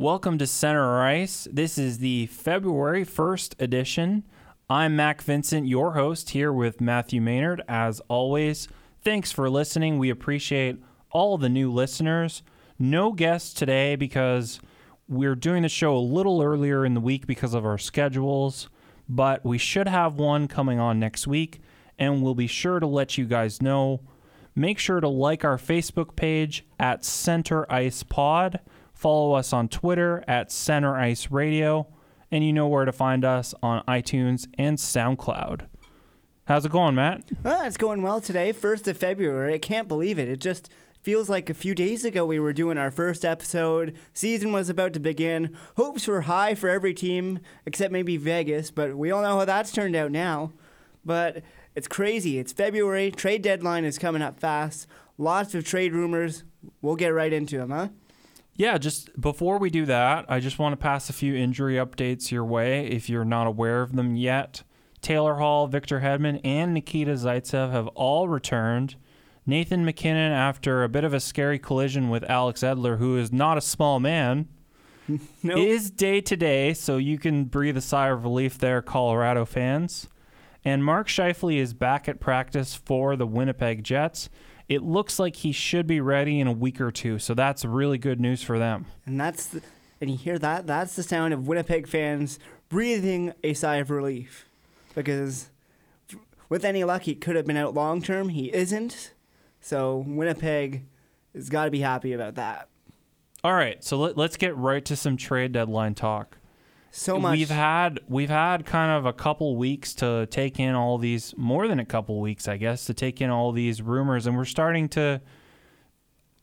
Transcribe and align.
Welcome 0.00 0.38
to 0.38 0.46
Center 0.46 1.02
Ice. 1.02 1.48
This 1.50 1.76
is 1.76 1.98
the 1.98 2.26
February 2.26 3.04
1st 3.04 3.60
edition. 3.60 4.22
I'm 4.70 4.94
Mac 4.94 5.20
Vincent, 5.20 5.66
your 5.66 5.94
host, 5.94 6.30
here 6.30 6.52
with 6.52 6.80
Matthew 6.80 7.20
Maynard. 7.20 7.62
As 7.66 7.98
always, 8.06 8.68
thanks 9.02 9.32
for 9.32 9.50
listening. 9.50 9.98
We 9.98 10.08
appreciate 10.08 10.76
all 11.10 11.36
the 11.36 11.48
new 11.48 11.72
listeners. 11.72 12.44
No 12.78 13.10
guests 13.10 13.52
today 13.52 13.96
because 13.96 14.60
we're 15.08 15.34
doing 15.34 15.64
the 15.64 15.68
show 15.68 15.96
a 15.96 15.98
little 15.98 16.42
earlier 16.42 16.84
in 16.84 16.94
the 16.94 17.00
week 17.00 17.26
because 17.26 17.52
of 17.52 17.66
our 17.66 17.76
schedules, 17.76 18.68
but 19.08 19.44
we 19.44 19.58
should 19.58 19.88
have 19.88 20.14
one 20.14 20.46
coming 20.46 20.78
on 20.78 21.00
next 21.00 21.26
week, 21.26 21.60
and 21.98 22.22
we'll 22.22 22.36
be 22.36 22.46
sure 22.46 22.78
to 22.78 22.86
let 22.86 23.18
you 23.18 23.24
guys 23.24 23.60
know. 23.60 24.02
Make 24.54 24.78
sure 24.78 25.00
to 25.00 25.08
like 25.08 25.44
our 25.44 25.58
Facebook 25.58 26.14
page 26.14 26.64
at 26.78 27.04
Center 27.04 27.66
Ice 27.68 28.04
Pod. 28.04 28.60
Follow 28.98 29.34
us 29.34 29.52
on 29.52 29.68
Twitter 29.68 30.24
at 30.26 30.50
Center 30.50 30.96
Ice 30.96 31.30
Radio, 31.30 31.86
and 32.32 32.42
you 32.42 32.52
know 32.52 32.66
where 32.66 32.84
to 32.84 32.90
find 32.90 33.24
us 33.24 33.54
on 33.62 33.84
iTunes 33.86 34.48
and 34.58 34.76
SoundCloud. 34.76 35.68
How's 36.46 36.66
it 36.66 36.72
going, 36.72 36.96
Matt? 36.96 37.22
Well, 37.44 37.64
it's 37.64 37.76
going 37.76 38.02
well 38.02 38.20
today, 38.20 38.52
1st 38.52 38.88
of 38.88 38.96
February. 38.96 39.54
I 39.54 39.58
can't 39.58 39.86
believe 39.86 40.18
it. 40.18 40.28
It 40.28 40.40
just 40.40 40.68
feels 41.00 41.28
like 41.28 41.48
a 41.48 41.54
few 41.54 41.76
days 41.76 42.04
ago 42.04 42.26
we 42.26 42.40
were 42.40 42.52
doing 42.52 42.76
our 42.76 42.90
first 42.90 43.24
episode. 43.24 43.96
Season 44.14 44.50
was 44.50 44.68
about 44.68 44.94
to 44.94 45.00
begin. 45.00 45.56
Hopes 45.76 46.08
were 46.08 46.22
high 46.22 46.56
for 46.56 46.68
every 46.68 46.92
team, 46.92 47.38
except 47.66 47.92
maybe 47.92 48.16
Vegas, 48.16 48.72
but 48.72 48.96
we 48.96 49.12
all 49.12 49.22
know 49.22 49.38
how 49.38 49.44
that's 49.44 49.70
turned 49.70 49.94
out 49.94 50.10
now. 50.10 50.50
But 51.04 51.42
it's 51.76 51.86
crazy. 51.86 52.40
It's 52.40 52.52
February. 52.52 53.12
Trade 53.12 53.42
deadline 53.42 53.84
is 53.84 53.96
coming 53.96 54.22
up 54.22 54.40
fast. 54.40 54.88
Lots 55.18 55.54
of 55.54 55.64
trade 55.64 55.92
rumors. 55.92 56.42
We'll 56.82 56.96
get 56.96 57.10
right 57.10 57.32
into 57.32 57.58
them, 57.58 57.70
huh? 57.70 57.88
Yeah, 58.58 58.76
just 58.76 59.18
before 59.20 59.58
we 59.58 59.70
do 59.70 59.86
that, 59.86 60.26
I 60.28 60.40
just 60.40 60.58
want 60.58 60.72
to 60.72 60.76
pass 60.76 61.08
a 61.08 61.12
few 61.12 61.32
injury 61.34 61.76
updates 61.76 62.32
your 62.32 62.44
way 62.44 62.88
if 62.88 63.08
you're 63.08 63.24
not 63.24 63.46
aware 63.46 63.82
of 63.82 63.94
them 63.94 64.16
yet. 64.16 64.64
Taylor 65.00 65.36
Hall, 65.36 65.68
Victor 65.68 66.00
Hedman, 66.00 66.40
and 66.42 66.74
Nikita 66.74 67.12
Zaitsev 67.12 67.70
have 67.70 67.86
all 67.88 68.28
returned. 68.28 68.96
Nathan 69.46 69.84
MacKinnon, 69.84 70.32
after 70.32 70.82
a 70.82 70.88
bit 70.88 71.04
of 71.04 71.14
a 71.14 71.20
scary 71.20 71.60
collision 71.60 72.10
with 72.10 72.28
Alex 72.28 72.62
Edler, 72.62 72.98
who 72.98 73.16
is 73.16 73.32
not 73.32 73.56
a 73.58 73.60
small 73.62 74.00
man, 74.00 74.48
Nope. 75.42 75.58
is 75.58 75.92
day 75.92 76.20
to 76.20 76.36
day, 76.36 76.74
so 76.74 76.96
you 76.96 77.16
can 77.16 77.44
breathe 77.44 77.76
a 77.76 77.80
sigh 77.80 78.08
of 78.08 78.24
relief 78.24 78.58
there, 78.58 78.82
Colorado 78.82 79.44
fans. 79.44 80.08
And 80.64 80.84
Mark 80.84 81.06
Scheifele 81.06 81.58
is 81.58 81.74
back 81.74 82.08
at 82.08 82.18
practice 82.18 82.74
for 82.74 83.14
the 83.14 83.26
Winnipeg 83.26 83.84
Jets. 83.84 84.28
It 84.68 84.82
looks 84.82 85.18
like 85.18 85.36
he 85.36 85.52
should 85.52 85.86
be 85.86 86.00
ready 86.00 86.40
in 86.40 86.46
a 86.46 86.52
week 86.52 86.80
or 86.80 86.90
two, 86.90 87.18
so 87.18 87.34
that's 87.34 87.64
really 87.64 87.98
good 87.98 88.20
news 88.20 88.42
for 88.42 88.58
them. 88.58 88.86
And 89.06 89.18
that's 89.18 89.46
the, 89.46 89.62
and 90.00 90.10
you 90.10 90.16
hear 90.16 90.38
that? 90.38 90.66
That's 90.66 90.94
the 90.94 91.02
sound 91.02 91.32
of 91.32 91.48
Winnipeg 91.48 91.86
fans 91.88 92.38
breathing 92.68 93.32
a 93.42 93.54
sigh 93.54 93.76
of 93.76 93.90
relief, 93.90 94.46
because 94.94 95.50
with 96.48 96.64
any 96.64 96.84
luck, 96.84 97.02
he 97.02 97.14
could 97.14 97.36
have 97.36 97.46
been 97.46 97.56
out 97.56 97.74
long 97.74 98.02
term. 98.02 98.28
He 98.28 98.52
isn't, 98.52 99.14
so 99.60 100.04
Winnipeg 100.06 100.84
has 101.34 101.48
got 101.48 101.64
to 101.64 101.70
be 101.70 101.80
happy 101.80 102.12
about 102.12 102.34
that. 102.34 102.68
All 103.44 103.54
right, 103.54 103.82
so 103.84 103.96
let, 103.96 104.16
let's 104.16 104.36
get 104.36 104.56
right 104.56 104.84
to 104.84 104.96
some 104.96 105.16
trade 105.16 105.52
deadline 105.52 105.94
talk. 105.94 106.37
So 106.90 107.18
much. 107.18 107.32
We've 107.38 107.50
had 107.50 108.00
we've 108.08 108.30
had 108.30 108.64
kind 108.64 108.92
of 108.92 109.06
a 109.06 109.12
couple 109.12 109.56
weeks 109.56 109.94
to 109.94 110.26
take 110.26 110.58
in 110.58 110.74
all 110.74 110.98
these 110.98 111.34
more 111.36 111.68
than 111.68 111.78
a 111.78 111.84
couple 111.84 112.20
weeks, 112.20 112.48
I 112.48 112.56
guess, 112.56 112.86
to 112.86 112.94
take 112.94 113.20
in 113.20 113.30
all 113.30 113.52
these 113.52 113.82
rumors 113.82 114.26
and 114.26 114.36
we're 114.36 114.44
starting 114.44 114.88
to 114.90 115.20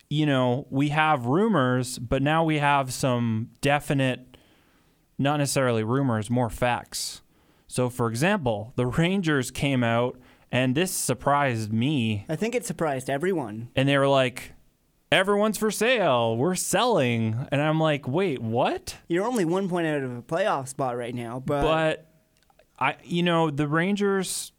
you 0.08 0.28
know, 0.28 0.68
we 0.70 0.90
have 0.90 1.26
rumors, 1.26 1.98
but 1.98 2.22
now 2.22 2.44
we 2.44 2.60
have 2.60 2.94
some 2.94 3.50
definite 3.62 4.38
not 5.18 5.38
necessarily 5.38 5.84
rumors, 5.84 6.30
more 6.30 6.50
facts. 6.50 7.22
So 7.68 7.90
for 7.90 8.08
example, 8.10 8.74
the 8.76 8.86
Rangers 8.86 9.50
came 9.50 9.84
out 9.84 10.20
and 10.52 10.76
this 10.76 10.92
surprised 10.92 11.74
me 11.74 12.26
I 12.30 12.36
think 12.36 12.54
it 12.56 12.66
surprised 12.66 13.10
everyone. 13.10 13.70
and 13.76 13.90
they 13.90 13.98
were 13.98 14.08
like 14.08 14.54
everyone's 15.12 15.58
for 15.58 15.72
sale. 15.72 16.36
We're 16.38 16.56
selling. 16.56 17.48
And 17.52 17.62
I'm 17.62 17.80
like, 17.80 18.08
"Wait, 18.08 18.42
what?" 18.42 18.98
You're 19.08 19.26
only 19.26 19.46
one 19.46 19.70
point 19.70 19.88
out 19.88 20.04
of 20.04 20.16
a 20.16 20.22
playoff 20.22 20.68
spot 20.68 20.98
right 20.98 21.14
now, 21.14 21.42
but, 21.46 21.62
but 21.62 22.12
I, 22.80 22.96
you 23.04 23.24
know, 23.24 23.50
the 23.50 23.68
Rangers. 23.68 24.52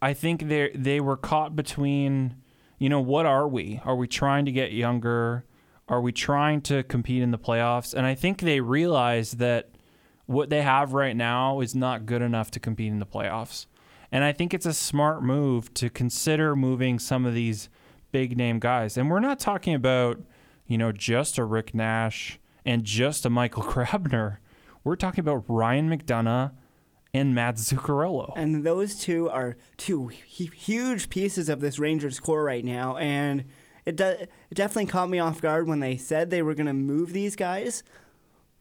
I 0.00 0.14
think 0.14 0.48
they 0.48 0.70
they 0.74 1.00
were 1.00 1.16
caught 1.16 1.56
between, 1.56 2.36
you 2.78 2.88
know, 2.88 3.00
what 3.00 3.26
are 3.26 3.48
we? 3.48 3.80
Are 3.84 3.96
we 3.96 4.06
trying 4.06 4.44
to 4.44 4.52
get 4.52 4.72
younger? 4.72 5.44
Are 5.88 6.00
we 6.00 6.12
trying 6.12 6.60
to 6.62 6.82
compete 6.84 7.22
in 7.22 7.30
the 7.30 7.38
playoffs? 7.38 7.94
And 7.94 8.06
I 8.06 8.14
think 8.14 8.40
they 8.40 8.60
realize 8.60 9.32
that 9.32 9.70
what 10.26 10.50
they 10.50 10.62
have 10.62 10.92
right 10.92 11.16
now 11.16 11.60
is 11.60 11.74
not 11.74 12.04
good 12.04 12.20
enough 12.20 12.50
to 12.52 12.60
compete 12.60 12.92
in 12.92 12.98
the 12.98 13.06
playoffs. 13.06 13.66
And 14.12 14.22
I 14.22 14.32
think 14.32 14.52
it's 14.52 14.66
a 14.66 14.74
smart 14.74 15.22
move 15.22 15.72
to 15.74 15.88
consider 15.88 16.54
moving 16.54 16.98
some 16.98 17.24
of 17.24 17.34
these 17.34 17.68
big 18.12 18.36
name 18.36 18.58
guys. 18.58 18.96
And 18.96 19.10
we're 19.10 19.20
not 19.20 19.38
talking 19.38 19.74
about, 19.74 20.20
you 20.66 20.78
know, 20.78 20.92
just 20.92 21.38
a 21.38 21.44
Rick 21.44 21.74
Nash 21.74 22.38
and 22.64 22.84
just 22.84 23.24
a 23.26 23.30
Michael 23.30 23.62
Grabner. 23.64 24.38
We're 24.84 24.96
talking 24.96 25.20
about 25.20 25.44
Ryan 25.48 25.88
McDonagh 25.90 26.52
and 27.14 27.34
Matt 27.34 27.56
Zuccarello. 27.56 28.32
and 28.36 28.64
those 28.64 28.94
two 28.98 29.28
are 29.30 29.56
two 29.76 30.08
huge 30.08 31.08
pieces 31.08 31.48
of 31.48 31.60
this 31.60 31.78
Rangers 31.78 32.20
core 32.20 32.44
right 32.44 32.64
now, 32.64 32.96
and 32.98 33.44
it 33.86 33.96
do, 33.96 34.04
it 34.04 34.28
definitely 34.54 34.86
caught 34.86 35.08
me 35.08 35.18
off 35.18 35.40
guard 35.40 35.66
when 35.66 35.80
they 35.80 35.96
said 35.96 36.28
they 36.30 36.42
were 36.42 36.54
going 36.54 36.66
to 36.66 36.74
move 36.74 37.12
these 37.12 37.34
guys. 37.34 37.82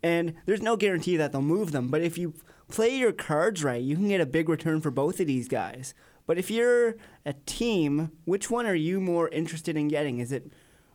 And 0.01 0.35
there's 0.45 0.61
no 0.61 0.77
guarantee 0.77 1.17
that 1.17 1.31
they'll 1.31 1.41
move 1.41 1.71
them, 1.71 1.89
but 1.89 2.01
if 2.01 2.17
you 2.17 2.33
play 2.69 2.95
your 2.95 3.11
cards 3.11 3.63
right, 3.63 3.81
you 3.81 3.95
can 3.95 4.07
get 4.07 4.21
a 4.21 4.25
big 4.25 4.47
return 4.47 4.79
for 4.79 4.91
both 4.91 5.19
of 5.19 5.27
these 5.27 5.47
guys. 5.47 5.93
But 6.27 6.37
if 6.37 6.51
you're 6.51 6.97
a 7.25 7.33
team, 7.45 8.11
which 8.25 8.51
one 8.51 8.67
are 8.67 8.75
you 8.75 9.01
more 9.01 9.29
interested 9.29 9.75
in 9.75 9.87
getting? 9.87 10.19
Is 10.19 10.31
it 10.31 10.51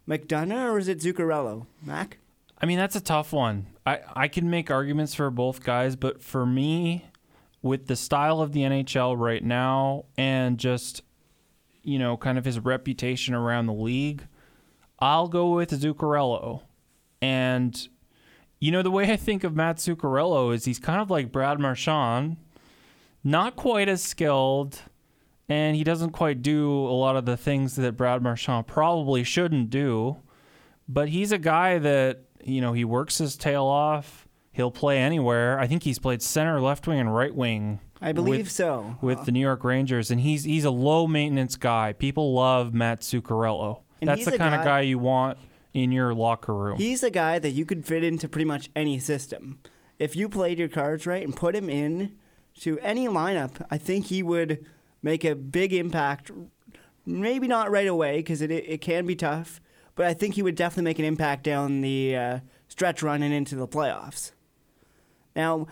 McDonagh 0.06 0.70
or 0.70 0.78
is 0.78 0.88
it 0.88 1.00
Zuccarello? 1.00 1.66
Mac? 1.82 2.18
I 2.60 2.66
mean, 2.66 2.78
that's 2.78 2.94
a 2.94 3.00
tough 3.00 3.32
one. 3.32 3.66
I, 3.84 4.00
I 4.14 4.28
can 4.28 4.48
make 4.48 4.70
arguments 4.70 5.14
for 5.14 5.30
both 5.30 5.64
guys, 5.64 5.96
but 5.96 6.22
for 6.22 6.46
me, 6.46 7.06
with 7.62 7.86
the 7.86 7.96
style 7.96 8.40
of 8.40 8.52
the 8.52 8.60
NHL 8.60 9.18
right 9.18 9.42
now 9.42 10.04
and 10.16 10.58
just, 10.58 11.02
you 11.82 11.98
know, 11.98 12.16
kind 12.16 12.38
of 12.38 12.44
his 12.44 12.60
reputation 12.60 13.34
around 13.34 13.66
the 13.66 13.72
league, 13.72 14.26
I'll 14.98 15.28
go 15.28 15.50
with 15.54 15.70
Zuccarello. 15.70 16.62
And, 17.20 17.88
you 18.60 18.70
know, 18.70 18.82
the 18.82 18.90
way 18.90 19.10
I 19.10 19.16
think 19.16 19.44
of 19.44 19.56
Matt 19.56 19.78
Zuccarello 19.78 20.54
is 20.54 20.64
he's 20.64 20.78
kind 20.78 21.00
of 21.00 21.10
like 21.10 21.32
Brad 21.32 21.58
Marchand, 21.58 22.36
not 23.24 23.56
quite 23.56 23.88
as 23.88 24.02
skilled, 24.02 24.82
and 25.52 25.76
he 25.76 25.84
doesn't 25.84 26.10
quite 26.10 26.40
do 26.40 26.70
a 26.70 26.96
lot 26.96 27.16
of 27.16 27.26
the 27.26 27.36
things 27.36 27.76
that 27.76 27.96
Brad 27.96 28.22
Marchand 28.22 28.66
probably 28.66 29.22
shouldn't 29.22 29.68
do. 29.68 30.16
But 30.88 31.10
he's 31.10 31.30
a 31.30 31.38
guy 31.38 31.78
that, 31.78 32.24
you 32.42 32.60
know, 32.60 32.72
he 32.72 32.84
works 32.84 33.18
his 33.18 33.36
tail 33.36 33.64
off. 33.64 34.26
He'll 34.52 34.70
play 34.70 34.98
anywhere. 34.98 35.58
I 35.58 35.66
think 35.66 35.82
he's 35.82 35.98
played 35.98 36.22
center, 36.22 36.60
left 36.60 36.86
wing, 36.86 37.00
and 37.00 37.14
right 37.14 37.34
wing. 37.34 37.80
I 38.00 38.12
believe 38.12 38.46
with, 38.46 38.50
so. 38.50 38.96
With 39.00 39.24
the 39.24 39.32
New 39.32 39.40
York 39.40 39.62
Rangers, 39.62 40.10
and 40.10 40.20
he's 40.20 40.44
he's 40.44 40.64
a 40.64 40.70
low 40.70 41.06
maintenance 41.06 41.56
guy. 41.56 41.92
People 41.92 42.34
love 42.34 42.74
Matt 42.74 43.00
Zuccarello. 43.00 43.82
And 44.00 44.08
That's 44.08 44.24
the 44.24 44.36
kind 44.36 44.54
of 44.54 44.60
guy- 44.60 44.64
guy 44.64 44.80
you 44.80 44.98
want 44.98 45.38
in 45.72 45.92
your 45.92 46.12
locker 46.12 46.54
room. 46.54 46.78
He's 46.78 47.02
a 47.02 47.10
guy 47.10 47.38
that 47.38 47.50
you 47.50 47.64
could 47.64 47.86
fit 47.86 48.02
into 48.02 48.28
pretty 48.28 48.44
much 48.44 48.70
any 48.74 48.98
system. 48.98 49.60
If 49.98 50.16
you 50.16 50.28
played 50.28 50.58
your 50.58 50.68
cards 50.68 51.06
right 51.06 51.22
and 51.24 51.36
put 51.36 51.54
him 51.54 51.70
in 51.70 52.16
to 52.60 52.78
any 52.80 53.06
lineup, 53.06 53.64
I 53.70 53.78
think 53.78 54.06
he 54.06 54.22
would 54.22 54.66
make 55.02 55.24
a 55.24 55.34
big 55.34 55.72
impact. 55.72 56.30
Maybe 57.04 57.48
not 57.48 57.70
right 57.70 57.88
away 57.88 58.18
because 58.18 58.42
it, 58.42 58.50
it 58.50 58.80
can 58.80 59.06
be 59.06 59.16
tough, 59.16 59.60
but 59.94 60.06
I 60.06 60.14
think 60.14 60.34
he 60.34 60.42
would 60.42 60.54
definitely 60.54 60.84
make 60.84 60.98
an 60.98 61.04
impact 61.04 61.42
down 61.44 61.80
the 61.80 62.16
uh, 62.16 62.38
stretch 62.68 63.02
run 63.02 63.22
and 63.22 63.34
into 63.34 63.56
the 63.56 63.66
playoffs. 63.66 64.32
Now, 65.34 65.66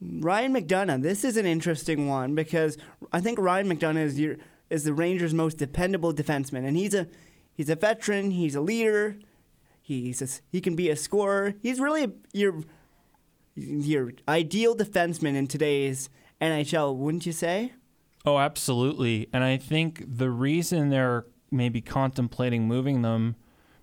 Ryan 0.00 0.54
McDonagh, 0.54 1.02
this 1.02 1.24
is 1.24 1.36
an 1.36 1.46
interesting 1.46 2.08
one 2.08 2.34
because 2.34 2.76
I 3.12 3.20
think 3.20 3.38
Ryan 3.38 3.68
McDonagh 3.68 4.04
is 4.04 4.18
your 4.18 4.36
is 4.70 4.84
the 4.84 4.94
Rangers' 4.94 5.34
most 5.34 5.58
dependable 5.58 6.14
defenseman, 6.14 6.66
and 6.66 6.76
he's 6.76 6.94
a 6.94 7.06
he's 7.52 7.68
a 7.68 7.76
veteran, 7.76 8.30
he's 8.30 8.54
a 8.54 8.60
leader, 8.60 9.16
he's 9.80 10.22
a, 10.22 10.28
he 10.50 10.60
can 10.60 10.74
be 10.74 10.88
a 10.88 10.96
scorer. 10.96 11.54
He's 11.62 11.78
really 11.78 12.12
your 12.32 12.62
your 13.54 14.12
ideal 14.26 14.74
defenseman 14.74 15.34
in 15.34 15.46
today's 15.46 16.08
NHL, 16.40 16.96
wouldn't 16.96 17.26
you 17.26 17.32
say? 17.32 17.72
Oh, 18.24 18.38
absolutely. 18.38 19.28
And 19.32 19.42
I 19.42 19.56
think 19.56 20.04
the 20.06 20.30
reason 20.30 20.90
they're 20.90 21.26
maybe 21.50 21.80
contemplating 21.80 22.66
moving 22.66 23.02
them, 23.02 23.36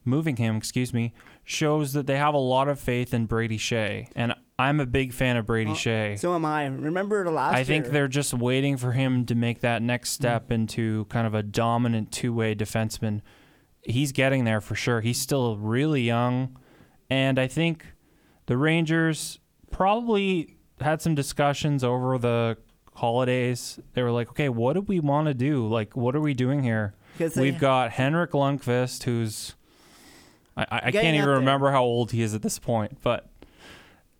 moving 0.05 0.37
him, 0.37 0.55
excuse 0.57 0.93
me, 0.93 1.13
shows 1.43 1.93
that 1.93 2.07
they 2.07 2.17
have 2.17 2.33
a 2.33 2.39
lot 2.39 2.67
of 2.67 2.79
faith 2.79 3.13
in 3.13 3.25
Brady 3.25 3.57
Skjei. 3.57 4.09
And 4.15 4.33
I'm 4.57 4.79
a 4.79 4.85
big 4.85 5.13
fan 5.13 5.37
of 5.37 5.45
Brady 5.45 5.71
oh, 5.71 5.75
Skjei. 5.75 6.19
So 6.19 6.35
am 6.35 6.45
I. 6.45 6.65
Remember 6.65 7.23
the 7.23 7.31
last 7.31 7.55
I 7.55 7.63
think 7.63 7.87
they're 7.87 8.07
just 8.07 8.33
waiting 8.33 8.77
for 8.77 8.91
him 8.91 9.25
to 9.25 9.35
make 9.35 9.61
that 9.61 9.81
next 9.81 10.11
mm. 10.11 10.15
step 10.15 10.51
into 10.51 11.05
kind 11.05 11.27
of 11.27 11.33
a 11.33 11.43
dominant 11.43 12.11
two 12.11 12.33
way 12.33 12.55
defenseman. 12.55 13.21
He's 13.81 14.11
getting 14.11 14.43
there 14.43 14.61
for 14.61 14.75
sure. 14.75 15.01
He's 15.01 15.19
still 15.19 15.57
really 15.57 16.01
young. 16.01 16.57
And 17.09 17.39
I 17.39 17.47
think 17.47 17.85
the 18.45 18.57
Rangers 18.57 19.39
probably 19.71 20.57
had 20.81 21.01
some 21.01 21.15
discussions 21.15 21.83
over 21.83 22.17
the 22.17 22.57
holidays. 22.99 23.79
They 23.93 24.03
were 24.03 24.11
like, 24.11 24.29
okay, 24.29 24.49
what 24.49 24.73
do 24.73 24.81
we 24.81 24.99
want 24.99 25.27
to 25.27 25.33
do? 25.33 25.67
Like, 25.67 25.95
what 25.97 26.15
are 26.15 26.21
we 26.21 26.33
doing 26.33 26.63
here? 26.63 26.93
They- 27.17 27.29
We've 27.41 27.59
got 27.59 27.91
Henrik 27.91 28.31
Lundqvist, 28.31 29.03
who's 29.03 29.55
I, 30.55 30.63
I 30.69 30.77
I 30.85 30.91
can't 30.91 31.15
even 31.15 31.21
there. 31.27 31.35
remember 31.35 31.71
how 31.71 31.83
old 31.83 32.11
he 32.11 32.21
is 32.21 32.33
at 32.33 32.41
this 32.41 32.59
point, 32.59 32.97
but 33.03 33.27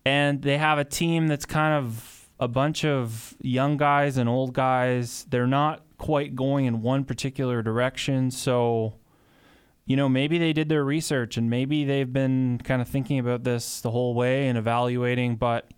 and 0.04 0.42
they 0.42 0.58
have 0.58 0.78
a 0.78 0.84
team 0.84 1.26
that's 1.28 1.46
kind 1.46 1.74
of 1.74 2.28
a 2.38 2.48
bunch 2.48 2.84
of 2.84 3.34
young 3.42 3.76
guys 3.76 4.16
and 4.16 4.28
old 4.28 4.52
guys. 4.54 5.26
They're 5.30 5.46
not 5.46 5.82
quite 5.98 6.34
going 6.34 6.64
in 6.66 6.80
one 6.82 7.04
particular 7.04 7.62
direction, 7.62 8.30
so 8.30 8.94
you 9.86 9.96
know 9.96 10.08
maybe 10.08 10.38
they 10.38 10.52
did 10.52 10.68
their 10.68 10.84
research 10.84 11.36
and 11.36 11.48
maybe 11.50 11.84
they've 11.84 12.12
been 12.12 12.58
kind 12.64 12.80
of 12.82 12.88
thinking 12.88 13.18
about 13.18 13.44
this 13.44 13.80
the 13.82 13.90
whole 13.90 14.14
way 14.14 14.48
and 14.48 14.56
evaluating, 14.58 15.36
but 15.36 15.70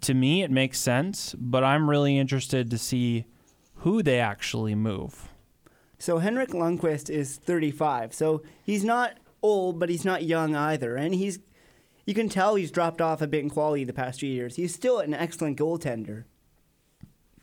to 0.00 0.14
me 0.14 0.42
it 0.42 0.50
makes 0.50 0.78
sense, 0.78 1.34
but 1.38 1.62
I'm 1.64 1.88
really 1.88 2.18
interested 2.18 2.70
to 2.70 2.78
see 2.78 3.26
who 3.76 4.02
they 4.02 4.20
actually 4.20 4.74
move. 4.74 5.28
So 5.98 6.18
Henrik 6.18 6.50
Lundqvist 6.50 7.10
is 7.10 7.36
35. 7.36 8.14
So 8.14 8.42
he's 8.64 8.84
not 8.84 9.18
old, 9.42 9.78
but 9.78 9.88
he's 9.88 10.04
not 10.04 10.24
young 10.24 10.54
either. 10.56 10.96
And 10.96 11.14
he's, 11.14 11.38
you 12.06 12.14
can 12.14 12.28
tell 12.28 12.54
he's 12.54 12.70
dropped 12.70 13.00
off 13.00 13.22
a 13.22 13.26
bit 13.26 13.42
in 13.42 13.50
quality 13.50 13.84
the 13.84 13.92
past 13.92 14.20
few 14.20 14.30
years. 14.30 14.56
He's 14.56 14.74
still 14.74 14.98
an 14.98 15.14
excellent 15.14 15.58
goaltender, 15.58 16.24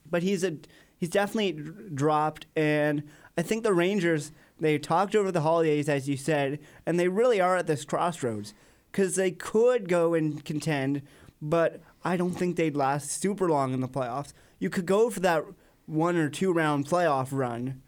but 0.10 0.24
he's 0.24 0.44
a 0.44 0.58
he's 0.98 1.10
definitely 1.10 1.54
dropped. 1.94 2.48
And 2.56 3.04
I 3.38 3.42
think 3.42 3.64
the 3.64 3.74
Rangers 3.74 4.32
they 4.60 4.78
talked 4.78 5.16
over 5.16 5.32
the 5.32 5.42
holidays, 5.42 5.88
as 5.88 6.10
you 6.10 6.18
said, 6.18 6.60
and 6.86 7.00
they 7.00 7.08
really 7.08 7.40
are 7.40 7.56
at 7.56 7.68
this 7.68 7.86
crossroads 7.86 8.54
because 8.92 9.16
they 9.16 9.32
could 9.32 9.88
go 9.88 10.14
and 10.14 10.44
contend, 10.44 11.02
but 11.42 11.82
I 12.04 12.18
don't 12.18 12.34
think 12.34 12.56
they'd 12.56 12.76
last 12.76 13.12
super 13.12 13.50
long 13.50 13.74
in 13.74 13.82
the 13.82 13.88
playoffs. 13.88 14.34
You 14.60 14.70
could 14.70 14.86
go 14.86 15.10
for 15.10 15.20
that 15.22 15.44
one 15.86 16.16
or 16.16 16.30
two 16.30 16.54
round 16.54 16.86
playoff 16.86 17.30
run, 17.32 17.82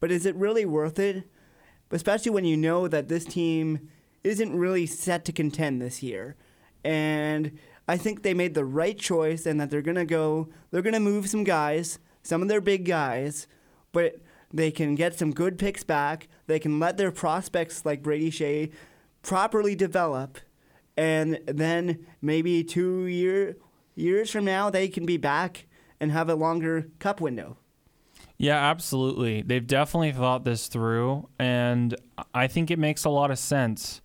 but 0.00 0.10
is 0.10 0.26
it 0.26 0.36
really 0.36 0.64
worth 0.64 0.98
it? 0.98 1.28
Especially 1.90 2.30
when 2.30 2.44
you 2.44 2.56
know 2.56 2.86
that 2.88 3.08
this 3.08 3.24
team 3.24 3.88
isn't 4.24 4.56
really 4.56 4.86
set 4.86 5.24
to 5.24 5.32
contend 5.32 5.80
this 5.80 6.02
year. 6.02 6.36
And 6.84 7.58
I 7.86 7.96
think 7.96 8.22
they 8.22 8.34
made 8.34 8.54
the 8.54 8.64
right 8.64 8.98
choice 8.98 9.46
and 9.46 9.60
that 9.60 9.70
they're 9.70 9.82
going 9.82 9.96
to 9.96 10.04
go, 10.04 10.48
they're 10.70 10.82
going 10.82 10.94
to 10.94 11.00
move 11.00 11.28
some 11.28 11.44
guys, 11.44 11.98
some 12.22 12.42
of 12.42 12.48
their 12.48 12.60
big 12.60 12.84
guys, 12.84 13.46
but 13.92 14.20
they 14.52 14.70
can 14.70 14.94
get 14.94 15.18
some 15.18 15.32
good 15.32 15.58
picks 15.58 15.84
back. 15.84 16.28
They 16.46 16.58
can 16.58 16.78
let 16.78 16.96
their 16.96 17.10
prospects 17.10 17.84
like 17.84 18.02
Brady 18.02 18.30
Skjei 18.30 18.72
properly 19.22 19.74
develop. 19.74 20.38
And 20.98 21.38
then 21.46 22.04
maybe 22.20 22.64
two 22.64 23.06
year, 23.06 23.56
years 23.94 24.32
from 24.32 24.44
now, 24.44 24.68
they 24.68 24.88
can 24.88 25.06
be 25.06 25.16
back 25.16 25.68
and 26.00 26.10
have 26.10 26.28
a 26.28 26.34
longer 26.34 26.88
cup 26.98 27.20
window. 27.20 27.56
Yeah, 28.36 28.56
absolutely. 28.56 29.42
They've 29.42 29.66
definitely 29.66 30.10
thought 30.10 30.44
this 30.44 30.66
through, 30.66 31.28
and 31.38 31.94
I 32.34 32.48
think 32.48 32.72
it 32.72 32.80
makes 32.80 33.04
a 33.04 33.10
lot 33.10 33.30
of 33.30 33.38
sense. 33.38 34.00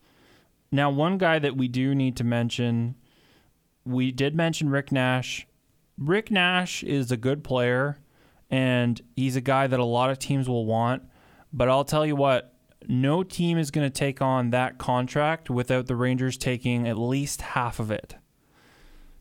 Now, 0.72 0.92
one 0.92 1.18
guy 1.18 1.40
that 1.40 1.57
we 1.57 1.68
do 1.68 1.95
need 1.95 2.16
to 2.18 2.24
mention, 2.24 2.94
we 3.84 4.12
did 4.12 4.36
mention 4.36 4.69
Rick 4.69 4.92
Nash. 4.92 5.48
Rick 5.98 6.30
Nash 6.30 6.84
is 6.84 7.12
a 7.12 7.18
good 7.18 7.44
player, 7.44 7.98
and 8.51 9.01
he's 9.16 9.36
a 9.36 9.42
guy 9.42 9.66
that 9.66 9.80
a 9.80 9.84
lot 9.84 10.12
of 10.12 10.19
teams 10.19 10.48
will 10.48 10.68
want. 10.68 11.01
But 11.51 11.69
I'll 11.69 11.86
tell 11.86 12.06
you 12.06 12.16
what, 12.16 12.53
no 12.90 13.24
team 13.24 13.58
is 13.58 13.72
going 13.72 13.86
to 13.86 13.94
take 13.94 14.22
on 14.22 14.50
that 14.52 14.78
contract 14.78 15.50
without 15.50 15.88
the 15.88 15.96
Rangers 15.96 16.38
taking 16.38 16.88
at 16.88 16.98
least 16.98 17.42
half 17.42 17.80
of 17.80 17.92
it. 17.92 18.16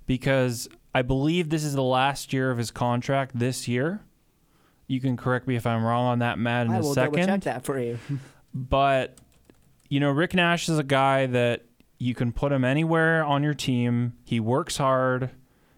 Because 0.07 0.69
I 0.95 1.03
believe 1.03 1.49
this 1.49 1.65
is 1.65 1.75
the 1.75 1.83
last 1.83 2.33
year 2.33 2.51
of 2.51 2.59
his 2.59 2.71
contract 2.71 3.39
this 3.39 3.67
year. 3.69 4.03
You 4.87 5.01
can 5.01 5.17
correct 5.17 5.47
me 5.47 5.57
if 5.57 5.67
I'm 5.67 5.85
wrong 5.85 6.07
on 6.07 6.19
that, 6.19 6.39
Matt, 6.39 6.67
in 6.67 6.73
I 6.73 6.79
a 6.79 6.83
will 6.83 6.95
double 6.95 7.17
check 7.17 7.25
second. 7.25 7.43
that 7.45 7.65
for 7.65 7.79
you. 7.79 7.99
But 8.55 9.17
you 9.89 9.99
know, 9.99 10.11
Rick 10.11 10.35
Nash 10.35 10.69
is 10.69 10.79
a 10.79 10.83
guy 10.83 11.25
that 11.27 11.65
you 11.99 12.15
can 12.15 12.33
put 12.33 12.53
him 12.53 12.65
anywhere 12.65 13.25
on 13.25 13.43
your 13.43 13.55
team. 13.55 14.13
He 14.25 14.41
works 14.41 14.77
hard. 14.77 15.31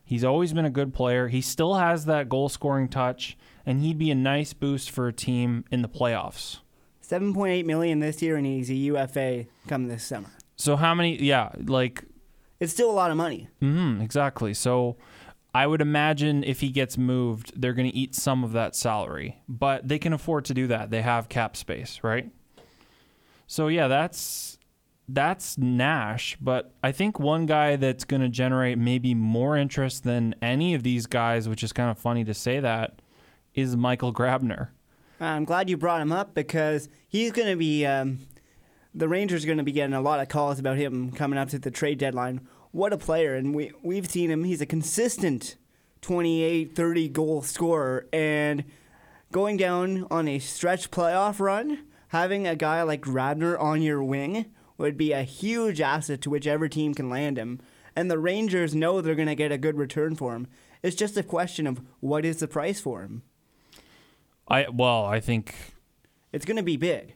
He's 0.04 0.24
always 0.24 0.52
been 0.52 0.64
a 0.64 0.70
good 0.70 0.92
player. 0.92 1.28
He 1.28 1.40
still 1.40 1.74
has 1.74 2.06
that 2.06 2.28
goal 2.28 2.48
scoring 2.48 2.88
touch, 2.88 3.36
and 3.64 3.80
he'd 3.80 3.98
be 3.98 4.10
a 4.10 4.14
nice 4.16 4.52
boost 4.52 4.90
for 4.90 5.06
a 5.06 5.12
team 5.12 5.64
in 5.70 5.82
the 5.82 5.88
playoffs. 5.88 6.58
Seven 7.04 7.34
point 7.34 7.52
eight 7.52 7.66
million 7.66 8.00
this 8.00 8.22
year, 8.22 8.36
and 8.36 8.46
he's 8.46 8.70
a 8.70 8.74
UFA 8.74 9.44
come 9.68 9.88
this 9.88 10.02
summer. 10.04 10.30
So 10.56 10.76
how 10.76 10.94
many? 10.94 11.22
Yeah, 11.22 11.50
like 11.66 12.04
It's 12.60 12.72
still 12.72 12.90
a 12.90 12.92
lot 12.92 13.10
of 13.10 13.16
money. 13.18 13.48
hmm 13.60 14.00
exactly. 14.00 14.54
So 14.54 14.96
I 15.54 15.66
would 15.66 15.80
imagine 15.82 16.42
if 16.42 16.60
he 16.60 16.70
gets 16.70 16.96
moved, 16.96 17.60
they're 17.60 17.74
going 17.74 17.90
to 17.90 17.96
eat 17.96 18.14
some 18.14 18.42
of 18.42 18.52
that 18.52 18.74
salary, 18.74 19.42
but 19.48 19.86
they 19.86 19.98
can 19.98 20.12
afford 20.14 20.46
to 20.46 20.54
do 20.54 20.66
that. 20.68 20.90
They 20.90 21.02
have 21.02 21.28
cap 21.28 21.56
space, 21.56 22.00
right? 22.02 22.30
So 23.46 23.68
yeah, 23.68 23.86
that's 23.88 24.58
that's 25.06 25.58
Nash, 25.58 26.38
but 26.40 26.72
I 26.82 26.90
think 26.92 27.20
one 27.20 27.44
guy 27.44 27.76
that's 27.76 28.04
going 28.04 28.22
to 28.22 28.30
generate 28.30 28.78
maybe 28.78 29.14
more 29.14 29.58
interest 29.58 30.04
than 30.04 30.34
any 30.40 30.72
of 30.72 30.82
these 30.82 31.04
guys, 31.04 31.46
which 31.50 31.62
is 31.62 31.72
kind 31.74 31.90
of 31.90 31.98
funny 31.98 32.24
to 32.24 32.32
say 32.32 32.60
that, 32.60 33.02
is 33.52 33.76
Michael 33.76 34.14
Grabner. 34.14 34.68
I'm 35.24 35.44
glad 35.44 35.70
you 35.70 35.76
brought 35.76 36.00
him 36.00 36.12
up 36.12 36.34
because 36.34 36.88
he's 37.08 37.32
going 37.32 37.48
to 37.48 37.56
be. 37.56 37.86
Um, 37.86 38.20
the 38.94 39.08
Rangers 39.08 39.42
are 39.42 39.46
going 39.46 39.58
to 39.58 39.64
be 39.64 39.72
getting 39.72 39.94
a 39.94 40.00
lot 40.00 40.20
of 40.20 40.28
calls 40.28 40.58
about 40.58 40.76
him 40.76 41.10
coming 41.10 41.38
up 41.38 41.48
to 41.48 41.58
the 41.58 41.70
trade 41.70 41.98
deadline. 41.98 42.46
What 42.70 42.92
a 42.92 42.98
player! 42.98 43.34
And 43.34 43.54
we 43.54 43.72
we've 43.82 44.08
seen 44.08 44.30
him. 44.30 44.44
He's 44.44 44.60
a 44.60 44.66
consistent 44.66 45.56
28, 46.02 46.76
30 46.76 47.08
goal 47.08 47.42
scorer, 47.42 48.06
and 48.12 48.64
going 49.32 49.56
down 49.56 50.06
on 50.10 50.28
a 50.28 50.38
stretch 50.38 50.90
playoff 50.90 51.40
run, 51.40 51.86
having 52.08 52.46
a 52.46 52.54
guy 52.54 52.82
like 52.82 53.00
Grabner 53.00 53.58
on 53.60 53.82
your 53.82 54.02
wing 54.02 54.46
would 54.76 54.96
be 54.96 55.12
a 55.12 55.22
huge 55.22 55.80
asset 55.80 56.20
to 56.20 56.30
whichever 56.30 56.68
team 56.68 56.94
can 56.94 57.08
land 57.08 57.38
him. 57.38 57.60
And 57.96 58.10
the 58.10 58.18
Rangers 58.18 58.74
know 58.74 59.00
they're 59.00 59.14
going 59.14 59.28
to 59.28 59.34
get 59.34 59.52
a 59.52 59.58
good 59.58 59.76
return 59.78 60.14
for 60.14 60.34
him. 60.34 60.48
It's 60.82 60.96
just 60.96 61.16
a 61.16 61.22
question 61.22 61.66
of 61.66 61.80
what 62.00 62.24
is 62.24 62.38
the 62.38 62.48
price 62.48 62.80
for 62.80 63.02
him. 63.02 63.22
I 64.48 64.68
well, 64.68 65.04
I 65.04 65.20
think 65.20 65.54
It's 66.32 66.44
going 66.44 66.56
to 66.56 66.62
be 66.62 66.76
big. 66.76 67.14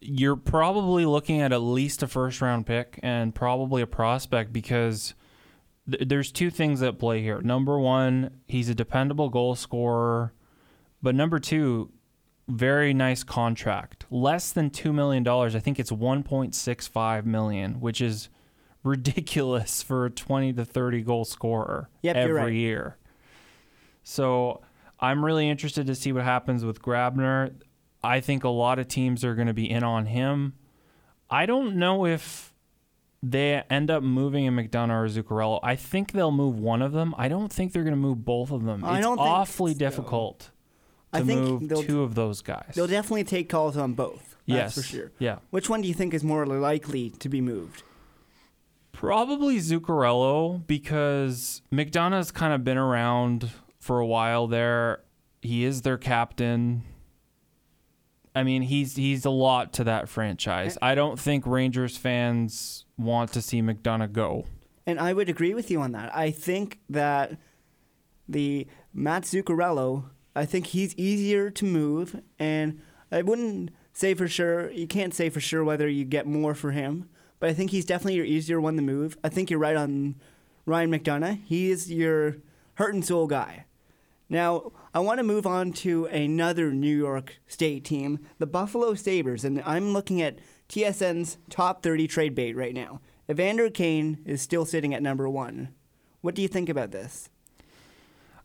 you're 0.00 0.36
probably 0.36 1.04
looking 1.06 1.40
at 1.40 1.52
at 1.52 1.58
least 1.60 2.02
a 2.02 2.06
first 2.08 2.40
round 2.40 2.66
pick 2.66 2.98
and 3.02 3.34
probably 3.34 3.82
a 3.82 3.86
prospect 3.86 4.52
because 4.52 5.14
th- 5.90 6.08
there's 6.08 6.30
two 6.32 6.50
things 6.50 6.82
at 6.82 6.98
play 6.98 7.22
here. 7.22 7.40
Number 7.40 7.78
one, 7.78 8.40
he's 8.46 8.68
a 8.68 8.74
dependable 8.74 9.28
goal 9.28 9.54
scorer, 9.54 10.32
but 11.02 11.14
number 11.14 11.38
two, 11.38 11.90
very 12.48 12.94
nice 12.94 13.22
contract. 13.24 14.06
Less 14.10 14.52
than 14.52 14.70
two 14.70 14.92
million 14.92 15.22
dollars. 15.22 15.54
I 15.54 15.60
think 15.60 15.78
it's 15.78 15.92
one 15.92 16.22
point 16.22 16.54
six 16.54 16.86
five 16.88 17.26
million, 17.26 17.80
which 17.80 18.00
is 18.00 18.28
ridiculous 18.82 19.82
for 19.88 20.06
a 20.06 20.10
twenty 20.10 20.52
to 20.54 20.64
thirty 20.64 21.02
goal 21.02 21.24
scorer 21.24 21.88
Yep, 22.02 22.16
every 22.16 22.32
right. 22.34 22.52
year. 22.52 22.96
So 24.02 24.62
I'm 25.00 25.24
really 25.24 25.48
interested 25.48 25.86
to 25.86 25.94
see 25.94 26.12
what 26.12 26.24
happens 26.24 26.64
with 26.64 26.82
Grabner. 26.82 27.52
I 28.02 28.20
think 28.20 28.44
a 28.44 28.48
lot 28.48 28.78
of 28.78 28.88
teams 28.88 29.24
are 29.24 29.34
going 29.34 29.46
to 29.48 29.54
be 29.54 29.70
in 29.70 29.82
on 29.82 30.06
him. 30.06 30.54
I 31.30 31.46
don't 31.46 31.76
know 31.76 32.06
if 32.06 32.52
they 33.22 33.62
end 33.68 33.90
up 33.90 34.02
moving 34.02 34.46
a 34.46 34.52
McDonagh 34.52 34.90
or 35.16 35.22
Zuccarello. 35.22 35.60
I 35.62 35.76
think 35.76 36.12
they'll 36.12 36.30
move 36.30 36.58
one 36.58 36.82
of 36.82 36.92
them. 36.92 37.14
I 37.18 37.28
don't 37.28 37.52
think 37.52 37.72
they're 37.72 37.82
going 37.82 37.92
to 37.92 38.00
move 38.00 38.24
both 38.24 38.50
of 38.50 38.64
them. 38.64 38.84
I 38.84 38.98
it's 38.98 39.06
don't 39.06 39.18
awfully 39.18 39.72
so. 39.72 39.78
difficult 39.78 40.50
to 41.12 41.20
I 41.20 41.22
think 41.22 41.62
move 41.62 41.86
two 41.86 42.02
of 42.02 42.14
those 42.14 42.42
guys. 42.42 42.72
They'll 42.74 42.86
definitely 42.86 43.24
take 43.24 43.48
calls 43.48 43.76
on 43.76 43.94
both. 43.94 44.36
yes, 44.46 44.74
for 44.74 44.82
sure. 44.82 45.10
Yeah, 45.18 45.38
Which 45.50 45.68
one 45.68 45.82
do 45.82 45.88
you 45.88 45.94
think 45.94 46.14
is 46.14 46.22
more 46.22 46.46
likely 46.46 47.10
to 47.10 47.28
be 47.28 47.40
moved? 47.40 47.82
probably 48.92 49.58
Zuccarello 49.58 50.66
because 50.66 51.62
McDonagh's 51.72 52.32
kind 52.32 52.52
of 52.52 52.64
been 52.64 52.76
around 52.78 53.48
for 53.88 54.00
a 54.00 54.06
while 54.06 54.46
there. 54.46 55.00
He 55.40 55.64
is 55.64 55.80
their 55.80 55.96
captain. 55.96 56.82
I 58.36 58.42
mean, 58.42 58.60
he's 58.60 58.96
he's 58.96 59.24
a 59.24 59.30
lot 59.30 59.72
to 59.72 59.84
that 59.84 60.10
franchise. 60.10 60.76
I 60.82 60.94
don't 60.94 61.18
think 61.18 61.46
Rangers 61.46 61.96
fans 61.96 62.84
want 62.98 63.32
to 63.32 63.40
see 63.40 63.62
McDonagh 63.62 64.12
go. 64.12 64.44
And 64.86 65.00
I 65.00 65.14
would 65.14 65.30
agree 65.30 65.54
with 65.54 65.70
you 65.70 65.80
on 65.80 65.92
that. 65.92 66.14
I 66.14 66.30
think 66.30 66.80
that 66.90 67.38
the 68.28 68.66
Matt 68.92 69.22
Zuccarello, 69.22 70.10
I 70.36 70.44
think 70.44 70.66
he's 70.66 70.94
easier 70.96 71.48
to 71.48 71.64
move, 71.64 72.20
and 72.38 72.82
I 73.10 73.22
wouldn't 73.22 73.70
say 73.94 74.12
for 74.12 74.28
sure. 74.28 74.70
You 74.70 74.86
can't 74.86 75.14
say 75.14 75.30
for 75.30 75.40
sure 75.40 75.64
whether 75.64 75.88
you 75.88 76.04
get 76.04 76.26
more 76.26 76.54
for 76.54 76.72
him, 76.72 77.08
but 77.40 77.48
I 77.48 77.54
think 77.54 77.70
he's 77.70 77.86
definitely 77.86 78.16
your 78.16 78.26
easier 78.26 78.60
one 78.60 78.76
to 78.76 78.82
move. 78.82 79.16
I 79.24 79.30
think 79.30 79.48
you're 79.48 79.58
right 79.58 79.76
on 79.76 80.16
Ryan 80.66 80.90
McDonagh. 80.90 81.40
He 81.46 81.70
is 81.70 81.90
your 81.90 82.36
heart 82.74 82.92
and 82.92 83.02
soul 83.02 83.26
guy. 83.26 83.64
Now, 84.28 84.72
I 84.92 85.00
want 85.00 85.18
to 85.18 85.24
move 85.24 85.46
on 85.46 85.72
to 85.74 86.04
another 86.06 86.70
New 86.70 86.94
York 86.94 87.38
State 87.46 87.84
team, 87.84 88.18
the 88.38 88.46
Buffalo 88.46 88.94
Sabres, 88.94 89.44
and 89.44 89.62
I'm 89.64 89.92
looking 89.94 90.20
at 90.20 90.38
TSN's 90.68 91.38
top 91.48 91.82
30 91.82 92.06
trade 92.06 92.34
bait 92.34 92.54
right 92.54 92.74
now. 92.74 93.00
Evander 93.30 93.70
Kane 93.70 94.18
is 94.26 94.42
still 94.42 94.66
sitting 94.66 94.92
at 94.92 95.02
number 95.02 95.28
one. 95.28 95.74
What 96.20 96.34
do 96.34 96.42
you 96.42 96.48
think 96.48 96.68
about 96.68 96.90
this? 96.90 97.30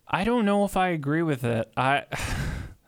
I 0.08 0.24
don't 0.24 0.46
know 0.46 0.64
if 0.64 0.78
I 0.78 0.90
agree 0.90 1.22
with 1.22 1.44
it. 1.44 1.72
I 1.76 2.06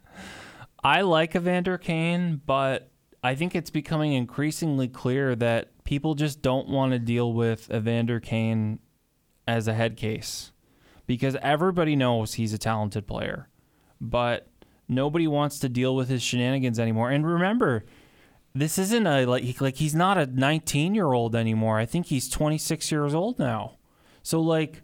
I 0.84 1.02
like 1.02 1.36
Evander 1.36 1.78
Kane, 1.78 2.42
but 2.46 2.92
I 3.24 3.36
think 3.36 3.56
it's 3.56 3.72
becoming 3.72 4.14
increasingly 4.14 4.88
clear 4.88 5.36
that 5.36 5.84
people 5.84 6.16
just 6.16 6.42
don't 6.42 6.70
want 6.70 6.92
to 6.92 7.00
deal 7.00 7.34
with 7.34 7.72
Evander 7.72 8.20
Kane 8.20 8.80
as 9.48 9.68
a 9.68 9.74
head 9.74 9.98
case 9.98 10.52
because 11.08 11.36
everybody 11.42 11.96
knows 11.96 12.34
he's 12.34 12.54
a 12.54 12.58
talented 12.58 13.08
player, 13.08 13.50
but 14.00 14.48
nobody 14.88 15.28
wants 15.28 15.60
to 15.60 15.70
deal 15.70 15.96
with 15.96 16.10
his 16.10 16.22
shenanigans 16.22 16.80
anymore. 16.80 17.12
And 17.12 17.26
remember, 17.26 17.86
this 18.54 18.78
isn't 18.78 19.06
a 19.06 19.26
like 19.26 19.60
like 19.62 19.76
he's 19.76 19.96
not 19.96 20.18
a 20.18 20.26
19 20.26 20.96
year 20.96 21.12
old 21.12 21.36
anymore. 21.36 21.78
I 21.78 21.86
think 21.86 22.08
he's 22.08 22.30
26 22.30 22.92
years 22.92 23.14
old 23.14 23.38
now. 23.38 23.78
So 24.24 24.40
like 24.40 24.82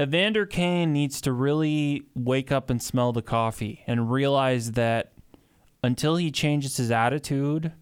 Evander 0.00 0.46
Kane 0.46 0.92
needs 0.92 1.20
to 1.22 1.32
really 1.32 2.06
wake 2.14 2.52
up 2.52 2.70
and 2.70 2.82
smell 2.82 3.12
the 3.12 3.22
coffee 3.22 3.82
and 3.86 4.10
realize 4.10 4.72
that 4.72 5.12
until 5.82 6.16
he 6.16 6.30
changes 6.30 6.76
his 6.76 6.90
attitude, 6.90 7.72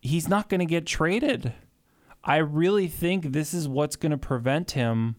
he's 0.00 0.28
not 0.28 0.48
going 0.48 0.60
to 0.60 0.66
get 0.66 0.86
traded. 0.86 1.54
I 2.24 2.36
really 2.36 2.88
think 2.88 3.32
this 3.32 3.52
is 3.52 3.68
what's 3.68 3.96
going 3.96 4.12
to 4.12 4.18
prevent 4.18 4.72
him 4.72 5.16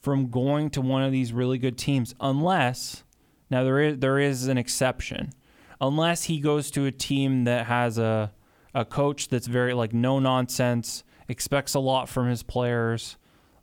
from 0.00 0.30
going 0.30 0.70
to 0.70 0.80
one 0.80 1.02
of 1.02 1.12
these 1.12 1.32
really 1.32 1.58
good 1.58 1.76
teams 1.76 2.14
unless 2.20 3.02
now 3.50 3.64
there 3.64 3.80
is 3.80 3.98
there 3.98 4.18
is 4.18 4.48
an 4.48 4.58
exception. 4.58 5.32
Unless 5.80 6.24
he 6.24 6.40
goes 6.40 6.70
to 6.72 6.86
a 6.86 6.92
team 6.92 7.44
that 7.44 7.66
has 7.66 7.98
a 7.98 8.32
a 8.74 8.84
coach 8.84 9.28
that's 9.28 9.46
very 9.46 9.74
like 9.74 9.92
no 9.92 10.18
nonsense, 10.18 11.02
expects 11.28 11.74
a 11.74 11.80
lot 11.80 12.08
from 12.08 12.28
his 12.28 12.42
players, 12.42 13.16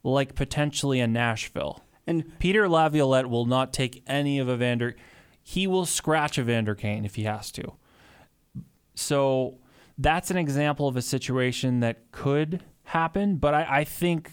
like 0.03 0.35
potentially 0.35 0.99
a 0.99 1.07
Nashville. 1.07 1.81
And 2.07 2.37
Peter 2.39 2.67
Laviolette 2.69 3.29
will 3.29 3.45
not 3.45 3.73
take 3.73 4.03
any 4.07 4.39
of 4.39 4.49
Evander. 4.49 4.95
He 5.41 5.67
will 5.67 5.85
scratch 5.85 6.37
Evander 6.37 6.75
Kane 6.75 7.05
if 7.05 7.15
he 7.15 7.23
has 7.23 7.51
to. 7.53 7.73
So 8.95 9.57
that's 9.97 10.31
an 10.31 10.37
example 10.37 10.87
of 10.87 10.95
a 10.95 11.01
situation 11.01 11.79
that 11.79 12.11
could 12.11 12.63
happen. 12.83 13.37
But 13.37 13.53
I, 13.53 13.67
I 13.69 13.83
think, 13.83 14.31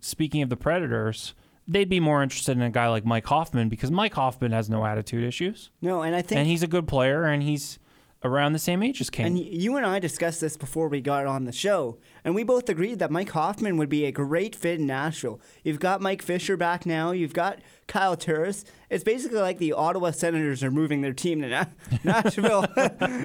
speaking 0.00 0.42
of 0.42 0.48
the 0.50 0.56
Predators, 0.56 1.34
they'd 1.68 1.88
be 1.88 2.00
more 2.00 2.22
interested 2.22 2.56
in 2.56 2.62
a 2.62 2.70
guy 2.70 2.88
like 2.88 3.04
Mike 3.04 3.26
Hoffman 3.26 3.68
because 3.68 3.90
Mike 3.90 4.14
Hoffman 4.14 4.52
has 4.52 4.70
no 4.70 4.84
attitude 4.86 5.24
issues. 5.24 5.70
no, 5.82 6.02
and 6.02 6.14
I 6.14 6.22
think 6.22 6.38
And 6.38 6.48
he's 6.48 6.62
a 6.62 6.68
good 6.68 6.86
player 6.86 7.24
and 7.24 7.42
he's 7.42 7.78
around 8.24 8.52
the 8.54 8.58
same 8.58 8.82
age 8.82 9.00
as 9.00 9.08
Kane. 9.10 9.26
And 9.26 9.38
you 9.38 9.76
and 9.76 9.86
I 9.86 9.98
discussed 10.00 10.40
this 10.40 10.56
before 10.56 10.88
we 10.88 11.00
got 11.00 11.26
on 11.26 11.44
the 11.44 11.52
show, 11.52 11.98
and 12.24 12.34
we 12.34 12.42
both 12.42 12.68
agreed 12.68 12.98
that 12.98 13.10
Mike 13.10 13.30
Hoffman 13.30 13.76
would 13.76 13.88
be 13.88 14.04
a 14.04 14.10
great 14.10 14.56
fit 14.56 14.80
in 14.80 14.86
Nashville. 14.86 15.40
You've 15.62 15.78
got 15.78 16.00
Mike 16.00 16.22
Fisher 16.22 16.56
back 16.56 16.86
now. 16.86 17.12
You've 17.12 17.34
got 17.34 17.60
Kyle 17.86 18.16
Turris. 18.16 18.64
It's 18.90 19.04
basically 19.04 19.38
like 19.38 19.58
the 19.58 19.72
Ottawa 19.74 20.10
Senators 20.10 20.64
are 20.64 20.70
moving 20.72 21.02
their 21.02 21.12
team 21.12 21.42
to 21.42 21.48
Na- 21.48 21.64
Nashville, 22.04 22.66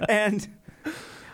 and 0.09 0.47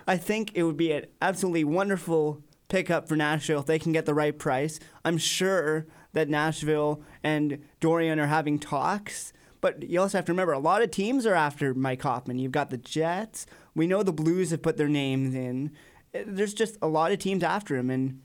I 0.07 0.15
think 0.17 0.51
it 0.53 0.63
would 0.63 0.77
be 0.77 0.91
an 0.93 1.05
absolutely 1.21 1.65
wonderful 1.65 2.41
pickup 2.67 3.07
for 3.07 3.15
Nashville 3.15 3.59
if 3.59 3.65
they 3.65 3.79
can 3.79 3.91
get 3.91 4.05
the 4.05 4.13
right 4.13 4.37
price. 4.37 4.79
I'm 5.05 5.17
sure 5.17 5.85
that 6.13 6.29
Nashville 6.29 7.01
and 7.23 7.59
Dorion 7.79 8.19
are 8.19 8.27
having 8.27 8.59
talks. 8.59 9.33
But 9.59 9.83
you 9.83 9.99
also 9.99 10.17
have 10.17 10.25
to 10.25 10.31
remember, 10.31 10.53
a 10.53 10.59
lot 10.59 10.81
of 10.81 10.91
teams 10.91 11.25
are 11.25 11.33
after 11.33 11.73
Mike 11.73 12.01
Hoffman. 12.01 12.39
You've 12.39 12.51
got 12.51 12.69
the 12.69 12.77
Jets. 12.77 13.45
We 13.73 13.87
know 13.87 14.03
the 14.03 14.13
Blues 14.13 14.51
have 14.51 14.61
put 14.61 14.77
their 14.77 14.87
names 14.87 15.33
in. 15.33 15.71
There's 16.13 16.53
just 16.53 16.77
a 16.81 16.87
lot 16.87 17.11
of 17.11 17.19
teams 17.19 17.43
after 17.43 17.75
him, 17.75 17.89
and 17.89 18.21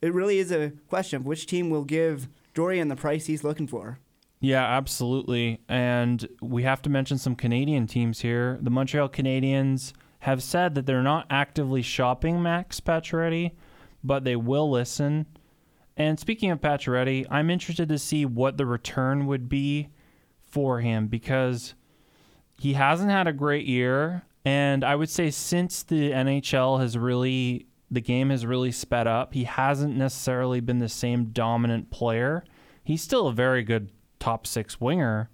it 0.00 0.12
really 0.12 0.38
is 0.38 0.52
a 0.52 0.72
question 0.88 1.16
of 1.16 1.26
which 1.26 1.46
team 1.46 1.70
will 1.70 1.84
give 1.84 2.28
Dorion 2.54 2.88
the 2.88 2.96
price 2.96 3.26
he's 3.26 3.42
looking 3.42 3.66
for. 3.66 3.98
Yeah, 4.38 4.64
absolutely. 4.64 5.60
And 5.68 6.28
we 6.40 6.62
have 6.64 6.82
to 6.82 6.90
mention 6.90 7.18
some 7.18 7.34
Canadian 7.34 7.86
teams 7.86 8.20
here. 8.20 8.58
The 8.60 8.70
Montreal 8.70 9.08
Canadiens 9.08 9.92
have 10.20 10.42
said 10.42 10.74
that 10.74 10.86
they're 10.86 11.02
not 11.02 11.26
actively 11.30 11.82
shopping 11.82 12.42
Max 12.42 12.80
Pacioretty, 12.80 13.52
but 14.06 14.24
they 14.24 14.36
will 14.36 14.70
listen. 14.70 15.26
And 15.96 16.20
speaking 16.20 16.50
of 16.50 16.60
Pacioretty, 16.60 17.26
I'm 17.30 17.50
interested 17.50 17.88
to 17.88 17.98
see 17.98 18.24
what 18.24 18.56
the 18.56 18.66
return 18.66 19.26
would 19.26 19.48
be 19.48 19.88
for 20.44 20.80
him 20.80 21.08
because 21.08 21.74
he 22.58 22.74
hasn't 22.74 23.10
had 23.10 23.26
a 23.26 23.32
great 23.32 23.66
year. 23.66 24.22
And 24.44 24.84
I 24.84 24.94
would 24.94 25.10
say 25.10 25.30
since 25.30 25.82
the 25.82 26.10
NHL 26.10 26.80
has 26.80 26.96
really, 26.96 27.66
the 27.90 28.00
game 28.00 28.30
has 28.30 28.46
really 28.46 28.72
sped 28.72 29.06
up, 29.06 29.34
he 29.34 29.44
hasn't 29.44 29.96
necessarily 29.96 30.60
been 30.60 30.78
the 30.78 30.88
same 30.88 31.26
dominant 31.26 31.90
player. 31.90 32.44
He's 32.84 33.02
still 33.02 33.26
a 33.26 33.32
very 33.32 33.64
good 33.64 33.90
top 34.20 34.46
six 34.46 34.80
winger, 34.80 35.30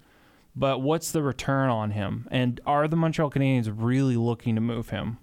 but 0.57 0.81
what's 0.81 1.13
the 1.13 1.23
return 1.23 1.69
on 1.69 1.91
him? 1.91 2.27
And 2.31 2.61
are 2.67 2.89
the 2.89 2.97
Montreal 2.97 3.31
Canadiens 3.31 3.73
really 3.75 4.17
looking 4.17 4.55
to 4.55 4.61
move 4.61 4.91
him? 4.91 5.19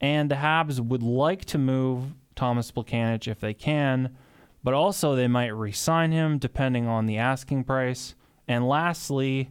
And 0.00 0.30
the 0.30 0.36
Habs 0.36 0.78
would 0.78 1.02
like 1.02 1.44
to 1.46 1.58
move 1.58 2.14
Tomas 2.38 2.70
Plekanec 2.70 3.26
if 3.26 3.40
they 3.40 3.52
can, 3.52 4.16
but 4.62 4.72
also 4.72 5.16
they 5.16 5.26
might 5.26 5.48
re 5.48 5.72
sign 5.72 6.12
him 6.12 6.38
depending 6.38 6.86
on 6.86 7.06
the 7.06 7.18
asking 7.18 7.64
price. 7.64 8.14
And 8.46 8.68
lastly, 8.68 9.50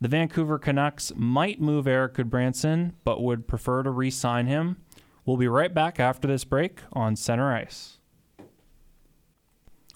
the 0.00 0.08
Vancouver 0.08 0.58
Canucks 0.58 1.12
might 1.14 1.60
move 1.60 1.86
Erik 1.86 2.14
Gudbranson, 2.14 2.94
but 3.04 3.22
would 3.22 3.46
prefer 3.46 3.84
to 3.84 3.90
re 3.90 4.10
sign 4.10 4.48
him. 4.48 4.78
We'll 5.24 5.36
be 5.36 5.46
right 5.46 5.72
back 5.72 6.00
after 6.00 6.26
this 6.26 6.42
break 6.42 6.80
on 6.92 7.14
Center 7.14 7.54
Ice. 7.54 7.98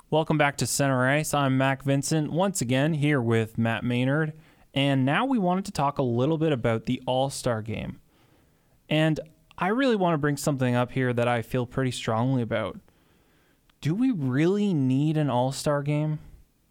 Welcome 0.09 0.39
back 0.39 0.57
to 0.59 0.67
Center 0.67 1.09
Ice. 1.09 1.35
I'm 1.35 1.59
Mac 1.59 1.83
Vincent, 1.83 2.31
once 2.31 2.61
again 2.61 2.95
here 2.95 3.21
with 3.21 3.59
Matt 3.59 3.83
Maynard. 3.83 4.35
And 4.73 5.05
now 5.05 5.25
we 5.25 5.37
wanted 5.37 5.65
to 5.65 5.73
talk 5.73 5.99
a 5.99 6.03
little 6.03 6.39
bit 6.39 6.53
about 6.53 6.87
the 6.87 7.03
All 7.07 7.29
Star 7.29 7.61
game. 7.61 7.99
And 8.89 9.19
I 9.61 9.69
really 9.69 9.97
want 9.97 10.15
to 10.15 10.19
bring 10.19 10.39
something 10.39 10.75
up 10.75 10.93
here 10.93 11.13
that 11.13 11.29
I 11.29 11.43
feel 11.43 11.67
pretty 11.67 11.91
strongly 11.91 12.41
about. 12.41 12.81
Do 13.83 13.95
we 13.95 14.11
really 14.11 14.73
need 14.73 15.19
an 15.19 15.29
All 15.29 15.53
Star 15.53 15.83
game 15.83 16.19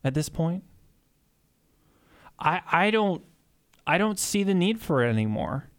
at 0.03 0.15
this 0.15 0.27
point? 0.27 0.63
I 2.39 2.61
I 2.71 2.91
don't 2.91 3.23
I 3.85 3.97
don't 3.97 4.19
see 4.19 4.43
the 4.43 4.53
need 4.53 4.79
for 4.81 5.03
it 5.03 5.09
anymore. 5.09 5.69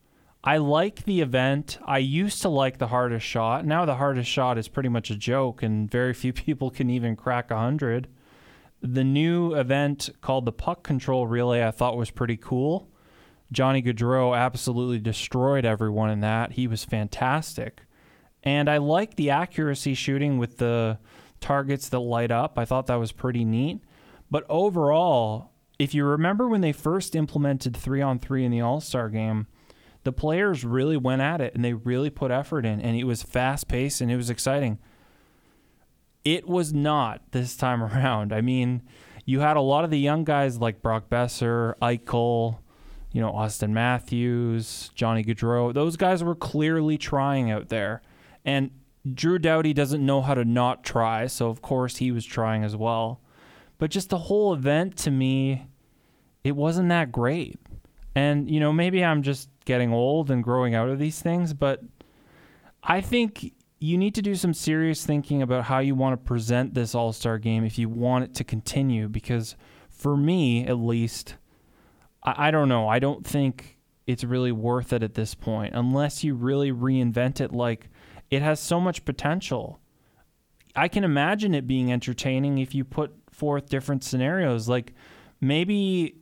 I 0.42 0.56
like 0.56 1.04
the 1.04 1.20
event. 1.20 1.78
I 1.84 1.98
used 1.98 2.40
to 2.42 2.48
like 2.48 2.78
the 2.78 2.86
hardest 2.86 3.26
shot. 3.26 3.66
Now 3.66 3.84
the 3.84 3.96
hardest 3.96 4.30
shot 4.30 4.56
is 4.56 4.68
pretty 4.68 4.88
much 4.88 5.10
a 5.10 5.16
joke, 5.16 5.62
and 5.62 5.90
very 5.90 6.14
few 6.14 6.32
people 6.32 6.70
can 6.70 6.90
even 6.90 7.16
crack 7.16 7.50
hundred. 7.50 8.08
The 8.82 9.04
new 9.04 9.54
event 9.54 10.08
called 10.22 10.46
the 10.46 10.52
Puck 10.52 10.82
Control 10.82 11.26
Relay 11.26 11.62
I 11.66 11.70
thought 11.70 11.98
was 11.98 12.10
pretty 12.10 12.36
cool. 12.36 12.89
Johnny 13.52 13.82
Gaudreau 13.82 14.36
absolutely 14.36 14.98
destroyed 14.98 15.64
everyone 15.64 16.10
in 16.10 16.20
that. 16.20 16.52
He 16.52 16.66
was 16.66 16.84
fantastic. 16.84 17.82
And 18.42 18.70
I 18.70 18.78
like 18.78 19.16
the 19.16 19.30
accuracy 19.30 19.94
shooting 19.94 20.38
with 20.38 20.58
the 20.58 20.98
targets 21.40 21.88
that 21.88 21.98
light 21.98 22.30
up. 22.30 22.58
I 22.58 22.64
thought 22.64 22.86
that 22.86 22.96
was 22.96 23.12
pretty 23.12 23.44
neat. 23.44 23.80
But 24.30 24.46
overall, 24.48 25.50
if 25.78 25.94
you 25.94 26.04
remember 26.04 26.48
when 26.48 26.60
they 26.60 26.72
first 26.72 27.16
implemented 27.16 27.76
three 27.76 28.00
on 28.02 28.18
three 28.18 28.44
in 28.44 28.52
the 28.52 28.60
All 28.60 28.80
Star 28.80 29.08
game, 29.08 29.46
the 30.04 30.12
players 30.12 30.64
really 30.64 30.96
went 30.96 31.22
at 31.22 31.40
it 31.40 31.54
and 31.54 31.64
they 31.64 31.74
really 31.74 32.10
put 32.10 32.30
effort 32.30 32.64
in, 32.64 32.80
and 32.80 32.96
it 32.96 33.04
was 33.04 33.22
fast 33.22 33.68
paced 33.68 34.00
and 34.00 34.10
it 34.10 34.16
was 34.16 34.30
exciting. 34.30 34.78
It 36.24 36.46
was 36.46 36.72
not 36.72 37.22
this 37.32 37.56
time 37.56 37.82
around. 37.82 38.32
I 38.32 38.40
mean, 38.40 38.82
you 39.24 39.40
had 39.40 39.56
a 39.56 39.62
lot 39.62 39.84
of 39.84 39.90
the 39.90 39.98
young 39.98 40.24
guys 40.24 40.58
like 40.58 40.82
Brock 40.82 41.10
Boeser, 41.10 41.74
Eichel, 41.82 42.58
you 43.12 43.20
know, 43.20 43.32
Auston 43.32 43.70
Matthews, 43.70 44.90
Johnny 44.94 45.24
Gaudreau. 45.24 45.74
Those 45.74 45.96
guys 45.96 46.22
were 46.22 46.34
clearly 46.34 46.96
trying 46.96 47.50
out 47.50 47.68
there. 47.68 48.02
And 48.44 48.70
Drew 49.14 49.38
Doughty 49.38 49.72
doesn't 49.72 50.04
know 50.04 50.22
how 50.22 50.34
to 50.34 50.44
not 50.44 50.84
try, 50.84 51.26
so 51.26 51.48
of 51.48 51.62
course 51.62 51.96
he 51.96 52.12
was 52.12 52.24
trying 52.24 52.64
as 52.64 52.76
well. 52.76 53.20
But 53.78 53.90
just 53.90 54.10
the 54.10 54.18
whole 54.18 54.52
event 54.52 54.96
to 54.98 55.10
me, 55.10 55.66
it 56.44 56.52
wasn't 56.52 56.90
that 56.90 57.10
great. 57.10 57.58
And, 58.14 58.50
you 58.50 58.60
know, 58.60 58.72
maybe 58.72 59.04
I'm 59.04 59.22
just 59.22 59.48
getting 59.64 59.92
old 59.92 60.30
and 60.30 60.42
growing 60.44 60.74
out 60.74 60.88
of 60.88 60.98
these 60.98 61.20
things, 61.20 61.54
but 61.54 61.80
I 62.82 63.00
think 63.00 63.54
you 63.78 63.96
need 63.96 64.14
to 64.16 64.22
do 64.22 64.34
some 64.34 64.52
serious 64.52 65.04
thinking 65.04 65.42
about 65.42 65.64
how 65.64 65.78
you 65.78 65.94
want 65.94 66.12
to 66.12 66.28
present 66.28 66.74
this 66.74 66.94
All 66.94 67.12
Star 67.12 67.38
game 67.38 67.64
if 67.64 67.78
you 67.78 67.88
want 67.88 68.24
it 68.24 68.34
to 68.36 68.44
continue. 68.44 69.08
Because 69.08 69.56
for 69.88 70.16
me, 70.16 70.66
at 70.66 70.76
least, 70.78 71.36
I, 72.22 72.48
I 72.48 72.50
don't 72.50 72.68
know. 72.68 72.88
I 72.88 72.98
don't 72.98 73.26
think 73.26 73.78
it's 74.06 74.24
really 74.24 74.52
worth 74.52 74.92
it 74.92 75.02
at 75.02 75.14
this 75.14 75.34
point 75.34 75.74
unless 75.74 76.24
you 76.24 76.34
really 76.34 76.72
reinvent 76.72 77.40
it. 77.40 77.52
Like, 77.52 77.88
it 78.30 78.42
has 78.42 78.60
so 78.60 78.80
much 78.80 79.04
potential. 79.04 79.80
I 80.74 80.88
can 80.88 81.04
imagine 81.04 81.54
it 81.54 81.66
being 81.66 81.92
entertaining 81.92 82.58
if 82.58 82.74
you 82.74 82.84
put 82.84 83.12
forth 83.30 83.68
different 83.68 84.04
scenarios. 84.04 84.68
Like, 84.68 84.94
maybe 85.40 86.16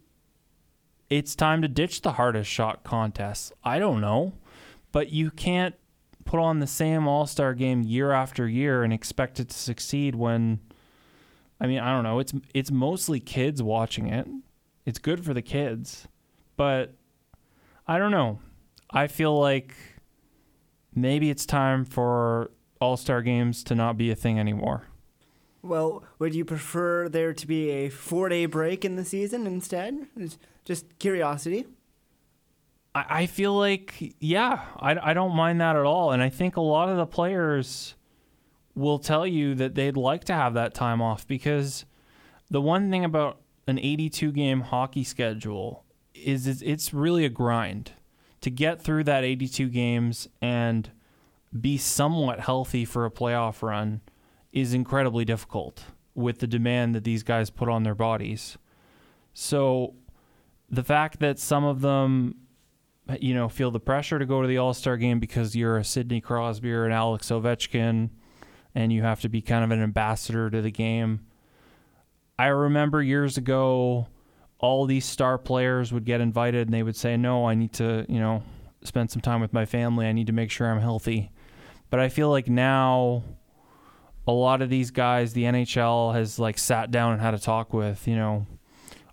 it's 1.10 1.34
time 1.34 1.62
to 1.62 1.68
ditch 1.68 2.02
the 2.02 2.12
hardest 2.12 2.50
shot 2.50 2.84
contest. 2.84 3.52
I 3.64 3.78
don't 3.78 4.00
know. 4.00 4.34
But 4.90 5.10
you 5.12 5.30
can't 5.30 5.74
put 6.24 6.40
on 6.40 6.60
the 6.60 6.66
same 6.66 7.06
All 7.06 7.26
Star 7.26 7.54
game 7.54 7.82
year 7.82 8.12
after 8.12 8.48
year 8.48 8.82
and 8.82 8.92
expect 8.92 9.38
it 9.38 9.50
to 9.50 9.56
succeed 9.56 10.14
when, 10.14 10.60
I 11.60 11.66
mean, 11.66 11.78
I 11.78 11.92
don't 11.92 12.04
know. 12.04 12.18
It's 12.18 12.32
it's 12.54 12.70
mostly 12.70 13.20
kids 13.20 13.62
watching 13.62 14.08
it. 14.08 14.26
It's 14.88 14.99
good 14.99 15.23
for 15.23 15.35
the 15.35 15.42
kids, 15.42 16.09
but 16.57 16.95
I 17.87 17.99
don't 17.99 18.11
know. 18.11 18.38
I 18.90 19.07
feel 19.07 19.38
like 19.38 19.75
maybe 20.95 21.28
it's 21.28 21.45
time 21.45 21.85
for 21.85 22.52
All 22.80 22.97
Star 22.97 23.21
games 23.21 23.62
to 23.64 23.75
not 23.75 23.99
be 23.99 24.11
a 24.11 24.14
thing 24.14 24.40
anymore. 24.40 24.87
Well, 25.61 26.04
would 26.18 26.35
you 26.35 26.47
prefer 26.47 27.11
there 27.11 27.35
to 27.35 27.47
be 27.47 27.68
a 27.68 27.90
four 27.90 28.30
day 28.30 28.47
break 28.47 28.83
in 28.83 28.97
the 28.97 29.04
season 29.04 29.47
instead? 29.47 30.07
Just 30.64 30.99
curiosity. 30.99 31.66
I, 32.95 33.04
I 33.11 33.26
feel 33.26 33.52
like, 33.52 34.14
yeah, 34.21 34.62
I, 34.78 35.11
I 35.11 35.12
don't 35.12 35.37
mind 35.37 35.61
that 35.61 35.76
at 35.76 35.85
all. 35.85 36.12
And 36.12 36.23
I 36.23 36.30
think 36.30 36.57
a 36.57 36.62
lot 36.62 36.88
of 36.88 36.97
the 36.97 37.04
players 37.04 37.95
will 38.75 38.99
tell 38.99 39.26
you 39.26 39.54
that 39.57 39.75
they'd 39.75 39.99
like 39.99 40.25
to 40.25 40.33
have 40.33 40.54
that 40.54 40.73
time 40.73 41.02
off 41.02 41.26
because 41.26 41.85
the 42.49 42.62
one 42.62 42.90
thing 42.90 43.04
about 43.04 43.42
an 43.68 43.78
82 43.78 44.32
game 44.32 44.62
hockey 44.62 45.04
schedule 45.04 45.84
is 46.14 46.46
it's, 46.46 46.62
it's 46.62 46.94
really 46.94 47.25
a 47.25 47.28
grind 47.28 47.92
to 48.40 48.50
get 48.50 48.80
through 48.80 49.04
that 49.04 49.25
82 49.25 49.68
games 49.68 50.28
and 50.40 50.90
be 51.58 51.76
somewhat 51.76 52.40
healthy 52.40 52.84
for 52.84 53.04
a 53.04 53.10
playoff 53.10 53.62
run 53.62 54.00
is 54.52 54.75
incredibly 54.75 55.25
difficult 55.25 55.84
with 56.14 56.38
the 56.38 56.46
demand 56.46 56.94
that 56.94 57.04
these 57.04 57.22
guys 57.22 57.50
put 57.50 57.68
on 57.68 57.82
their 57.82 57.94
bodies. 57.94 58.58
So 59.34 59.94
the 60.70 60.82
fact 60.82 61.20
that 61.20 61.38
some 61.38 61.64
of 61.64 61.80
them 61.80 62.37
you 63.20 63.34
know 63.34 63.48
feel 63.48 63.70
the 63.70 63.80
pressure 63.80 64.18
to 64.18 64.26
go 64.26 64.42
to 64.42 64.48
the 64.48 64.58
All-Star 64.58 64.96
game 64.96 65.18
because 65.18 65.56
you're 65.56 65.78
a 65.78 65.84
Sidney 65.84 66.20
Crosby 66.20 66.72
or 66.72 66.84
an 66.84 66.92
Alex 66.92 67.28
Ovechkin 67.28 68.10
and 68.75 68.92
you 68.92 69.02
have 69.02 69.20
to 69.22 69.28
be 69.28 69.40
kind 69.40 69.64
of 69.64 69.70
an 69.70 69.82
ambassador 69.82 70.50
to 70.50 70.60
the 70.60 70.70
game. 70.70 71.20
I 72.38 72.47
remember 72.47 73.02
years 73.02 73.37
ago 73.37 74.07
all 74.59 74.87
these 74.87 75.04
star 75.04 75.38
players 75.38 75.92
would 75.92 76.04
get 76.04 76.21
invited 76.21 76.66
and 76.68 76.75
they 76.75 76.83
would 76.83 76.97
say, 76.97 77.16
"No, 77.16 77.47
I 77.47 77.54
need 77.54 77.73
to, 77.75 78.04
you 78.09 78.18
know, 78.21 78.42
spend 78.83 79.11
some 79.11 79.23
time 79.23 79.40
with 79.40 79.52
my 79.52 79.66
family. 79.66 80.07
I 80.07 80.12
need 80.12 80.26
to 80.28 80.33
make 80.33 80.50
sure 80.50 80.71
I'm 80.71 80.80
healthy." 80.80 81.30
But 81.90 82.00
I 82.00 82.09
feel 82.09 82.30
like 82.30 82.49
now 82.49 83.23
a 84.26 84.33
lot 84.33 84.61
of 84.61 84.68
these 84.68 84.90
guys 84.90 85.33
the 85.33 85.45
NHL 85.45 86.14
has 86.14 86.38
like 86.38 86.59
sat 86.59 86.90
down 86.90 87.12
and 87.12 87.21
had 87.23 87.35
a 87.35 87.38
talk 87.38 87.73
with, 87.73 88.07
you 88.07 88.14
know, 88.14 88.47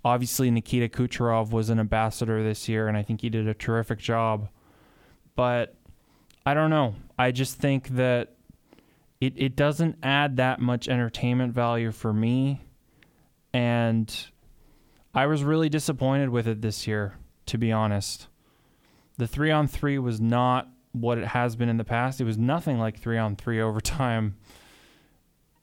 obviously 0.04 0.52
Nikita 0.52 0.90
Kucherov 0.90 1.52
was 1.52 1.70
an 1.70 1.80
ambassador 1.80 2.44
this 2.44 2.68
year 2.68 2.88
and 2.88 2.98
I 2.98 3.02
think 3.02 3.22
he 3.22 3.30
did 3.30 3.48
a 3.48 3.54
terrific 3.54 3.98
job. 3.98 4.50
But 5.36 5.76
I 6.46 6.54
don't 6.54 6.70
know. 6.70 6.96
I 7.18 7.32
just 7.32 7.58
think 7.58 7.90
that 7.90 8.34
it, 9.22 9.34
it 9.38 9.56
doesn't 9.56 9.98
add 10.04 10.36
that 10.38 10.60
much 10.60 10.90
entertainment 10.90 11.54
value 11.54 11.92
for 11.92 12.12
me. 12.12 12.65
And 13.56 14.14
I 15.14 15.28
was 15.28 15.42
really 15.42 15.70
disappointed 15.70 16.28
with 16.28 16.46
it 16.46 16.62
this 16.62 16.88
year, 16.88 17.16
to 17.46 17.58
be 17.58 17.72
honest. 17.72 18.28
The 19.18 19.28
three 19.28 19.50
on 19.50 19.70
three 19.70 19.98
was 19.98 20.20
not 20.20 20.68
what 20.92 21.18
it 21.18 21.28
has 21.28 21.56
been 21.56 21.70
in 21.70 21.78
the 21.78 21.86
past. 21.86 22.20
It 22.20 22.26
was 22.26 22.38
nothing 22.38 22.80
like 22.80 23.00
three 23.00 23.18
on 23.18 23.38
three 23.38 23.62
overtime 23.62 24.36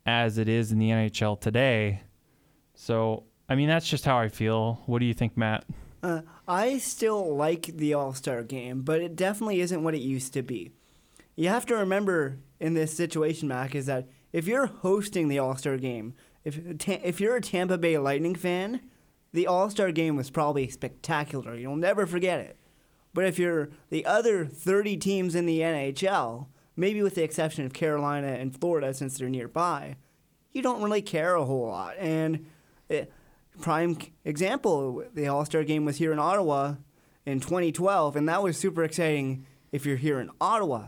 as 0.07 0.39
it 0.39 0.49
is 0.49 0.71
in 0.71 0.79
the 0.79 0.89
NHL 0.89 1.39
today. 1.39 2.01
So, 2.73 3.25
I 3.47 3.53
mean, 3.53 3.67
that's 3.67 3.87
just 3.87 4.05
how 4.05 4.17
I 4.17 4.29
feel. 4.29 4.81
What 4.87 4.97
do 4.97 5.05
you 5.05 5.13
think, 5.13 5.37
Matt? 5.37 5.63
Uh, 6.01 6.21
I 6.47 6.79
still 6.79 7.35
like 7.35 7.67
the 7.77 7.93
All 7.93 8.15
Star 8.15 8.41
game, 8.41 8.81
but 8.81 9.01
it 9.01 9.15
definitely 9.15 9.61
isn't 9.61 9.83
what 9.83 9.93
it 9.93 10.01
used 10.01 10.33
to 10.33 10.41
be. 10.41 10.71
You 11.35 11.49
have 11.49 11.67
to 11.67 11.75
remember 11.75 12.39
in 12.59 12.73
this 12.73 12.97
situation, 12.97 13.49
Mac, 13.49 13.75
is 13.75 13.85
that 13.85 14.07
if 14.31 14.47
you're 14.47 14.65
hosting 14.65 15.27
the 15.27 15.37
All 15.37 15.55
Star 15.55 15.77
game, 15.77 16.15
if 16.43 16.59
if 16.87 17.21
you're 17.21 17.35
a 17.35 17.41
Tampa 17.41 17.77
Bay 17.77 17.97
Lightning 17.97 18.35
fan, 18.35 18.81
the 19.31 19.47
All 19.47 19.69
Star 19.69 19.91
game 19.91 20.15
was 20.15 20.29
probably 20.29 20.67
spectacular. 20.69 21.55
You'll 21.55 21.75
never 21.75 22.05
forget 22.05 22.39
it. 22.39 22.57
But 23.13 23.25
if 23.25 23.37
you're 23.37 23.69
the 23.89 24.05
other 24.05 24.45
30 24.45 24.97
teams 24.97 25.35
in 25.35 25.45
the 25.45 25.59
NHL, 25.59 26.47
maybe 26.75 27.03
with 27.03 27.15
the 27.15 27.23
exception 27.23 27.65
of 27.65 27.73
Carolina 27.73 28.27
and 28.27 28.59
Florida 28.59 28.93
since 28.93 29.17
they're 29.17 29.29
nearby, 29.29 29.97
you 30.51 30.61
don't 30.61 30.81
really 30.81 31.01
care 31.01 31.35
a 31.35 31.45
whole 31.45 31.67
lot. 31.67 31.95
And 31.99 32.45
it, 32.89 33.11
prime 33.61 33.97
example, 34.25 35.03
the 35.13 35.27
All 35.27 35.45
Star 35.45 35.63
game 35.63 35.85
was 35.85 35.97
here 35.97 36.11
in 36.11 36.19
Ottawa 36.19 36.75
in 37.25 37.39
2012, 37.39 38.15
and 38.15 38.27
that 38.27 38.43
was 38.43 38.57
super 38.57 38.83
exciting 38.83 39.45
if 39.71 39.85
you're 39.85 39.97
here 39.97 40.19
in 40.19 40.29
Ottawa 40.41 40.85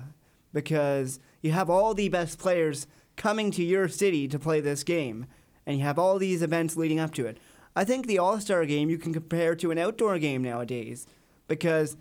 because 0.53 1.19
you 1.41 1.51
have 1.51 1.69
all 1.69 1.93
the 1.93 2.09
best 2.09 2.39
players 2.39 2.87
coming 3.15 3.51
to 3.51 3.63
your 3.63 3.87
city 3.87 4.27
to 4.27 4.39
play 4.39 4.61
this 4.61 4.83
game, 4.83 5.25
and 5.65 5.77
you 5.77 5.83
have 5.83 5.97
all 5.99 6.17
these 6.19 6.41
events 6.41 6.75
leading 6.77 6.99
up 6.99 7.13
to 7.15 7.25
it. 7.25 7.37
I 7.75 7.83
think 7.83 8.07
the 8.07 8.19
All 8.19 8.39
Star 8.39 8.65
game 8.65 8.89
you 8.89 8.97
can 8.97 9.13
compare 9.13 9.55
to 9.55 9.71
an 9.71 9.77
outdoor 9.77 10.17
game 10.19 10.41
nowadays 10.43 11.07
because 11.47 11.97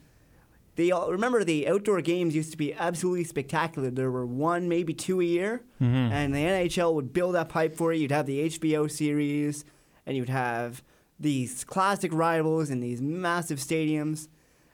the 0.77 0.93
remember 1.09 1.45
the 1.45 1.69
outdoor 1.69 2.01
games 2.01 2.35
used 2.35 2.51
to 2.53 2.57
be 2.57 2.75
absolutely 2.75 3.25
spectacular. 3.25 3.91
There 3.91 4.11
were 4.11 4.27
one, 4.27 4.69
maybe 4.69 4.93
two 4.95 5.21
a 5.21 5.25
year, 5.25 5.63
Mm-hmm. 5.81 5.95
and 6.13 6.35
the 6.35 6.39
NHL 6.39 6.95
would 6.95 7.13
build 7.13 7.37
up 7.37 7.53
hype 7.53 7.75
for 7.77 7.93
it. 7.93 7.99
You'd 7.99 8.11
have 8.11 8.27
the 8.27 8.49
HBO 8.49 8.91
series, 8.91 9.65
and 10.07 10.17
you'd 10.17 10.29
have 10.29 10.83
these 11.21 11.63
classic 11.65 12.13
rivals 12.13 12.71
in 12.71 12.81
these 12.81 13.01
massive 13.01 13.59
stadiums. 13.59 14.29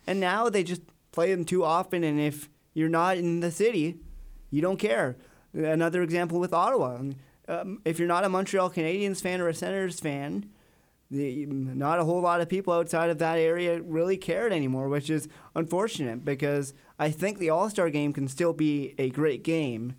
And 0.07 0.21
now 0.21 0.49
they 0.49 0.63
just 0.65 0.81
play 1.13 1.35
them 1.35 1.45
too 1.45 1.65
often, 1.65 2.03
and 2.05 2.19
if 2.19 2.49
you're 2.73 2.89
not 2.89 3.19
in 3.19 3.41
the 3.41 3.51
city, 3.51 3.97
you 4.51 4.63
don't 4.63 4.79
care. 4.79 5.17
Another 5.53 6.03
example 6.03 6.39
with 6.41 6.53
Ottawa. 6.55 7.01
Um, 7.51 7.81
if 7.85 7.99
you're 7.99 8.07
not 8.07 8.25
a 8.25 8.29
Montreal 8.29 8.71
Canadiens 8.71 9.21
fan 9.21 9.41
or 9.41 9.49
a 9.49 9.55
Senators 9.55 9.99
fan, 9.99 10.49
the, 11.11 11.47
not 11.47 11.99
a 11.99 12.05
whole 12.05 12.21
lot 12.21 12.41
of 12.41 12.49
people 12.49 12.73
outside 12.73 13.11
of 13.11 13.19
that 13.19 13.39
area 13.39 13.83
really 13.83 14.17
cared 14.17 14.53
anymore, 14.53 14.89
which 14.89 15.11
is 15.11 15.29
unfortunate 15.57 16.25
because 16.25 16.73
I 16.97 17.11
think 17.11 17.39
the 17.39 17.51
All 17.51 17.69
Star 17.69 17.91
game 17.91 18.13
can 18.13 18.29
still 18.29 18.53
be 18.53 18.95
a 18.99 19.11
great 19.11 19.43
game. 19.43 19.97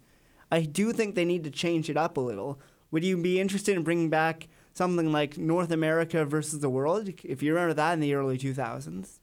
I 0.49 0.61
do 0.61 0.93
think 0.93 1.15
they 1.15 1.25
need 1.25 1.43
to 1.43 1.51
change 1.51 1.89
it 1.89 1.97
up 1.97 2.15
a 2.15 2.21
little. 2.21 2.57
Would 2.91 3.03
you 3.03 3.21
be 3.21 3.41
interested 3.41 3.75
in 3.75 3.83
bringing 3.83 4.09
back 4.09 4.47
something 4.73 5.11
like 5.11 5.37
North 5.37 5.71
America 5.71 6.23
versus 6.23 6.61
the 6.61 6.69
world 6.69 7.09
if 7.23 7.43
you 7.43 7.53
remember 7.53 7.73
that 7.73 7.93
in 7.93 7.99
the 7.99 8.13
early 8.13 8.37
2000s? 8.37 9.19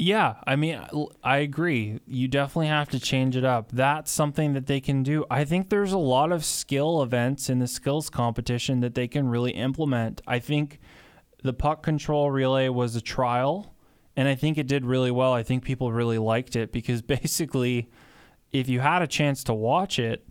Yeah, 0.00 0.36
I 0.46 0.54
mean, 0.54 0.80
I 1.24 1.38
agree. 1.38 1.98
You 2.06 2.28
definitely 2.28 2.68
have 2.68 2.88
to 2.90 3.00
change 3.00 3.34
it 3.34 3.44
up. 3.44 3.72
That's 3.72 4.12
something 4.12 4.52
that 4.52 4.66
they 4.66 4.80
can 4.80 5.02
do. 5.02 5.24
I 5.28 5.44
think 5.44 5.70
there's 5.70 5.92
a 5.92 5.98
lot 5.98 6.30
of 6.30 6.44
skill 6.44 7.02
events 7.02 7.50
in 7.50 7.58
the 7.58 7.66
skills 7.66 8.08
competition 8.08 8.78
that 8.80 8.94
they 8.94 9.08
can 9.08 9.28
really 9.28 9.50
implement. 9.50 10.22
I 10.24 10.38
think 10.38 10.78
the 11.42 11.52
puck 11.52 11.82
control 11.82 12.30
relay 12.30 12.68
was 12.68 12.94
a 12.94 13.00
trial, 13.00 13.74
and 14.16 14.28
I 14.28 14.36
think 14.36 14.56
it 14.56 14.68
did 14.68 14.86
really 14.86 15.10
well. 15.10 15.32
I 15.32 15.42
think 15.42 15.64
people 15.64 15.90
really 15.90 16.18
liked 16.18 16.54
it 16.54 16.70
because 16.70 17.02
basically, 17.20 17.90
if 18.52 18.68
you 18.68 18.78
had 18.78 19.02
a 19.02 19.08
chance 19.08 19.42
to 19.44 19.54
watch 19.54 19.98
it, 19.98 20.24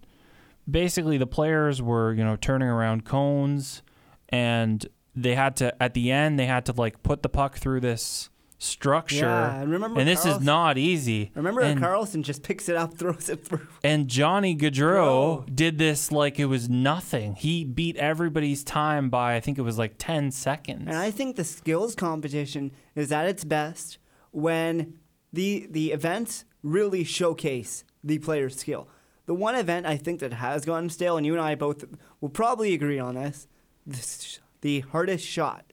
basically 0.69 1.17
the 1.17 1.27
players 1.27 1.81
were, 1.81 2.13
you 2.13 2.23
know, 2.23 2.37
turning 2.37 2.69
around 2.69 3.03
cones 3.03 3.83
and 4.29 4.87
they 5.13 5.35
had 5.35 5.55
to 5.57 5.83
at 5.83 5.93
the 5.93 6.11
end 6.11 6.37
they 6.37 6.45
had 6.45 6.65
to 6.65 6.73
like 6.73 7.01
put 7.01 7.23
the 7.23 7.29
puck 7.29 7.57
through 7.57 7.79
this 7.79 8.29
structure. 8.57 9.25
Yeah, 9.25 9.61
and 9.61 9.71
remember 9.71 9.99
and 9.99 10.07
this 10.07 10.25
is 10.25 10.39
not 10.39 10.77
easy. 10.77 11.31
Remember 11.35 11.61
and, 11.61 11.79
Carlson 11.79 12.23
just 12.23 12.43
picks 12.43 12.69
it 12.69 12.75
up, 12.75 12.93
throws 12.97 13.29
it 13.29 13.45
through. 13.45 13.67
and 13.83 14.07
Johnny 14.07 14.55
Gaudreau 14.55 15.45
did 15.53 15.77
this 15.77 16.11
like 16.11 16.39
it 16.39 16.45
was 16.45 16.69
nothing. 16.69 17.35
He 17.35 17.63
beat 17.63 17.95
everybody's 17.97 18.63
time 18.63 19.09
by 19.09 19.35
I 19.35 19.39
think 19.39 19.57
it 19.57 19.63
was 19.63 19.77
like 19.77 19.95
10 19.97 20.31
seconds. 20.31 20.85
And 20.87 20.97
I 20.97 21.11
think 21.11 21.35
the 21.35 21.43
skills 21.43 21.95
competition 21.95 22.71
is 22.95 23.11
at 23.11 23.27
its 23.27 23.43
best 23.43 23.97
when 24.31 24.95
the 25.31 25.67
the 25.69 25.91
events 25.91 26.45
really 26.63 27.03
showcase 27.03 27.83
the 28.03 28.19
player's 28.19 28.57
skill. 28.57 28.87
The 29.25 29.33
one 29.33 29.55
event 29.55 29.85
I 29.85 29.97
think 29.97 30.21
that 30.21 30.33
has 30.33 30.63
gotten 30.63 30.89
stale, 30.89 31.17
and 31.17 31.25
you 31.25 31.33
and 31.33 31.41
I 31.41 31.55
both 31.55 31.83
will 32.21 32.29
probably 32.29 32.73
agree 32.73 32.97
on 32.97 33.15
this, 33.15 33.47
this 33.85 34.39
the 34.61 34.79
hardest 34.79 35.25
shot. 35.25 35.65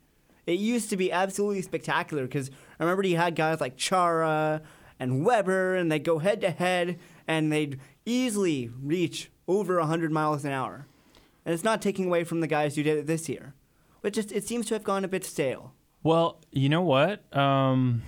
It 0.47 0.59
used 0.59 0.91
to 0.91 0.97
be 0.97 1.11
absolutely 1.11 1.63
spectacular 1.63 2.25
because 2.25 2.51
I 2.79 2.83
remember 2.85 3.03
he 3.03 3.15
had 3.15 3.35
guys 3.37 3.61
like 3.61 3.77
Chara 3.77 4.63
and 4.99 5.25
Weber, 5.25 5.75
and 5.75 5.91
they'd 5.91 6.05
go 6.05 6.19
head 6.19 6.41
to 6.43 6.51
head, 6.51 6.99
and 7.27 7.53
they'd 7.53 7.79
easily 8.07 8.71
reach 8.83 9.31
over 9.49 9.79
100 9.79 10.11
miles 10.13 10.45
an 10.45 10.53
hour. 10.53 10.87
And 11.45 11.53
it's 11.53 11.65
not 11.65 11.83
taking 11.83 12.07
away 12.07 12.25
from 12.25 12.41
the 12.41 12.47
guys 12.47 12.75
who 12.77 12.83
did 12.83 12.97
it 12.99 13.07
this 13.07 13.29
year. 13.29 13.55
But 14.03 14.13
just 14.13 14.33
it 14.33 14.47
seems 14.47 14.67
to 14.67 14.75
have 14.75 14.85
gone 14.85 15.05
a 15.05 15.09
bit 15.09 15.25
stale. 15.25 15.73
Well, 16.03 16.39
you 16.51 16.69
know 16.69 16.83
what? 16.83 17.23
Um, 17.37 18.03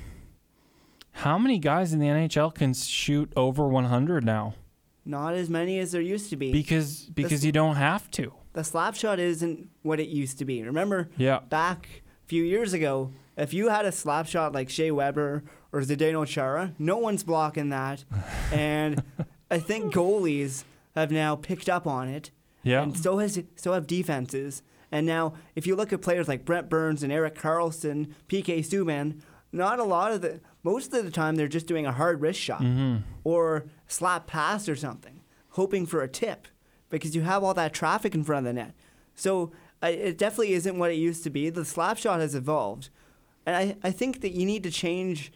how 1.12 1.38
many 1.38 1.58
guys 1.58 1.92
in 1.92 1.98
the 1.98 2.06
NHL 2.06 2.54
can 2.54 2.74
shoot 2.74 3.32
over 3.36 3.66
100 3.68 4.24
now? 4.24 4.54
Not 5.04 5.34
as 5.34 5.48
many 5.48 5.78
as 5.78 5.92
there 5.92 6.00
used 6.02 6.30
to 6.30 6.36
be. 6.36 6.52
Because 6.52 7.02
because 7.14 7.44
you 7.44 7.52
don't 7.52 7.76
have 7.76 8.10
to. 8.12 8.32
the 8.54 8.64
slap 8.64 8.94
shot 8.94 9.18
isn't 9.18 9.68
what 9.82 10.00
it 10.00 10.08
used 10.08 10.38
to 10.38 10.44
be. 10.44 10.62
Remember, 10.62 11.08
Yeah. 11.16 11.40
back 11.48 12.02
few 12.26 12.42
years 12.42 12.72
ago, 12.72 13.10
if 13.36 13.52
you 13.54 13.68
had 13.68 13.84
a 13.84 13.92
slap 13.92 14.26
shot 14.26 14.52
like 14.52 14.68
Shea 14.70 14.90
Weber 14.90 15.42
or 15.72 15.80
Zdeno 15.80 16.26
Chara, 16.26 16.72
no 16.78 16.98
one's 16.98 17.22
blocking 17.22 17.68
that. 17.70 18.04
and 18.52 19.02
I 19.50 19.58
think 19.58 19.92
goalies 19.94 20.64
have 20.94 21.10
now 21.10 21.36
picked 21.36 21.68
up 21.68 21.86
on 21.86 22.08
it, 22.08 22.30
Yeah. 22.62 22.82
and 22.82 22.96
so 22.98 23.18
has 23.18 23.40
so 23.56 23.72
have 23.72 23.86
defenses. 23.86 24.62
And 24.92 25.04
now, 25.06 25.34
if 25.54 25.66
you 25.66 25.74
look 25.76 25.92
at 25.92 26.00
players 26.00 26.28
like 26.28 26.44
Brent 26.44 26.68
Burns 26.68 27.02
and 27.02 27.12
Erik 27.12 27.34
Karlsson, 27.36 28.12
PK 28.28 28.60
Subban, 28.60 29.20
not 29.52 29.78
a 29.78 29.84
lot 29.84 30.12
of 30.12 30.20
the 30.22 30.40
most 30.62 30.94
of 30.94 31.04
the 31.04 31.10
time 31.10 31.34
they're 31.36 31.48
just 31.48 31.66
doing 31.66 31.86
a 31.86 31.92
hard 31.92 32.20
wrist 32.20 32.40
shot 32.40 32.60
Mm-hmm. 32.62 32.98
or 33.24 33.66
slap 33.86 34.26
pass 34.26 34.68
or 34.68 34.76
something, 34.76 35.20
hoping 35.50 35.86
for 35.86 36.02
a 36.02 36.08
tip 36.08 36.46
because 36.88 37.14
you 37.16 37.22
have 37.22 37.42
all 37.44 37.54
that 37.54 37.72
traffic 37.74 38.14
in 38.14 38.24
front 38.24 38.46
of 38.46 38.54
the 38.54 38.60
net. 38.60 38.74
So 39.16 39.50
I, 39.86 39.90
it 39.90 40.18
definitely 40.18 40.54
isn't 40.54 40.78
what 40.78 40.90
it 40.90 40.94
used 40.94 41.22
to 41.24 41.30
be. 41.30 41.50
The 41.50 41.64
slap 41.64 41.98
shot 41.98 42.20
has 42.20 42.34
evolved, 42.34 42.90
and 43.44 43.56
I, 43.56 43.76
I 43.82 43.90
think 43.90 44.20
that 44.22 44.32
you 44.32 44.44
need 44.44 44.62
to 44.64 44.70
change 44.70 45.32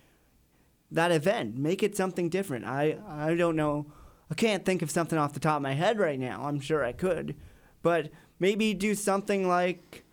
that 0.90 1.12
event, 1.12 1.56
make 1.56 1.82
it 1.82 1.96
something 1.96 2.28
different. 2.28 2.64
I 2.64 2.98
I 3.08 3.34
don't 3.34 3.56
know. 3.56 3.86
I 4.30 4.34
can't 4.34 4.64
think 4.64 4.82
of 4.82 4.90
something 4.90 5.18
off 5.18 5.32
the 5.32 5.40
top 5.40 5.56
of 5.56 5.62
my 5.62 5.74
head 5.74 5.98
right 5.98 6.18
now. 6.18 6.42
I'm 6.44 6.60
sure 6.60 6.84
I 6.84 6.92
could, 6.92 7.36
but 7.82 8.10
maybe 8.38 8.74
do 8.74 8.94
something 8.94 9.46
like 9.48 10.04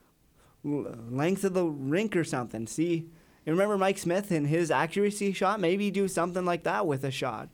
length 0.63 1.43
of 1.43 1.53
the 1.53 1.65
rink 1.65 2.15
or 2.15 2.23
something. 2.23 2.67
See, 2.67 3.09
you 3.45 3.51
remember 3.51 3.77
Mike 3.77 3.97
Smith 3.97 4.31
and 4.31 4.47
his 4.47 4.69
accuracy 4.69 5.33
shot? 5.33 5.59
Maybe 5.59 5.89
do 5.89 6.07
something 6.07 6.45
like 6.45 6.63
that 6.63 6.85
with 6.85 7.03
a 7.03 7.11
shot. 7.11 7.49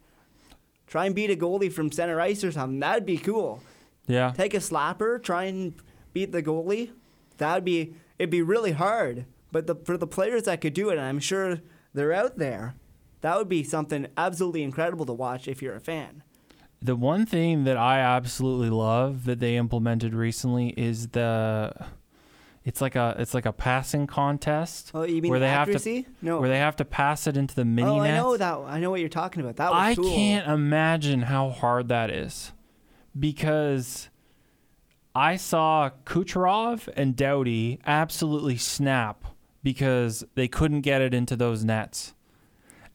Try 0.88 1.06
and 1.06 1.16
beat 1.16 1.32
a 1.32 1.36
goalie 1.36 1.72
from 1.72 1.92
center 1.92 2.20
ice 2.20 2.44
or 2.44 2.52
something. 2.52 2.80
That'd 2.80 3.06
be 3.06 3.18
cool. 3.18 3.62
Yeah. 4.08 4.34
Take 4.36 4.54
a 4.54 4.58
slapper, 4.58 5.22
try 5.22 5.46
and 5.46 5.74
beat 6.14 6.32
the 6.32 6.44
goalie. 6.44 6.92
That'd 7.38 7.66
be 7.66 7.96
it'd 8.20 8.30
be 8.30 8.42
really 8.42 8.72
hard. 8.72 9.26
But 9.52 9.68
the, 9.68 9.76
for 9.76 9.98
the 9.98 10.08
players 10.08 10.44
that 10.44 10.62
could 10.62 10.74
do 10.74 10.90
it, 10.90 10.94
and 10.98 11.02
I'm 11.06 11.20
sure 11.20 11.60
they're 11.94 12.14
out 12.14 12.38
there, 12.40 12.74
that 13.22 13.38
would 13.38 13.50
be 13.50 13.64
something 13.64 14.08
absolutely 14.18 14.64
incredible 14.64 15.06
to 15.06 15.14
watch 15.14 15.48
if 15.48 15.62
you're 15.62 15.76
a 15.76 15.80
fan. 15.80 16.24
The 16.82 16.96
one 16.96 17.26
thing 17.26 17.64
that 17.66 17.78
I 17.78 18.00
absolutely 18.00 18.70
love 18.72 19.26
that 19.26 19.40
they 19.40 19.56
implemented 19.56 20.14
recently 20.16 20.70
is 20.70 21.10
the 21.10 21.72
it's 22.66 22.82
like 22.82 22.96
a 22.96 23.16
it's 23.20 23.34
like 23.34 23.46
a 23.46 23.54
passing 23.54 24.08
contest 24.08 24.92
Oh, 24.94 25.04
you 25.04 25.22
mean 25.22 25.30
where 25.30 25.40
they 25.40 25.50
have 25.50 25.68
to 25.68 25.74
accuracy? 25.76 26.08
no. 26.22 26.40
where 26.40 26.50
they 26.50 26.58
have 26.60 26.76
to 26.78 26.86
pass 26.86 27.28
it 27.28 27.38
into 27.38 27.54
the 27.56 27.64
mini 27.66 27.88
oh, 27.90 28.00
I 28.00 28.12
know 28.12 28.36
that. 28.38 28.58
I 28.66 28.80
know 28.80 28.90
what 28.90 29.00
you're 29.02 29.10
talking 29.10 29.42
about. 29.42 29.58
That 29.58 29.72
was 29.72 29.80
I 29.80 29.96
cool. 29.96 30.10
can't 30.14 30.48
imagine 30.50 31.22
how 31.24 31.50
hard 31.50 31.90
that 31.90 32.10
is 32.10 32.52
because 33.18 34.10
I 35.16 35.36
saw 35.36 35.92
Kucherov 36.06 36.90
and 36.96 37.16
Doughty 37.16 37.80
absolutely 37.86 38.58
snap 38.58 39.26
because 39.62 40.24
they 40.36 40.48
couldn't 40.48 40.82
get 40.82 41.02
it 41.02 41.14
into 41.14 41.36
those 41.36 41.64
nets. 41.64 42.14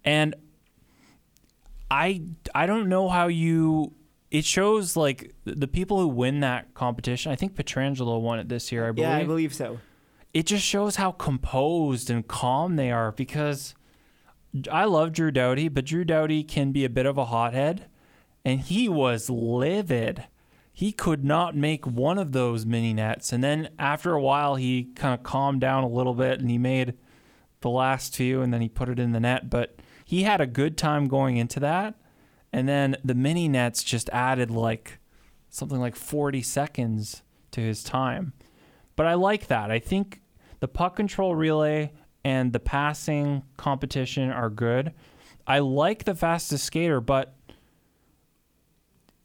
And 0.05 0.35
I 1.91 2.23
I 2.55 2.67
don't 2.67 2.89
know 2.89 3.09
how 3.09 3.29
you 3.29 3.95
it 4.31 4.45
shows 4.45 4.97
like 4.97 5.33
the 5.45 5.69
people 5.69 6.01
who 6.01 6.09
win 6.09 6.41
that 6.41 6.75
competition. 6.75 7.33
I 7.33 7.37
think 7.37 7.55
Pietrangelo 7.55 8.21
won 8.21 8.39
it 8.39 8.49
this 8.49 8.71
year, 8.71 8.87
I 8.89 8.93
believe 8.93 9.09
Yeah, 9.09 9.17
I 9.17 9.25
believe 9.25 9.55
so. 9.55 9.79
it 10.35 10.45
just 10.47 10.65
shows 10.65 10.97
how 10.97 11.13
composed 11.13 12.11
and 12.11 12.27
calm 12.27 12.77
they 12.77 12.91
are 12.91 13.13
because 13.13 13.75
I 14.71 14.85
love 14.85 15.13
Drew 15.13 15.31
Doughty, 15.31 15.69
but 15.69 15.85
Drew 15.87 16.05
Doughty 16.05 16.43
can 16.43 16.73
be 16.73 16.85
a 16.85 16.91
bit 16.91 17.07
of 17.07 17.17
a 17.17 17.27
hothead, 17.27 17.87
and 18.45 18.61
he 18.61 18.89
was 18.89 19.31
livid. 19.31 20.25
He 20.79 20.93
could 20.93 21.25
not 21.25 21.57
make 21.57 21.89
one 21.89 22.19
of 22.19 22.31
those 22.31 22.65
mini 22.65 22.95
nets, 22.95 23.33
and 23.33 23.43
then 23.43 23.71
after 23.81 24.13
a 24.13 24.23
while, 24.23 24.55
he 24.55 24.85
kind 24.95 25.13
of 25.13 25.25
calmed 25.25 25.61
down 25.61 25.83
a 25.83 25.89
little 25.89 26.15
bit, 26.15 26.39
and 26.39 26.49
he 26.49 26.57
made 26.57 26.95
the 27.63 27.69
last 27.69 28.15
few, 28.15 28.43
and 28.43 28.55
then 28.55 28.61
he 28.61 28.69
put 28.69 28.89
it 28.89 29.01
in 29.01 29.11
the 29.11 29.19
net. 29.19 29.51
But 29.51 29.81
he 30.05 30.23
had 30.23 30.41
a 30.41 30.47
good 30.47 30.79
time 30.79 31.09
going 31.09 31.37
into 31.37 31.59
that, 31.59 31.97
and 32.53 32.69
then 32.69 32.97
the 33.03 33.17
mini 33.17 33.49
nets 33.49 33.83
just 33.83 34.09
added 34.11 34.53
like 34.53 35.01
something 35.51 35.81
like 35.81 35.97
40 35.97 36.43
seconds 36.43 37.25
to 37.51 37.61
his 37.61 37.83
time. 37.83 38.33
But 38.95 39.07
I 39.07 39.15
like 39.15 39.49
that. 39.49 39.73
I 39.73 39.81
think 39.81 40.21
the 40.61 40.69
puck 40.69 40.95
control 40.95 41.35
relay 41.35 41.91
and 42.23 42.53
the 42.53 42.61
passing 42.61 43.43
competition 43.57 44.31
are 44.31 44.49
good. 44.49 44.95
I 45.45 45.59
like 45.59 46.05
the 46.05 46.15
fastest 46.15 46.67
skater, 46.67 47.01
but 47.01 47.35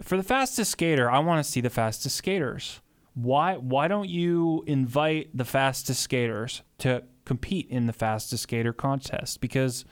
for 0.01 0.17
the 0.17 0.23
fastest 0.23 0.71
skater, 0.71 1.09
I 1.09 1.19
want 1.19 1.43
to 1.43 1.49
see 1.49 1.61
the 1.61 1.69
fastest 1.69 2.15
skaters. 2.15 2.81
Why 3.13 3.57
why 3.57 3.87
don't 3.87 4.09
you 4.09 4.63
invite 4.65 5.35
the 5.37 5.45
fastest 5.45 6.01
skaters 6.01 6.63
to 6.79 7.03
compete 7.25 7.69
in 7.69 7.85
the 7.85 7.93
fastest 7.93 8.43
skater 8.43 8.73
contest? 8.73 9.39
Because 9.39 9.85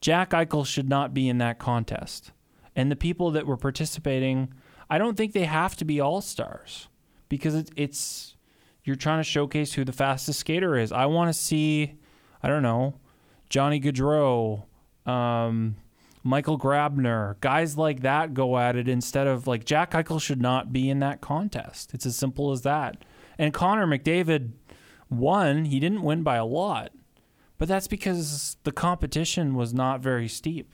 Jack 0.00 0.30
Eichel 0.30 0.66
should 0.66 0.88
not 0.88 1.14
be 1.14 1.28
in 1.28 1.38
that 1.38 1.58
contest. 1.58 2.32
And 2.74 2.90
the 2.90 2.96
people 2.96 3.30
that 3.32 3.46
were 3.46 3.58
participating, 3.58 4.52
I 4.88 4.98
don't 4.98 5.16
think 5.16 5.32
they 5.32 5.44
have 5.44 5.76
to 5.76 5.84
be 5.84 6.00
all 6.00 6.20
stars 6.20 6.88
because 7.28 7.54
it's 7.54 7.70
it's 7.76 8.36
you're 8.84 8.96
trying 8.96 9.20
to 9.20 9.24
showcase 9.24 9.74
who 9.74 9.84
the 9.84 9.92
fastest 9.92 10.40
skater 10.40 10.76
is. 10.76 10.92
I 10.92 11.06
want 11.06 11.28
to 11.28 11.34
see, 11.38 11.94
I 12.42 12.48
don't 12.48 12.62
know, 12.62 12.94
Johnny 13.48 13.80
Gaudreau, 13.80 14.64
um, 15.06 15.76
Michael 16.24 16.58
Grabner, 16.58 17.40
guys 17.40 17.76
like 17.76 18.02
that 18.02 18.34
go 18.34 18.58
at 18.58 18.76
it 18.76 18.88
instead 18.88 19.26
of 19.26 19.46
like 19.46 19.64
Jack 19.64 19.92
Eichel 19.92 20.20
should 20.20 20.40
not 20.40 20.72
be 20.72 20.88
in 20.88 21.00
that 21.00 21.20
contest. 21.20 21.92
It's 21.94 22.06
as 22.06 22.16
simple 22.16 22.52
as 22.52 22.62
that. 22.62 23.04
And 23.38 23.52
Connor 23.52 23.86
McDavid 23.86 24.52
won. 25.10 25.64
He 25.64 25.80
didn't 25.80 26.02
win 26.02 26.22
by 26.22 26.36
a 26.36 26.44
lot, 26.44 26.92
but 27.58 27.68
that's 27.68 27.88
because 27.88 28.56
the 28.62 28.72
competition 28.72 29.54
was 29.54 29.74
not 29.74 30.00
very 30.00 30.28
steep. 30.28 30.72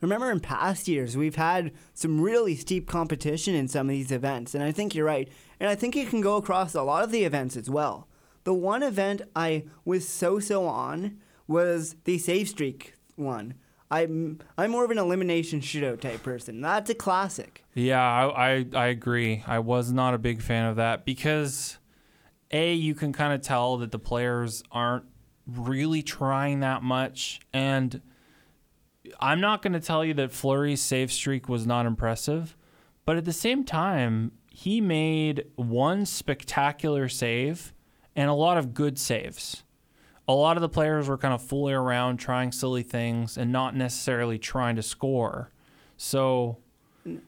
Remember 0.00 0.30
in 0.30 0.40
past 0.40 0.88
years, 0.88 1.16
we've 1.16 1.36
had 1.36 1.72
some 1.94 2.20
really 2.20 2.54
steep 2.54 2.86
competition 2.86 3.54
in 3.54 3.66
some 3.66 3.88
of 3.88 3.92
these 3.92 4.12
events, 4.12 4.54
and 4.54 4.62
I 4.62 4.70
think 4.70 4.94
you're 4.94 5.06
right. 5.06 5.28
And 5.58 5.70
I 5.70 5.74
think 5.74 5.96
it 5.96 6.10
can 6.10 6.20
go 6.20 6.36
across 6.36 6.74
a 6.74 6.82
lot 6.82 7.02
of 7.02 7.10
the 7.10 7.24
events 7.24 7.56
as 7.56 7.70
well. 7.70 8.06
The 8.44 8.54
one 8.54 8.82
event 8.82 9.22
I 9.34 9.64
was 9.84 10.06
so 10.06 10.38
so 10.38 10.66
on 10.66 11.18
was 11.48 11.96
the 12.04 12.18
save 12.18 12.48
streak 12.48 12.94
one. 13.16 13.54
I'm 13.90 14.40
I'm 14.58 14.70
more 14.70 14.84
of 14.84 14.90
an 14.90 14.98
elimination 14.98 15.60
shootout 15.60 16.00
type 16.00 16.22
person. 16.22 16.60
That's 16.60 16.90
a 16.90 16.94
classic. 16.94 17.64
Yeah, 17.74 18.02
I, 18.02 18.48
I 18.48 18.66
I 18.74 18.86
agree. 18.86 19.44
I 19.46 19.60
was 19.60 19.92
not 19.92 20.14
a 20.14 20.18
big 20.18 20.42
fan 20.42 20.66
of 20.66 20.76
that 20.76 21.04
because 21.04 21.78
a 22.50 22.72
you 22.72 22.94
can 22.94 23.12
kind 23.12 23.32
of 23.32 23.42
tell 23.42 23.76
that 23.78 23.92
the 23.92 23.98
players 23.98 24.62
aren't 24.72 25.04
really 25.46 26.02
trying 26.02 26.60
that 26.60 26.82
much, 26.82 27.40
and 27.52 28.00
I'm 29.20 29.40
not 29.40 29.62
going 29.62 29.74
to 29.74 29.80
tell 29.80 30.04
you 30.04 30.14
that 30.14 30.32
Fleury's 30.32 30.80
save 30.80 31.12
streak 31.12 31.48
was 31.48 31.66
not 31.66 31.86
impressive, 31.86 32.56
but 33.04 33.16
at 33.16 33.24
the 33.24 33.32
same 33.32 33.62
time, 33.64 34.32
he 34.50 34.80
made 34.80 35.44
one 35.54 36.06
spectacular 36.06 37.08
save 37.08 37.72
and 38.16 38.28
a 38.30 38.34
lot 38.34 38.56
of 38.56 38.74
good 38.74 38.98
saves. 38.98 39.62
A 40.28 40.34
lot 40.34 40.56
of 40.56 40.60
the 40.60 40.68
players 40.68 41.08
were 41.08 41.18
kind 41.18 41.32
of 41.32 41.42
fooling 41.42 41.74
around, 41.74 42.16
trying 42.16 42.50
silly 42.52 42.82
things, 42.82 43.36
and 43.38 43.52
not 43.52 43.76
necessarily 43.76 44.38
trying 44.38 44.76
to 44.76 44.82
score. 44.82 45.52
So 45.96 46.58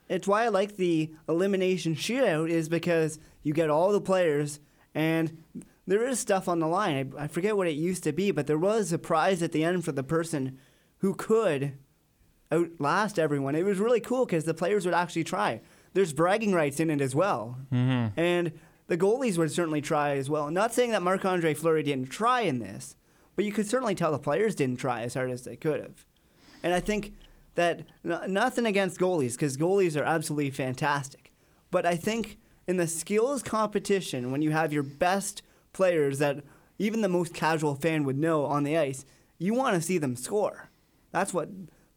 It's 0.08 0.26
why 0.26 0.44
I 0.44 0.48
like 0.48 0.76
the 0.76 1.12
elimination 1.28 1.94
shootout 1.94 2.50
is 2.50 2.68
because 2.68 3.18
you 3.42 3.52
get 3.52 3.70
all 3.70 3.92
the 3.92 4.00
players 4.00 4.60
and 4.94 5.42
there 5.86 6.06
is 6.06 6.18
stuff 6.18 6.48
on 6.48 6.58
the 6.58 6.66
line. 6.66 7.12
I, 7.16 7.24
I 7.24 7.26
forget 7.28 7.56
what 7.56 7.68
it 7.68 7.76
used 7.76 8.04
to 8.04 8.12
be, 8.12 8.30
but 8.30 8.46
there 8.46 8.58
was 8.58 8.92
a 8.92 8.98
prize 8.98 9.42
at 9.42 9.52
the 9.52 9.64
end 9.64 9.84
for 9.84 9.92
the 9.92 10.02
person 10.02 10.58
who 10.98 11.14
could 11.14 11.74
outlast 12.52 13.18
everyone. 13.18 13.54
It 13.54 13.64
was 13.64 13.78
really 13.78 14.00
cool 14.00 14.26
because 14.26 14.44
the 14.44 14.54
players 14.54 14.84
would 14.84 14.94
actually 14.94 15.24
try. 15.24 15.60
There's 15.94 16.12
bragging 16.12 16.52
rights 16.52 16.80
in 16.80 16.90
it 16.90 17.00
as 17.00 17.14
well. 17.14 17.58
Mm-hmm. 17.72 18.20
And 18.20 18.52
the 18.88 18.98
goalies 18.98 19.38
would 19.38 19.52
certainly 19.52 19.80
try 19.80 20.16
as 20.16 20.28
well. 20.28 20.50
Not 20.50 20.74
saying 20.74 20.90
that 20.90 21.02
Marc 21.02 21.24
Andre 21.24 21.54
Fleury 21.54 21.82
didn't 21.82 22.08
try 22.08 22.40
in 22.40 22.58
this, 22.58 22.96
but 23.36 23.44
you 23.44 23.52
could 23.52 23.68
certainly 23.68 23.94
tell 23.94 24.10
the 24.10 24.18
players 24.18 24.54
didn't 24.54 24.80
try 24.80 25.02
as 25.02 25.14
hard 25.14 25.30
as 25.30 25.44
they 25.44 25.56
could 25.56 25.80
have. 25.80 26.04
And 26.62 26.74
I 26.74 26.80
think 26.80 27.14
that 27.54 27.84
n- 28.04 28.32
nothing 28.32 28.66
against 28.66 28.98
goalies 28.98 29.32
because 29.32 29.56
goalies 29.56 29.98
are 29.98 30.04
absolutely 30.04 30.50
fantastic. 30.50 31.32
But 31.70 31.86
I 31.86 31.96
think 31.96 32.38
in 32.66 32.78
the 32.78 32.86
skills 32.86 33.42
competition, 33.42 34.32
when 34.32 34.42
you 34.42 34.50
have 34.50 34.72
your 34.72 34.82
best 34.82 35.42
players 35.72 36.18
that 36.18 36.42
even 36.78 37.02
the 37.02 37.08
most 37.08 37.34
casual 37.34 37.74
fan 37.74 38.04
would 38.04 38.18
know 38.18 38.44
on 38.44 38.64
the 38.64 38.76
ice, 38.78 39.04
you 39.38 39.54
want 39.54 39.74
to 39.74 39.82
see 39.82 39.98
them 39.98 40.16
score. 40.16 40.70
That's 41.12 41.32
what 41.34 41.48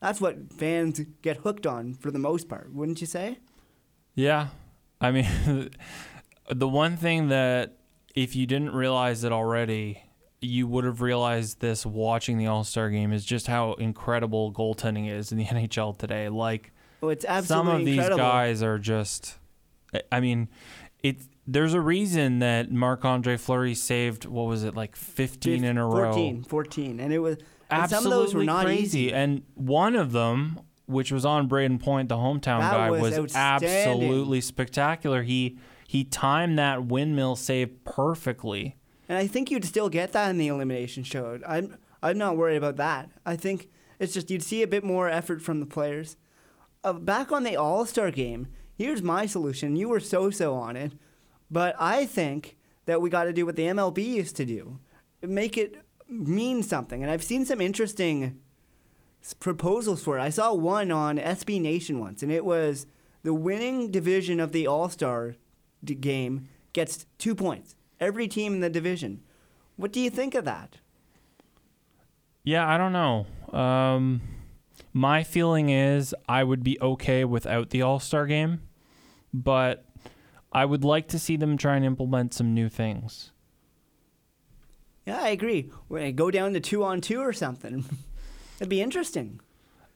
that's 0.01 0.19
what 0.19 0.51
fans 0.51 0.99
get 1.21 1.37
hooked 1.37 1.67
on 1.67 1.93
for 1.93 2.11
the 2.11 2.19
most 2.19 2.49
part, 2.49 2.73
wouldn't 2.73 3.01
you 3.01 3.07
say? 3.07 3.37
Yeah. 4.15 4.47
I 4.99 5.11
mean, 5.11 5.27
the 6.53 6.67
one 6.67 6.97
thing 6.97 7.29
that 7.29 7.77
if 8.15 8.35
you 8.35 8.45
didn't 8.45 8.73
realize 8.73 9.23
it 9.23 9.31
already, 9.31 10.03
you 10.41 10.67
would 10.67 10.83
have 10.83 11.01
realized 11.01 11.59
this 11.59 11.85
watching 11.85 12.37
the 12.37 12.47
All 12.47 12.63
Star 12.63 12.89
game 12.89 13.13
is 13.13 13.25
just 13.25 13.47
how 13.47 13.73
incredible 13.73 14.51
goaltending 14.51 15.09
is 15.09 15.31
in 15.31 15.37
the 15.37 15.45
NHL 15.47 15.97
today. 15.97 16.29
Like, 16.29 16.71
Oh, 17.03 17.09
it's 17.09 17.25
some 17.25 17.33
absolutely 17.67 17.97
of 17.99 18.09
these 18.09 18.17
guys 18.17 18.61
are 18.61 18.77
just, 18.77 19.37
I 20.11 20.19
mean, 20.19 20.49
it. 21.01 21.17
There's 21.47 21.73
a 21.73 21.81
reason 21.81 22.39
that 22.39 22.71
Marc 22.71 23.03
Andre 23.03 23.35
Fleury 23.35 23.73
saved, 23.73 24.25
what 24.25 24.43
was 24.43 24.63
it, 24.63 24.75
like 24.75 24.95
15 24.95 25.63
in 25.63 25.77
a 25.79 25.85
row? 25.85 26.11
14, 26.13 26.43
14. 26.43 26.99
And 26.99 27.11
it 27.11 27.17
was 27.17 27.37
and 27.71 27.81
Absolutely 27.83 28.03
some 28.03 28.05
of 28.05 28.25
those 28.25 28.35
were 28.35 28.43
not 28.43 28.65
crazy. 28.65 28.83
easy. 28.83 29.13
And 29.13 29.41
one 29.55 29.95
of 29.95 30.11
them 30.11 30.59
which 30.85 31.11
was 31.11 31.25
on 31.25 31.47
Brayden 31.47 31.81
Point, 31.81 32.09
the 32.09 32.15
hometown 32.17 32.59
That 32.59 32.73
guy, 32.73 32.91
was 32.91 33.17
was, 33.17 33.35
absolutely 33.35 34.41
spectacular. 34.41 35.23
He 35.23 35.57
he 35.91 36.05
timed 36.05 36.57
that 36.57 36.85
windmill 36.85 37.35
save 37.35 37.83
perfectly. 37.83 38.77
And 39.09 39.17
I 39.17 39.27
think 39.27 39.51
you'd 39.51 39.65
still 39.65 39.89
get 39.89 40.13
that 40.13 40.29
in 40.29 40.37
the 40.37 40.47
elimination 40.47 41.03
show. 41.03 41.37
I'm 41.45 41.75
I'm 42.01 42.17
not 42.17 42.37
worried 42.37 42.55
about 42.55 42.77
that. 42.77 43.09
I 43.25 43.35
think 43.35 43.69
it's 43.99 44.13
just 44.13 44.31
you'd 44.31 44.41
see 44.41 44.61
a 44.61 44.67
bit 44.67 44.85
more 44.85 45.09
effort 45.09 45.41
from 45.41 45.59
the 45.59 45.65
players. 45.65 46.15
Uh, 46.81 46.93
back 46.93 47.33
on 47.33 47.43
the 47.43 47.57
All 47.57 47.85
Star 47.85 48.09
game, 48.09 48.47
here's 48.73 49.01
my 49.01 49.25
solution. 49.25 49.75
You 49.75 49.89
were 49.89 49.99
so 49.99 50.29
so 50.29 50.53
on 50.55 50.77
it, 50.77 50.93
but 51.51 51.75
I 51.77 52.05
think 52.05 52.55
that 52.85 53.01
we 53.01 53.09
got 53.09 53.25
to 53.25 53.33
do 53.33 53.45
what 53.45 53.57
the 53.57 53.63
MLB 53.63 54.01
used 54.01 54.37
to 54.37 54.45
do, 54.45 54.79
make 55.21 55.57
it 55.57 55.75
mean 56.07 56.63
something. 56.63 57.03
And 57.03 57.11
I've 57.11 57.21
seen 57.21 57.43
some 57.43 57.59
interesting 57.59 58.39
proposals 59.41 60.01
for 60.01 60.17
it. 60.17 60.21
I 60.21 60.29
saw 60.29 60.53
one 60.53 60.89
on 60.89 61.17
SB 61.17 61.59
Nation 61.59 61.99
once, 61.99 62.23
and 62.23 62.31
it 62.31 62.45
was 62.45 62.85
the 63.23 63.33
winning 63.33 63.91
division 63.91 64.39
of 64.39 64.53
the 64.53 64.67
All 64.67 64.87
Star 64.87 65.35
game 65.83 66.47
gets 66.73 67.05
two 67.17 67.35
points. 67.35 67.75
Every 67.99 68.27
team 68.27 68.55
in 68.55 68.59
the 68.61 68.69
division. 68.69 69.21
What 69.75 69.91
do 69.91 69.99
you 69.99 70.09
think 70.09 70.35
of 70.35 70.45
that? 70.45 70.77
Yeah, 72.43 72.67
I 72.67 72.77
don't 72.77 72.93
know. 72.93 73.27
Um, 73.57 74.21
my 74.93 75.23
feeling 75.23 75.69
is 75.69 76.15
I 76.27 76.43
would 76.43 76.63
be 76.63 76.79
okay 76.81 77.23
without 77.23 77.69
the 77.69 77.81
All 77.81 77.99
Star 77.99 78.25
game, 78.25 78.61
but 79.33 79.85
I 80.51 80.65
would 80.65 80.83
like 80.83 81.07
to 81.09 81.19
see 81.19 81.37
them 81.37 81.57
try 81.57 81.75
and 81.75 81.85
implement 81.85 82.33
some 82.33 82.53
new 82.53 82.69
things. 82.69 83.31
Yeah, 85.05 85.21
I 85.21 85.29
agree. 85.29 85.69
We're 85.89 85.99
gonna 85.99 86.11
go 86.11 86.31
down 86.31 86.53
to 86.53 86.59
two 86.59 86.83
on 86.83 87.01
two 87.01 87.19
or 87.19 87.33
something. 87.33 87.85
It'd 88.59 88.69
be 88.69 88.81
interesting. 88.81 89.39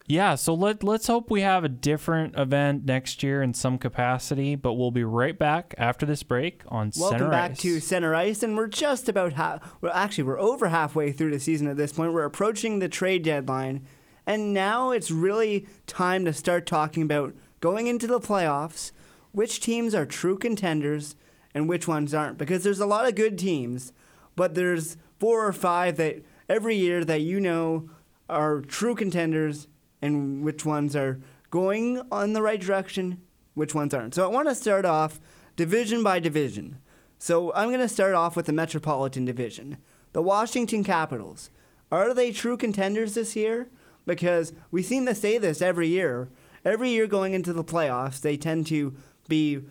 Yeah, 0.07 0.35
so 0.35 0.53
let 0.53 0.83
let's 0.83 1.07
hope 1.07 1.31
we 1.31 1.41
have 1.41 1.63
a 1.63 1.69
different 1.69 2.37
event 2.37 2.85
next 2.85 3.23
year 3.23 3.41
in 3.41 3.55
some 3.55 3.79
capacity. 3.79 4.55
But 4.55 4.73
we'll 4.73 4.91
be 4.91 5.03
right 5.03 5.37
back 5.37 5.73
after 5.79 6.05
this 6.05 6.21
break 6.21 6.61
on 6.67 6.91
Welcome 6.95 7.19
Center 7.19 7.31
back 7.31 7.51
Ice. 7.51 7.57
to 7.61 7.79
Center 7.79 8.13
Ice, 8.13 8.43
and 8.43 8.55
we're 8.55 8.67
just 8.67 9.09
about 9.09 9.33
half. 9.33 9.75
Well, 9.81 9.93
actually, 9.95 10.25
we're 10.25 10.39
over 10.39 10.67
halfway 10.67 11.11
through 11.11 11.31
the 11.31 11.39
season 11.39 11.67
at 11.67 11.77
this 11.77 11.91
point. 11.91 12.13
We're 12.13 12.25
approaching 12.25 12.77
the 12.79 12.87
trade 12.87 13.23
deadline, 13.23 13.85
and 14.27 14.53
now 14.53 14.91
it's 14.91 15.09
really 15.09 15.67
time 15.87 16.23
to 16.25 16.33
start 16.33 16.67
talking 16.67 17.01
about 17.01 17.33
going 17.59 17.87
into 17.87 18.05
the 18.05 18.19
playoffs. 18.19 18.91
Which 19.31 19.59
teams 19.59 19.93
are 19.93 20.05
true 20.05 20.37
contenders 20.37 21.15
and 21.53 21.67
which 21.67 21.89
ones 21.89 22.13
aren't? 22.13 22.37
Because 22.37 22.63
there's 22.63 22.79
a 22.79 22.85
lot 22.85 23.05
of 23.05 23.15
good 23.15 23.37
teams, 23.37 23.91
but 24.35 24.55
there's 24.55 24.95
four 25.19 25.45
or 25.45 25.51
five 25.51 25.97
that 25.97 26.23
every 26.47 26.75
year 26.75 27.03
that 27.03 27.19
you 27.21 27.41
know 27.41 27.89
are 28.29 28.61
true 28.61 28.95
contenders 28.95 29.67
and 30.01 30.43
which 30.43 30.65
ones 30.65 30.95
are 30.95 31.19
going 31.49 32.01
on 32.11 32.33
the 32.33 32.41
right 32.41 32.59
direction, 32.59 33.21
which 33.53 33.73
ones 33.73 33.93
aren't. 33.93 34.15
So 34.15 34.23
I 34.23 34.27
want 34.27 34.47
to 34.49 34.55
start 34.55 34.85
off 34.85 35.19
division 35.55 36.03
by 36.03 36.19
division. 36.19 36.79
So 37.17 37.53
I'm 37.53 37.69
going 37.69 37.79
to 37.79 37.87
start 37.87 38.13
off 38.13 38.35
with 38.35 38.45
the 38.45 38.53
Metropolitan 38.53 39.25
Division. 39.25 39.77
The 40.13 40.21
Washington 40.21 40.83
Capitals. 40.83 41.49
Are 41.91 42.13
they 42.13 42.31
true 42.31 42.57
contenders 42.57 43.13
this 43.15 43.35
year? 43.35 43.69
Because 44.05 44.53
we 44.71 44.83
seem 44.83 45.05
to 45.05 45.15
say 45.15 45.37
this 45.37 45.61
every 45.61 45.87
year. 45.87 46.29
Every 46.63 46.89
year 46.89 47.07
going 47.07 47.33
into 47.33 47.53
the 47.53 47.63
playoffs, 47.63 48.21
they 48.21 48.37
tend 48.37 48.67
to 48.67 48.95
be 49.27 49.61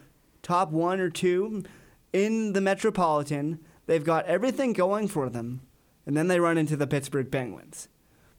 top 0.42 0.70
one 0.70 1.00
or 1.00 1.10
two 1.10 1.64
in 2.12 2.52
the 2.52 2.60
Metropolitan. 2.60 3.60
They've 3.86 4.04
got 4.04 4.26
everything 4.26 4.72
going 4.72 5.08
for 5.08 5.28
them. 5.28 5.60
And 6.06 6.16
then 6.16 6.28
they 6.28 6.40
run 6.40 6.58
into 6.58 6.76
the 6.76 6.86
Pittsburgh 6.86 7.30
Penguins. 7.30 7.88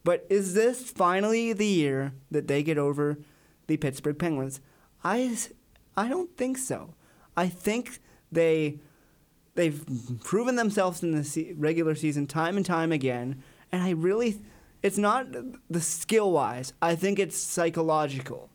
But 0.06 0.24
is 0.30 0.54
this 0.54 0.88
finally 0.88 1.52
the 1.52 1.66
year 1.66 2.12
that 2.30 2.46
they 2.46 2.62
get 2.62 2.78
over 2.78 3.18
the 3.66 3.76
Pittsburgh 3.76 4.16
Penguins? 4.16 4.60
I, 5.02 5.36
I 5.96 6.06
don't 6.06 6.36
think 6.36 6.58
so. 6.58 6.94
I 7.36 7.48
think 7.48 7.98
they 8.30 8.78
they've 9.56 9.84
proven 10.22 10.54
themselves 10.54 11.02
in 11.02 11.10
the 11.10 11.24
se- 11.24 11.54
regular 11.56 11.96
season 11.96 12.28
time 12.28 12.56
and 12.56 12.64
time 12.64 12.92
again, 12.92 13.42
and 13.72 13.82
I 13.82 13.90
really 13.90 14.40
it's 14.80 14.96
not 14.96 15.26
the 15.68 15.80
skill 15.80 16.30
wise. 16.30 16.72
I 16.80 16.94
think 16.94 17.18
it's 17.18 17.36
psychological 17.36 18.48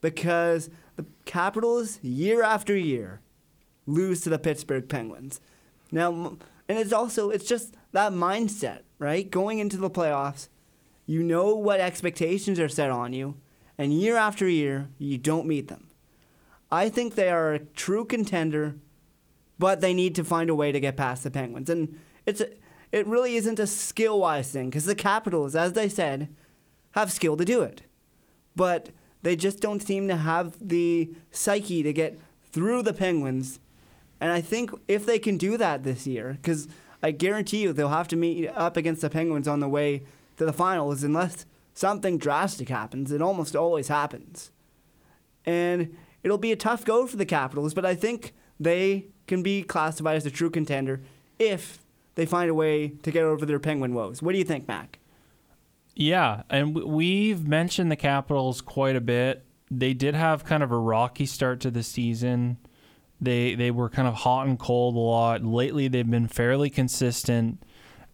because 0.00 0.70
the 0.96 1.04
Capitals 1.26 1.98
year 2.02 2.42
after 2.42 2.74
year 2.74 3.20
lose 3.86 4.22
to 4.22 4.30
the 4.30 4.38
Pittsburgh 4.38 4.88
Penguins. 4.88 5.42
Now, 5.92 6.38
and 6.70 6.78
it's 6.78 6.94
also 6.94 7.28
it's 7.28 7.46
just 7.46 7.74
that 7.92 8.12
mindset, 8.12 8.80
right? 8.98 9.30
Going 9.30 9.58
into 9.58 9.76
the 9.76 9.90
playoffs, 9.90 10.48
you 11.10 11.24
know 11.24 11.56
what 11.56 11.80
expectations 11.80 12.60
are 12.60 12.68
set 12.68 12.88
on 12.88 13.12
you, 13.12 13.34
and 13.76 13.92
year 13.92 14.16
after 14.16 14.48
year, 14.48 14.90
you 14.96 15.18
don't 15.18 15.44
meet 15.44 15.66
them. 15.66 15.88
I 16.70 16.88
think 16.88 17.16
they 17.16 17.30
are 17.30 17.52
a 17.52 17.58
true 17.58 18.04
contender, 18.04 18.76
but 19.58 19.80
they 19.80 19.92
need 19.92 20.14
to 20.14 20.24
find 20.24 20.48
a 20.48 20.54
way 20.54 20.70
to 20.70 20.78
get 20.78 20.96
past 20.96 21.24
the 21.24 21.30
Penguins. 21.32 21.68
And 21.68 21.98
it's 22.26 22.40
a, 22.40 22.50
it 22.92 23.08
really 23.08 23.34
isn't 23.34 23.58
a 23.58 23.66
skill 23.66 24.20
wise 24.20 24.52
thing 24.52 24.70
because 24.70 24.84
the 24.84 24.94
Capitals, 24.94 25.56
as 25.56 25.72
they 25.72 25.88
said, 25.88 26.32
have 26.92 27.10
skill 27.10 27.36
to 27.38 27.44
do 27.44 27.62
it, 27.62 27.82
but 28.54 28.90
they 29.22 29.34
just 29.34 29.58
don't 29.58 29.82
seem 29.82 30.06
to 30.06 30.16
have 30.16 30.54
the 30.60 31.12
psyche 31.32 31.82
to 31.82 31.92
get 31.92 32.20
through 32.52 32.84
the 32.84 32.94
Penguins. 32.94 33.58
And 34.20 34.30
I 34.30 34.40
think 34.40 34.70
if 34.86 35.06
they 35.06 35.18
can 35.18 35.38
do 35.38 35.56
that 35.56 35.82
this 35.82 36.06
year, 36.06 36.38
because 36.40 36.68
I 37.02 37.10
guarantee 37.10 37.62
you 37.62 37.72
they'll 37.72 37.88
have 37.88 38.06
to 38.08 38.16
meet 38.16 38.46
up 38.46 38.76
against 38.76 39.02
the 39.02 39.10
Penguins 39.10 39.48
on 39.48 39.58
the 39.58 39.68
way 39.68 40.04
to 40.40 40.46
the 40.46 40.52
finals 40.54 41.04
unless 41.04 41.44
something 41.74 42.16
drastic 42.16 42.70
happens. 42.70 43.12
It 43.12 43.20
almost 43.20 43.54
always 43.54 43.88
happens. 43.88 44.50
And 45.44 45.94
it'll 46.22 46.38
be 46.38 46.50
a 46.50 46.56
tough 46.56 46.82
go 46.82 47.06
for 47.06 47.18
the 47.18 47.26
Capitals, 47.26 47.74
but 47.74 47.84
I 47.84 47.94
think 47.94 48.32
they 48.58 49.08
can 49.26 49.42
be 49.42 49.62
classified 49.62 50.16
as 50.16 50.24
a 50.24 50.30
true 50.30 50.48
contender 50.48 51.02
if 51.38 51.84
they 52.14 52.24
find 52.24 52.48
a 52.48 52.54
way 52.54 52.88
to 53.02 53.10
get 53.10 53.22
over 53.22 53.44
their 53.44 53.58
Penguin 53.58 53.92
woes. 53.92 54.22
What 54.22 54.32
do 54.32 54.38
you 54.38 54.44
think, 54.44 54.66
Mac? 54.66 54.98
Yeah, 55.94 56.44
and 56.48 56.74
we've 56.74 57.46
mentioned 57.46 57.92
the 57.92 57.96
Capitals 57.96 58.62
quite 58.62 58.96
a 58.96 59.00
bit. 59.02 59.44
They 59.70 59.92
did 59.92 60.14
have 60.14 60.46
kind 60.46 60.62
of 60.62 60.72
a 60.72 60.78
rocky 60.78 61.26
start 61.26 61.60
to 61.60 61.70
the 61.70 61.82
season. 61.82 62.56
They 63.20 63.54
they 63.54 63.70
were 63.70 63.90
kind 63.90 64.08
of 64.08 64.14
hot 64.14 64.46
and 64.46 64.58
cold 64.58 64.96
a 64.96 64.98
lot. 64.98 65.44
Lately, 65.44 65.86
they've 65.88 66.10
been 66.10 66.28
fairly 66.28 66.70
consistent. 66.70 67.62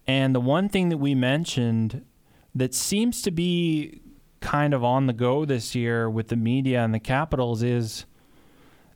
And 0.09 0.35
the 0.35 0.41
one 0.41 0.69
thing 0.69 0.89
that 0.89 0.99
we 0.99 1.15
mentioned 1.15 2.05
that 2.57 2.75
seems 2.75 3.21
to 3.21 3.31
be 3.31 4.01
kind 4.40 4.73
of 4.73 4.83
on 4.83 5.07
the 5.07 5.12
go 5.12 5.45
this 5.45 5.75
year 5.75 6.09
with 6.09 6.29
the 6.29 6.37
media 6.37 6.83
and 6.83 6.95
the 6.95 6.99
Capitals 6.99 7.62
is 7.62 8.07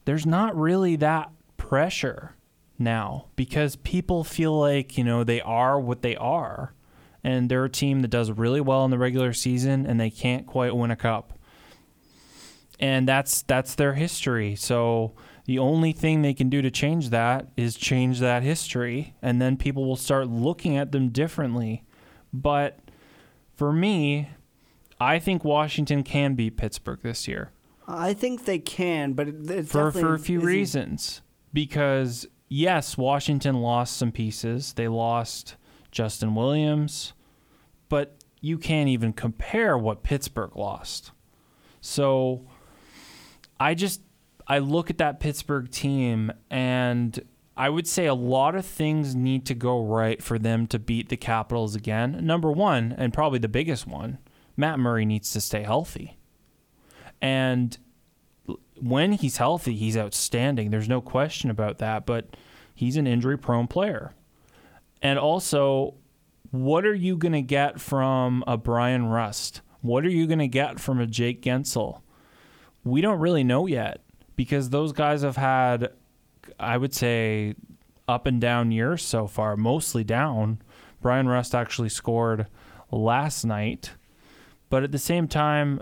there's 0.07 0.25
not 0.25 0.57
really 0.57 0.97
that 0.97 1.31
pressure 1.59 2.35
now 2.79 3.27
because 3.37 3.77
people 3.77 4.25
feel 4.25 4.59
like, 4.59 4.97
you 4.97 5.05
know, 5.05 5.25
they 5.25 5.43
are 5.43 5.79
what 5.79 6.01
they 6.01 6.17
are 6.17 6.73
and 7.23 7.51
they're 7.51 7.67
a 7.67 7.71
team 7.71 8.01
that 8.01 8.09
does 8.09 8.31
really 8.31 8.63
well 8.63 8.83
in 8.87 8.91
the 8.91 8.99
regular 8.99 9.35
season 9.35 9.85
and 9.85 10.01
they 10.01 10.09
can't 10.09 10.47
quite 10.47 10.75
win 10.75 10.91
a 10.91 10.97
cup. 10.97 11.39
And 12.79 13.07
that's 13.07 13.43
that's 13.43 13.75
their 13.75 13.93
history. 13.93 14.57
So 14.57 15.13
the 15.45 15.59
only 15.59 15.93
thing 15.93 16.23
they 16.23 16.33
can 16.33 16.49
do 16.49 16.63
to 16.63 16.71
change 16.71 17.11
that 17.11 17.49
is 17.59 17.77
change 17.77 18.21
that 18.21 18.43
history 18.43 19.15
and 19.21 19.39
then 19.43 19.59
people 19.59 19.85
will 19.85 19.97
start 19.97 20.29
looking 20.29 20.79
at 20.79 20.93
them 20.93 21.11
differently. 21.11 21.85
But 22.33 22.79
for 23.61 23.75
me, 23.75 24.31
I 24.99 25.19
think 25.19 25.45
Washington 25.45 26.03
can 26.03 26.35
beat 26.35 26.57
Pittsburgh 26.57 27.01
this 27.03 27.29
year 27.29 27.53
I 27.87 28.15
think 28.15 28.47
they 28.47 28.59
can, 28.59 29.13
but 29.13 29.29
it, 29.29 29.51
it 29.51 29.69
for 29.69 29.93
for 29.93 30.15
a 30.15 30.19
few 30.19 30.39
isn't- 30.39 30.49
reasons. 30.49 31.23
Because 31.53 32.27
yes, 32.49 32.97
Washington 32.97 33.57
lost 33.57 33.99
some 33.99 34.13
pieces. 34.13 34.73
They 34.73 34.89
lost 34.89 35.57
Justin 35.91 36.35
Williams, 36.35 37.13
but 37.91 38.17
you 38.41 38.57
can't 38.57 38.89
even 38.89 39.13
compare 39.13 39.77
what 39.77 40.03
Pittsburgh 40.03 40.57
lost. 40.57 41.11
So 41.83 42.47
I 43.59 43.75
just 43.75 44.01
I 44.47 44.61
look 44.61 44.89
at 44.89 44.97
that 44.97 45.21
Pittsburgh 45.21 45.71
team 45.71 46.33
and 46.49 47.21
I 47.61 47.69
would 47.69 47.87
say 47.87 48.07
a 48.07 48.15
lot 48.15 48.55
of 48.55 48.65
things 48.65 49.15
need 49.15 49.45
to 49.45 49.55
go 49.55 49.85
right 49.85 50.23
for 50.23 50.39
them 50.39 50.67
to 50.69 50.79
beat 50.79 51.11
the 51.11 51.19
Capitals 51.19 51.75
again. 51.75 52.19
Number 52.23 52.51
1, 52.51 52.95
and 52.97 53.13
probably 53.13 53.39
the 53.39 53.49
biggest 53.49 53.87
one, 53.87 54.17
Matt 54.57 54.79
Murray 54.79 55.05
needs 55.05 55.31
to 55.35 55.43
stay 55.43 55.63
healthy. 55.63 56.17
And 57.21 57.77
when 58.81 59.13
he's 59.13 59.37
healthy, 59.37 59.77
he's 59.77 59.95
outstanding. 59.95 60.71
There's 60.71 60.89
no 60.89 61.03
question 61.03 61.51
about 61.51 61.77
that, 61.81 62.07
but 62.07 62.35
he's 62.75 62.97
an 62.97 63.07
injury 63.07 63.37
prone 63.37 63.67
player. 63.67 64.15
And 65.03 65.19
also, 65.19 65.97
what 66.53 66.87
are 66.87 66.95
you 66.95 67.19
going 67.19 67.33
to 67.33 67.43
get 67.43 67.79
from 67.79 68.43
a 68.47 68.57
Bryan 68.57 69.05
Rust? 69.05 69.61
What 69.83 70.07
are 70.07 70.11
you 70.11 70.27
going 70.27 70.39
to 70.39 70.49
get 70.49 70.81
from 70.81 70.99
a 70.99 71.07
Jake 71.07 71.43
Guentzel? 71.43 72.01
We 72.85 73.03
don't 73.03 73.21
really 73.21 73.45
know 73.45 73.67
yet 73.67 74.01
because 74.35 74.71
those 74.71 74.93
guys 74.93 75.21
have 75.21 75.37
had, 75.37 75.91
I 76.59 76.77
would 76.77 76.95
say, 76.95 77.55
up 78.09 78.27
and 78.27 78.41
down 78.41 78.73
years 78.73 79.03
so 79.03 79.27
far, 79.27 79.57
mostly 79.57 80.05
down. 80.05 80.61
Bryan 81.01 81.29
Rust 81.29 81.55
actually 81.55 81.89
scored 81.89 82.47
last 82.91 83.45
night. 83.45 83.93
But 84.69 84.83
at 84.83 84.93
the 84.93 84.99
same 84.99 85.29
time, 85.29 85.81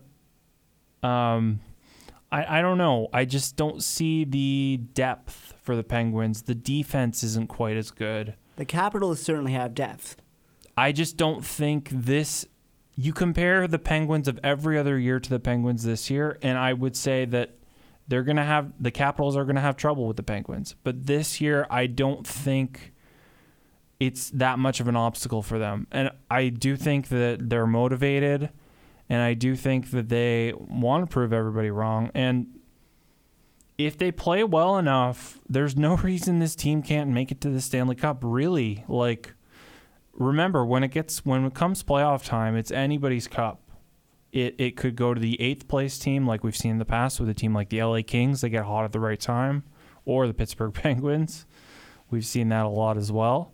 Um, 1.03 1.61
I, 2.33 2.59
I 2.59 2.61
don't 2.61 2.77
know. 2.77 3.09
I 3.13 3.25
just 3.25 3.57
don't 3.57 3.83
see 3.83 4.25
the 4.25 4.81
depth 4.95 5.55
for 5.63 5.77
the 5.77 5.85
Penguins. 5.85 6.43
The 6.43 6.55
defense 6.57 7.23
isn't 7.23 7.49
quite 7.49 7.77
as 7.77 7.91
good. 7.91 8.35
The 8.57 8.65
Capitals 8.65 9.23
certainly 9.23 9.53
have 9.53 9.75
depth. 9.75 10.17
I 10.77 10.91
just 10.93 11.17
don't 11.17 11.45
think 11.45 11.89
this. 11.93 12.47
You 12.97 13.13
compare 13.13 13.69
the 13.69 13.79
Penguins 13.79 14.27
of 14.27 14.41
every 14.43 14.77
other 14.77 14.99
year 14.99 15.21
to 15.21 15.31
the 15.31 15.39
Penguins 15.39 15.85
this 15.85 16.11
year, 16.11 16.37
and 16.43 16.59
I 16.59 16.73
would 16.73 16.97
say 16.97 17.25
that 17.27 17.58
they're 18.09 18.23
going 18.23 18.37
to 18.37 18.45
have 18.45 18.73
the 18.81 18.91
Capitals 18.91 19.37
are 19.37 19.45
going 19.45 19.57
to 19.57 19.63
have 19.63 19.77
trouble 19.77 20.07
with 20.07 20.17
the 20.17 20.23
Penguins. 20.23 20.75
But 20.83 21.07
this 21.07 21.41
year, 21.41 21.67
I 21.71 21.87
don't 21.87 22.27
think 22.27 22.95
it's 24.01 24.31
that 24.31 24.59
much 24.59 24.81
of 24.81 24.89
an 24.89 24.97
obstacle 24.97 25.43
for 25.43 25.59
them. 25.59 25.87
And 25.93 26.11
I 26.31 26.49
do 26.49 26.77
think 26.77 27.09
that 27.09 27.51
they're 27.51 27.67
motivated, 27.67 28.51
and 29.09 29.21
I 29.21 29.35
do 29.35 29.57
think 29.57 29.91
that 29.91 30.09
they 30.09 30.53
want 30.57 31.09
to 31.09 31.13
prove 31.13 31.33
everybody 31.33 31.71
wrong. 31.71 32.11
And 32.15 32.59
if 33.77 33.99
they 33.99 34.11
play 34.11 34.43
well 34.43 34.79
enough, 34.79 35.39
there's 35.49 35.77
no 35.77 35.97
reason 35.99 36.39
this 36.39 36.57
team 36.57 36.83
can't 36.83 37.11
make 37.11 37.31
it 37.31 37.41
to 37.43 37.51
the 37.51 37.61
Stanley 37.61 37.95
Cup. 37.95 38.19
Really, 38.23 38.85
like 38.89 39.35
remember 40.13 40.65
when 40.65 40.83
it 40.83 40.89
gets 40.89 41.25
when 41.25 41.45
it 41.45 41.55
comes 41.55 41.83
playoff 41.83 42.25
time, 42.25 42.57
it's 42.57 42.71
anybody's 42.71 43.29
cup. 43.29 43.61
It 44.33 44.55
it 44.59 44.77
could 44.77 44.97
go 44.97 45.15
to 45.15 45.21
the 45.21 45.41
eighth 45.41 45.69
place 45.69 45.99
team, 45.99 46.27
like 46.27 46.45
we've 46.45 46.57
seen 46.57 46.73
in 46.73 46.79
the 46.79 46.85
past 46.85 47.19
with 47.19 47.29
a 47.29 47.35
team 47.35 47.55
like 47.55 47.71
the 47.71 47.83
LA 47.83 48.01
Kings. 48.07 48.41
They 48.41 48.51
get 48.51 48.65
hot 48.65 48.85
at 48.85 48.93
the 48.93 49.01
right 49.01 49.21
time, 49.21 49.65
or 50.05 50.27
the 50.27 50.35
Pittsburgh 50.35 50.75
Penguins. 50.75 51.47
We've 52.11 52.27
seen 52.27 52.49
that 52.51 52.65
a 52.65 52.69
lot 52.69 52.97
as 52.97 53.13
well. 53.13 53.53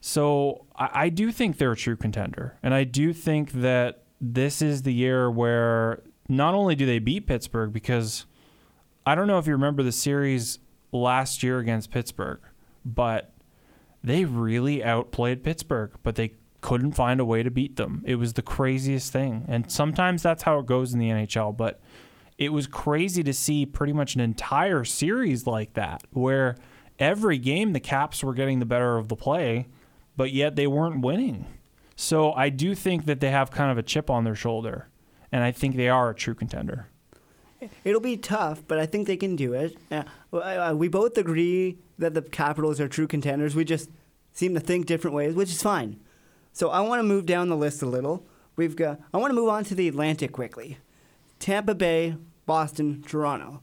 So 0.00 0.66
I, 0.76 0.90
I 1.04 1.08
do 1.08 1.30
think 1.30 1.58
they're 1.58 1.72
a 1.72 1.76
true 1.76 1.96
contender, 1.96 2.58
and 2.62 2.72
I 2.74 2.84
do 2.84 3.12
think 3.12 3.52
that 3.52 4.04
this 4.20 4.62
is 4.62 4.82
the 4.82 4.92
year 4.92 5.30
where 5.30 6.02
not 6.28 6.54
only 6.54 6.74
do 6.74 6.86
they 6.86 6.98
beat 6.98 7.26
Pittsburgh 7.26 7.72
because 7.72 8.24
I 9.04 9.14
don't 9.14 9.26
know 9.26 9.38
if 9.38 9.46
you 9.46 9.52
remember 9.52 9.82
the 9.82 9.92
series 9.92 10.58
last 10.92 11.42
year 11.42 11.58
against 11.58 11.90
Pittsburgh, 11.90 12.40
but 12.84 13.32
they 14.02 14.24
really 14.24 14.82
outplayed 14.82 15.42
Pittsburgh, 15.42 15.92
but 16.02 16.14
they 16.14 16.32
couldn't 16.62 16.92
find 16.92 17.20
a 17.20 17.24
way 17.24 17.42
to 17.42 17.50
beat 17.50 17.76
them. 17.76 18.02
It 18.06 18.14
was 18.14 18.32
the 18.32 18.42
craziest 18.42 19.12
thing. 19.12 19.44
And 19.48 19.70
sometimes 19.70 20.22
that's 20.22 20.44
how 20.44 20.58
it 20.60 20.66
goes 20.66 20.94
in 20.94 21.00
the 21.00 21.10
NHL, 21.10 21.54
but 21.54 21.80
it 22.38 22.52
was 22.52 22.66
crazy 22.66 23.22
to 23.24 23.34
see 23.34 23.66
pretty 23.66 23.92
much 23.92 24.14
an 24.14 24.20
entire 24.20 24.84
series 24.84 25.46
like 25.46 25.74
that 25.74 26.04
where 26.12 26.56
every 26.98 27.36
game 27.36 27.72
the 27.72 27.80
Caps 27.80 28.24
were 28.24 28.32
getting 28.32 28.60
the 28.60 28.64
better 28.64 28.96
of 28.96 29.08
the 29.08 29.16
play, 29.16 29.68
but 30.16 30.32
yet 30.32 30.56
they 30.56 30.66
weren't 30.66 31.02
winning. 31.02 31.46
So 31.96 32.32
I 32.32 32.48
do 32.48 32.74
think 32.74 33.04
that 33.06 33.20
they 33.20 33.30
have 33.30 33.50
kind 33.50 33.70
of 33.70 33.76
a 33.76 33.82
chip 33.82 34.08
on 34.08 34.24
their 34.24 34.34
shoulder, 34.34 34.88
and 35.30 35.44
I 35.44 35.52
think 35.52 35.76
they 35.76 35.88
are 35.88 36.10
a 36.10 36.14
true 36.14 36.34
contender. 36.34 36.86
It'll 37.84 38.00
be 38.00 38.16
tough, 38.16 38.62
but 38.66 38.78
I 38.78 38.86
think 38.86 39.06
they 39.06 39.16
can 39.16 39.36
do 39.36 39.52
it. 39.52 39.76
Uh, 39.90 40.02
uh, 40.32 40.74
we 40.76 40.88
both 40.88 41.16
agree 41.16 41.78
that 41.98 42.14
the 42.14 42.22
Capitals 42.22 42.80
are 42.80 42.88
true 42.88 43.06
contenders. 43.06 43.54
We 43.54 43.64
just 43.64 43.88
seem 44.32 44.54
to 44.54 44.60
think 44.60 44.86
different 44.86 45.14
ways, 45.14 45.34
which 45.34 45.50
is 45.50 45.62
fine. 45.62 46.00
So 46.52 46.70
I 46.70 46.80
want 46.80 47.00
to 47.00 47.04
move 47.04 47.26
down 47.26 47.48
the 47.48 47.56
list 47.56 47.82
a 47.82 47.86
little. 47.86 48.26
We've 48.56 48.76
got. 48.76 49.00
I 49.12 49.18
want 49.18 49.30
to 49.30 49.34
move 49.34 49.48
on 49.48 49.64
to 49.64 49.74
the 49.74 49.88
Atlantic 49.88 50.32
quickly. 50.32 50.78
Tampa 51.38 51.74
Bay, 51.74 52.16
Boston, 52.46 53.02
Toronto. 53.06 53.62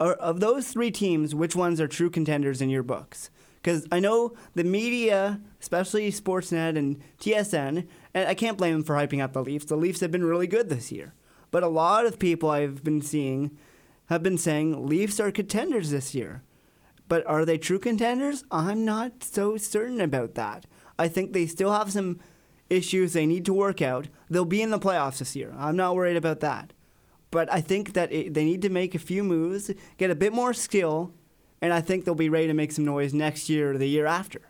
Are, 0.00 0.14
of 0.14 0.40
those 0.40 0.68
three 0.68 0.90
teams, 0.90 1.34
which 1.34 1.56
ones 1.56 1.80
are 1.80 1.88
true 1.88 2.10
contenders 2.10 2.60
in 2.60 2.70
your 2.70 2.82
books? 2.82 3.30
Because 3.56 3.86
I 3.90 3.98
know 3.98 4.34
the 4.54 4.64
media, 4.64 5.40
especially 5.60 6.10
Sportsnet 6.12 6.76
and 6.76 7.00
TSN, 7.18 7.86
and 8.12 8.28
I 8.28 8.34
can't 8.34 8.58
blame 8.58 8.74
them 8.74 8.84
for 8.84 8.94
hyping 8.94 9.22
up 9.22 9.32
the 9.32 9.42
Leafs. 9.42 9.64
The 9.64 9.76
Leafs 9.76 10.00
have 10.00 10.12
been 10.12 10.24
really 10.24 10.46
good 10.46 10.68
this 10.68 10.92
year. 10.92 11.14
But 11.50 11.62
a 11.62 11.68
lot 11.68 12.04
of 12.04 12.18
people 12.18 12.50
I've 12.50 12.84
been 12.84 13.00
seeing 13.00 13.56
have 14.06 14.22
been 14.22 14.38
saying 14.38 14.86
Leafs 14.86 15.18
are 15.18 15.30
contenders 15.30 15.90
this 15.90 16.14
year. 16.14 16.42
But 17.08 17.26
are 17.26 17.44
they 17.44 17.58
true 17.58 17.78
contenders? 17.78 18.44
I'm 18.50 18.84
not 18.84 19.22
so 19.22 19.56
certain 19.56 20.00
about 20.00 20.34
that. 20.34 20.66
I 20.98 21.08
think 21.08 21.32
they 21.32 21.46
still 21.46 21.72
have 21.72 21.92
some 21.92 22.20
issues 22.70 23.12
they 23.12 23.26
need 23.26 23.44
to 23.46 23.54
work 23.54 23.82
out. 23.82 24.08
They'll 24.30 24.44
be 24.44 24.62
in 24.62 24.70
the 24.70 24.78
playoffs 24.78 25.18
this 25.18 25.36
year. 25.36 25.54
I'm 25.56 25.76
not 25.76 25.94
worried 25.94 26.16
about 26.16 26.40
that. 26.40 26.72
But 27.30 27.52
I 27.52 27.60
think 27.60 27.94
that 27.94 28.12
it, 28.12 28.34
they 28.34 28.44
need 28.44 28.62
to 28.62 28.68
make 28.68 28.94
a 28.94 28.98
few 28.98 29.24
moves, 29.24 29.70
get 29.98 30.10
a 30.10 30.14
bit 30.14 30.32
more 30.32 30.54
skill, 30.54 31.12
and 31.60 31.72
I 31.72 31.80
think 31.80 32.04
they'll 32.04 32.14
be 32.14 32.28
ready 32.28 32.46
to 32.46 32.54
make 32.54 32.72
some 32.72 32.84
noise 32.84 33.12
next 33.12 33.48
year 33.48 33.72
or 33.72 33.78
the 33.78 33.88
year 33.88 34.06
after. 34.06 34.40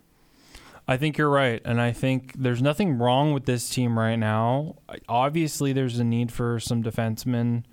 I 0.87 0.99
think 0.99 1.17
you're 1.17 1.31
right. 1.31 1.63
And 1.65 1.81
I 1.81 1.93
think 1.93 2.35
there's 2.37 2.61
nothing 2.61 2.99
wrong 2.99 3.33
with 3.33 3.47
this 3.47 3.71
team 3.71 3.99
right 3.99 4.17
now. 4.17 4.77
Obviously, 5.09 5.73
there's 5.73 5.99
a 5.99 6.05
need 6.05 6.31
for 6.31 6.61
some 6.61 6.83
defensemen. 6.83 7.65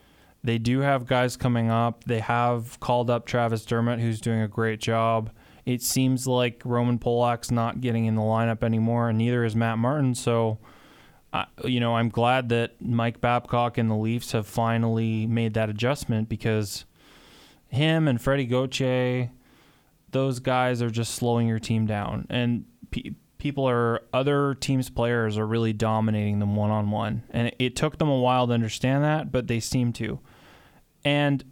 They 0.43 0.57
do 0.57 0.79
have 0.79 1.07
guys 1.07 1.35
coming 1.35 1.69
up. 1.69 2.05
They 2.05 2.19
have 2.19 2.79
called 2.79 3.09
up 3.09 3.25
Travis 3.25 3.65
Dermott, 3.65 3.99
who's 3.99 4.21
doing 4.21 4.41
a 4.41 4.47
great 4.47 4.79
job. 4.79 5.29
It 5.65 5.81
seems 5.81 6.27
like 6.27 6.61
Roman 6.65 6.97
Polak's 6.97 7.51
not 7.51 7.81
getting 7.81 8.05
in 8.05 8.15
the 8.15 8.21
lineup 8.21 8.63
anymore, 8.63 9.09
and 9.09 9.17
neither 9.17 9.43
is 9.43 9.55
Matt 9.55 9.77
Martin. 9.77 10.15
So, 10.15 10.57
uh, 11.33 11.45
you 11.63 11.79
know, 11.79 11.95
I'm 11.95 12.09
glad 12.09 12.49
that 12.49 12.81
Mike 12.81 13.21
Babcock 13.21 13.77
and 13.77 13.89
the 13.89 13.95
Leafs 13.95 14.31
have 14.31 14.47
finally 14.47 15.27
made 15.27 15.53
that 15.53 15.69
adjustment 15.69 16.29
because 16.29 16.85
him 17.67 18.07
and 18.07 18.21
Freddie 18.21 18.47
Gauthier, 18.47 19.31
those 20.11 20.39
guys 20.39 20.81
are 20.81 20.89
just 20.89 21.15
slowing 21.15 21.47
your 21.47 21.59
team 21.59 21.85
down. 21.85 22.27
And 22.29 22.65
pe- 22.89 23.11
people 23.37 23.67
are 23.67 24.01
other 24.13 24.55
teams' 24.55 24.89
players 24.89 25.37
are 25.37 25.47
really 25.47 25.73
dominating 25.73 26.39
them 26.39 26.55
one 26.55 26.71
on 26.71 26.91
one, 26.91 27.23
and 27.29 27.47
it, 27.47 27.55
it 27.59 27.75
took 27.75 27.97
them 27.97 28.09
a 28.09 28.19
while 28.19 28.47
to 28.47 28.53
understand 28.53 29.03
that, 29.03 29.31
but 29.31 29.47
they 29.47 29.59
seem 29.59 29.93
to. 29.93 30.19
And 31.05 31.43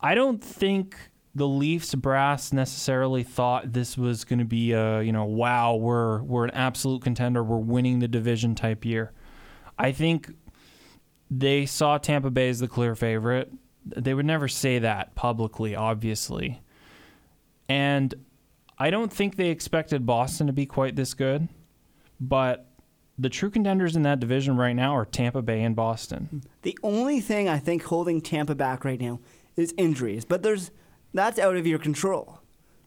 I 0.00 0.14
don't 0.14 0.42
think 0.42 0.96
the 1.34 1.48
Leafs 1.48 1.94
brass 1.94 2.52
necessarily 2.52 3.22
thought 3.22 3.72
this 3.72 3.98
was 3.98 4.24
going 4.24 4.38
to 4.38 4.44
be 4.44 4.72
a 4.72 5.02
you 5.02 5.12
know 5.12 5.24
wow 5.24 5.74
we're 5.74 6.22
we're 6.22 6.44
an 6.44 6.50
absolute 6.52 7.02
contender 7.02 7.42
we're 7.42 7.58
winning 7.58 7.98
the 7.98 8.08
division 8.08 8.54
type 8.54 8.84
year. 8.84 9.12
I 9.78 9.92
think 9.92 10.32
they 11.30 11.66
saw 11.66 11.98
Tampa 11.98 12.30
Bay 12.30 12.48
as 12.48 12.60
the 12.60 12.68
clear 12.68 12.94
favorite. 12.94 13.50
They 13.84 14.14
would 14.14 14.26
never 14.26 14.48
say 14.48 14.78
that 14.78 15.14
publicly, 15.14 15.74
obviously. 15.74 16.62
And 17.68 18.14
I 18.78 18.90
don't 18.90 19.12
think 19.12 19.36
they 19.36 19.48
expected 19.48 20.06
Boston 20.06 20.46
to 20.46 20.52
be 20.52 20.66
quite 20.66 20.96
this 20.96 21.14
good, 21.14 21.48
but 22.20 22.66
the 23.18 23.28
true 23.28 23.50
contenders 23.50 23.96
in 23.96 24.02
that 24.02 24.20
division 24.20 24.56
right 24.56 24.74
now 24.74 24.96
are 24.96 25.04
Tampa 25.04 25.42
Bay 25.42 25.62
and 25.62 25.76
Boston. 25.76 26.42
The 26.62 26.78
only 26.82 27.20
thing 27.20 27.48
I 27.48 27.58
think 27.58 27.84
holding 27.84 28.20
Tampa 28.20 28.54
back 28.54 28.84
right 28.84 29.00
now 29.00 29.20
is 29.56 29.74
injuries, 29.76 30.24
but 30.24 30.42
there's 30.42 30.70
that's 31.14 31.38
out 31.38 31.56
of 31.56 31.66
your 31.66 31.78
control. 31.78 32.40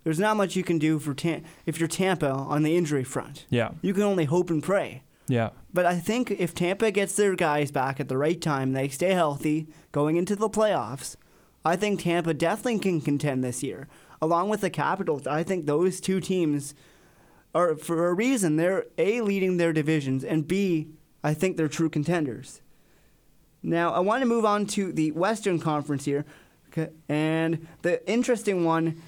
There's 0.03 0.19
not 0.19 0.37
much 0.37 0.55
you 0.55 0.63
can 0.63 0.77
do 0.77 0.99
for 0.99 1.13
Tam- 1.13 1.43
if 1.65 1.79
you're 1.79 1.87
Tampa 1.87 2.29
on 2.29 2.63
the 2.63 2.77
injury 2.77 3.03
front. 3.03 3.45
Yeah. 3.49 3.71
You 3.81 3.93
can 3.93 4.03
only 4.03 4.25
hope 4.25 4.49
and 4.49 4.63
pray. 4.63 5.03
Yeah. 5.27 5.49
But 5.73 5.85
I 5.85 5.99
think 5.99 6.31
if 6.31 6.53
Tampa 6.53 6.91
gets 6.91 7.15
their 7.15 7.35
guys 7.35 7.71
back 7.71 7.99
at 7.99 8.07
the 8.07 8.17
right 8.17 8.39
time, 8.39 8.71
they 8.71 8.87
stay 8.87 9.11
healthy 9.13 9.67
going 9.91 10.15
into 10.15 10.35
the 10.35 10.49
playoffs, 10.49 11.15
I 11.65 11.75
think 11.75 12.01
Tampa 12.01 12.33
definitely 12.33 12.79
can 12.79 13.01
contend 13.01 13.43
this 13.43 13.63
year 13.63 13.87
along 14.21 14.49
with 14.49 14.61
the 14.61 14.69
Capitals, 14.69 15.27
I 15.27 15.43
think 15.43 15.65
those 15.65 15.99
two 15.99 16.19
teams 16.19 16.73
are, 17.53 17.75
for 17.75 18.07
a 18.07 18.13
reason, 18.13 18.55
they're 18.55 18.85
A, 18.97 19.21
leading 19.21 19.57
their 19.57 19.73
divisions, 19.73 20.23
and 20.23 20.47
B, 20.47 20.87
I 21.23 21.33
think 21.33 21.57
they're 21.57 21.67
true 21.67 21.89
contenders. 21.89 22.61
Now, 23.63 23.91
I 23.93 23.99
want 23.99 24.21
to 24.21 24.27
move 24.27 24.45
on 24.45 24.65
to 24.67 24.91
the 24.91 25.11
Western 25.11 25.59
Conference 25.59 26.05
here. 26.05 26.25
And 27.09 27.67
the 27.81 28.07
interesting 28.09 28.63
one, 28.63 29.01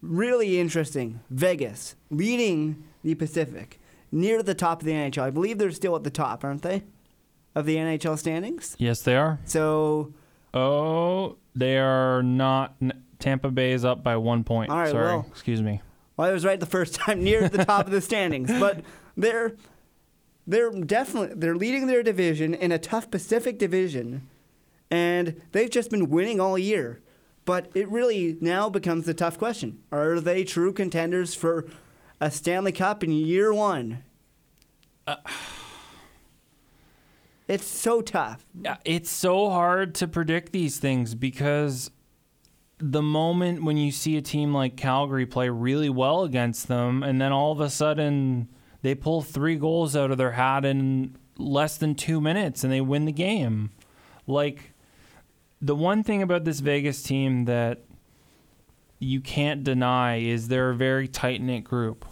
really 0.00 0.58
interesting, 0.58 1.20
Vegas, 1.30 1.96
leading 2.10 2.84
the 3.02 3.14
Pacific, 3.14 3.80
near 4.10 4.42
the 4.42 4.54
top 4.54 4.80
of 4.80 4.86
the 4.86 4.92
NHL. 4.92 5.22
I 5.22 5.30
believe 5.30 5.58
they're 5.58 5.70
still 5.70 5.96
at 5.96 6.04
the 6.04 6.10
top, 6.10 6.44
aren't 6.44 6.62
they? 6.62 6.82
Of 7.54 7.66
the 7.66 7.76
NHL 7.76 8.18
standings? 8.18 8.74
Yes, 8.78 9.02
they 9.02 9.16
are. 9.16 9.38
So. 9.44 10.12
Oh, 10.52 11.36
they 11.54 11.78
are 11.78 12.22
not. 12.22 12.74
Tampa 13.18 13.50
Bay 13.50 13.72
is 13.72 13.84
up 13.84 14.02
by 14.02 14.16
one 14.16 14.44
point. 14.44 14.70
All 14.70 14.78
right, 14.78 14.90
Sorry, 14.90 15.04
well, 15.04 15.26
excuse 15.30 15.62
me. 15.62 15.80
Well, 16.16 16.28
I 16.28 16.32
was 16.32 16.44
right 16.44 16.60
the 16.60 16.66
first 16.66 16.94
time, 16.94 17.22
near 17.22 17.48
the 17.48 17.64
top 17.64 17.86
of 17.86 17.92
the 17.92 18.00
standings, 18.00 18.50
but 18.60 18.80
they're 19.16 19.54
they're 20.46 20.70
definitely 20.70 21.34
they're 21.36 21.56
leading 21.56 21.86
their 21.86 22.02
division 22.02 22.54
in 22.54 22.72
a 22.72 22.78
tough 22.78 23.10
Pacific 23.10 23.58
division, 23.58 24.28
and 24.90 25.40
they've 25.52 25.70
just 25.70 25.90
been 25.90 26.10
winning 26.10 26.40
all 26.40 26.58
year. 26.58 27.00
But 27.44 27.70
it 27.74 27.88
really 27.90 28.38
now 28.40 28.70
becomes 28.70 29.06
the 29.06 29.14
tough 29.14 29.38
question: 29.38 29.80
Are 29.92 30.20
they 30.20 30.44
true 30.44 30.72
contenders 30.72 31.34
for 31.34 31.66
a 32.20 32.30
Stanley 32.30 32.72
Cup 32.72 33.04
in 33.04 33.12
year 33.12 33.52
one? 33.52 34.04
Uh, 35.06 35.16
it's 37.48 37.66
so 37.66 38.00
tough. 38.00 38.46
It's 38.84 39.10
so 39.10 39.50
hard 39.50 39.94
to 39.96 40.08
predict 40.08 40.52
these 40.52 40.78
things 40.78 41.14
because 41.14 41.90
the 42.78 43.02
moment 43.02 43.62
when 43.62 43.76
you 43.76 43.90
see 43.90 44.16
a 44.16 44.22
team 44.22 44.52
like 44.52 44.76
Calgary 44.76 45.26
play 45.26 45.48
really 45.48 45.88
well 45.88 46.24
against 46.24 46.68
them, 46.68 47.02
and 47.02 47.20
then 47.20 47.32
all 47.32 47.52
of 47.52 47.60
a 47.60 47.70
sudden 47.70 48.48
they 48.82 48.94
pull 48.94 49.22
three 49.22 49.56
goals 49.56 49.96
out 49.96 50.10
of 50.10 50.18
their 50.18 50.32
hat 50.32 50.64
in 50.64 51.16
less 51.38 51.78
than 51.78 51.94
two 51.94 52.20
minutes 52.20 52.62
and 52.62 52.72
they 52.72 52.82
win 52.82 53.06
the 53.06 53.12
game. 53.12 53.70
Like, 54.26 54.73
the 55.64 55.74
one 55.74 56.04
thing 56.04 56.20
about 56.20 56.44
this 56.44 56.60
Vegas 56.60 57.02
team 57.02 57.46
that 57.46 57.80
you 58.98 59.22
can't 59.22 59.64
deny 59.64 60.18
is 60.18 60.48
they're 60.48 60.70
a 60.70 60.74
very 60.74 61.08
tight 61.08 61.40
knit 61.40 61.64
group. 61.64 62.04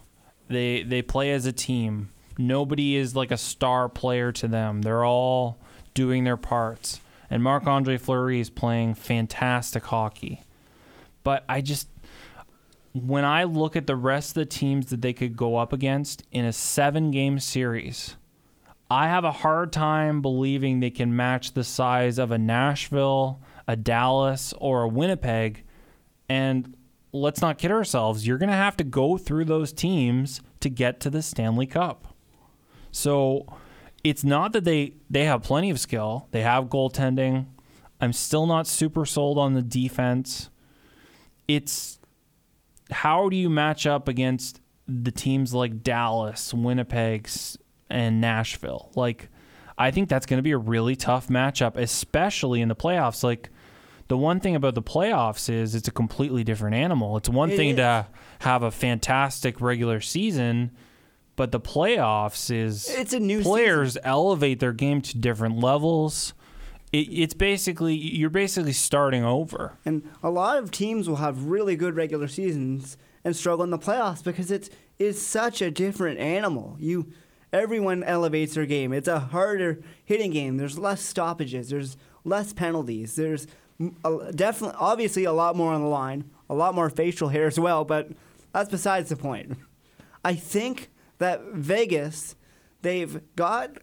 They 0.48 0.82
they 0.82 1.02
play 1.02 1.32
as 1.32 1.44
a 1.44 1.52
team. 1.52 2.10
Nobody 2.38 2.96
is 2.96 3.14
like 3.14 3.30
a 3.30 3.36
star 3.36 3.90
player 3.90 4.32
to 4.32 4.48
them. 4.48 4.80
They're 4.80 5.04
all 5.04 5.58
doing 5.92 6.24
their 6.24 6.38
parts. 6.38 7.00
And 7.28 7.42
Marc 7.42 7.66
Andre 7.66 7.98
Fleury 7.98 8.40
is 8.40 8.48
playing 8.48 8.94
fantastic 8.94 9.84
hockey. 9.84 10.42
But 11.22 11.44
I 11.46 11.60
just 11.60 11.88
when 12.94 13.24
I 13.26 13.44
look 13.44 13.76
at 13.76 13.86
the 13.86 13.96
rest 13.96 14.30
of 14.30 14.34
the 14.34 14.46
teams 14.46 14.86
that 14.86 15.02
they 15.02 15.12
could 15.12 15.36
go 15.36 15.56
up 15.56 15.74
against 15.74 16.24
in 16.32 16.46
a 16.46 16.54
seven 16.54 17.10
game 17.10 17.38
series, 17.38 18.16
I 18.92 19.08
have 19.08 19.24
a 19.24 19.32
hard 19.32 19.72
time 19.72 20.20
believing 20.20 20.80
they 20.80 20.90
can 20.90 21.16
match 21.16 21.54
the 21.54 21.64
size 21.64 22.18
of 22.18 22.30
a 22.30 22.36
Nashville, 22.36 23.40
a 23.66 23.74
Dallas, 23.74 24.52
or 24.58 24.82
a 24.82 24.88
Winnipeg. 24.88 25.64
And 26.28 26.76
let's 27.10 27.40
not 27.40 27.56
kid 27.56 27.70
ourselves, 27.70 28.26
you're 28.26 28.36
going 28.36 28.50
to 28.50 28.54
have 28.54 28.76
to 28.76 28.84
go 28.84 29.16
through 29.16 29.46
those 29.46 29.72
teams 29.72 30.42
to 30.60 30.68
get 30.68 31.00
to 31.00 31.08
the 31.08 31.22
Stanley 31.22 31.64
Cup. 31.64 32.14
So 32.90 33.46
it's 34.04 34.24
not 34.24 34.52
that 34.52 34.64
they, 34.64 34.96
they 35.08 35.24
have 35.24 35.42
plenty 35.42 35.70
of 35.70 35.80
skill, 35.80 36.28
they 36.30 36.42
have 36.42 36.66
goaltending. 36.66 37.46
I'm 37.98 38.12
still 38.12 38.44
not 38.44 38.66
super 38.66 39.06
sold 39.06 39.38
on 39.38 39.54
the 39.54 39.62
defense. 39.62 40.50
It's 41.48 41.98
how 42.90 43.30
do 43.30 43.36
you 43.36 43.48
match 43.48 43.86
up 43.86 44.06
against 44.06 44.60
the 44.86 45.12
teams 45.12 45.54
like 45.54 45.82
Dallas, 45.82 46.52
Winnipeg, 46.52 47.26
and 47.92 48.20
Nashville? 48.20 48.90
Like, 48.94 49.28
I 49.78 49.90
think 49.90 50.08
that's 50.08 50.26
going 50.26 50.38
to 50.38 50.42
be 50.42 50.50
a 50.52 50.58
really 50.58 50.96
tough 50.96 51.28
matchup, 51.28 51.76
especially 51.76 52.60
in 52.60 52.68
the 52.68 52.76
playoffs. 52.76 53.22
Like, 53.22 53.50
the 54.08 54.16
one 54.18 54.40
thing 54.40 54.56
about 54.56 54.74
the 54.74 54.82
playoffs 54.82 55.48
is 55.48 55.74
it's 55.74 55.88
a 55.88 55.92
completely 55.92 56.44
different 56.44 56.74
animal. 56.74 57.16
It's 57.16 57.28
one 57.28 57.50
It 57.50 57.56
thing 57.56 57.70
is. 57.70 57.76
to 57.76 58.06
have 58.40 58.62
a 58.62 58.70
fantastic 58.70 59.60
regular 59.60 60.00
season, 60.00 60.72
but 61.36 61.52
the 61.52 61.60
playoffs 61.60 62.50
is 62.54 62.88
It's 62.90 63.12
a 63.14 63.20
new 63.20 63.40
players 63.42 63.96
elevate 64.04 64.60
their 64.60 64.72
game 64.72 65.00
to 65.02 65.16
different 65.18 65.58
levels. 65.58 66.34
It, 66.92 67.08
it's 67.08 67.32
basically 67.32 67.94
you're 67.94 68.28
basically 68.28 68.74
starting 68.74 69.24
over. 69.24 69.78
And 69.86 70.06
a 70.22 70.28
lot 70.30 70.58
of 70.58 70.70
teams 70.70 71.08
will 71.08 71.16
have 71.16 71.44
really 71.46 71.74
good 71.74 71.96
regular 71.96 72.28
seasons 72.28 72.98
and 73.24 73.34
struggle 73.34 73.64
in 73.64 73.70
the 73.70 73.78
playoffs 73.78 74.22
because 74.22 74.50
it's 74.50 74.68
it's 74.98 75.22
such 75.22 75.62
a 75.62 75.70
different 75.70 76.18
animal. 76.18 76.76
You 76.78 77.12
everyone 77.52 78.02
elevates 78.02 78.54
their 78.54 78.66
game. 78.66 78.92
It's 78.92 79.08
a 79.08 79.20
harder 79.20 79.82
hitting 80.04 80.30
game. 80.30 80.56
There's 80.56 80.78
less 80.78 81.02
stoppages. 81.02 81.70
There's 81.70 81.96
less 82.24 82.52
penalties. 82.52 83.16
There's 83.16 83.46
definitely 84.34 84.76
obviously 84.78 85.24
a 85.24 85.32
lot 85.32 85.56
more 85.56 85.72
on 85.72 85.82
the 85.82 85.88
line, 85.88 86.30
a 86.48 86.54
lot 86.54 86.74
more 86.74 86.90
facial 86.90 87.28
hair 87.28 87.46
as 87.46 87.58
well, 87.58 87.84
but 87.84 88.08
that's 88.52 88.70
besides 88.70 89.08
the 89.08 89.16
point. 89.16 89.56
I 90.24 90.34
think 90.34 90.90
that 91.18 91.42
Vegas 91.52 92.36
they've 92.82 93.20
got 93.36 93.78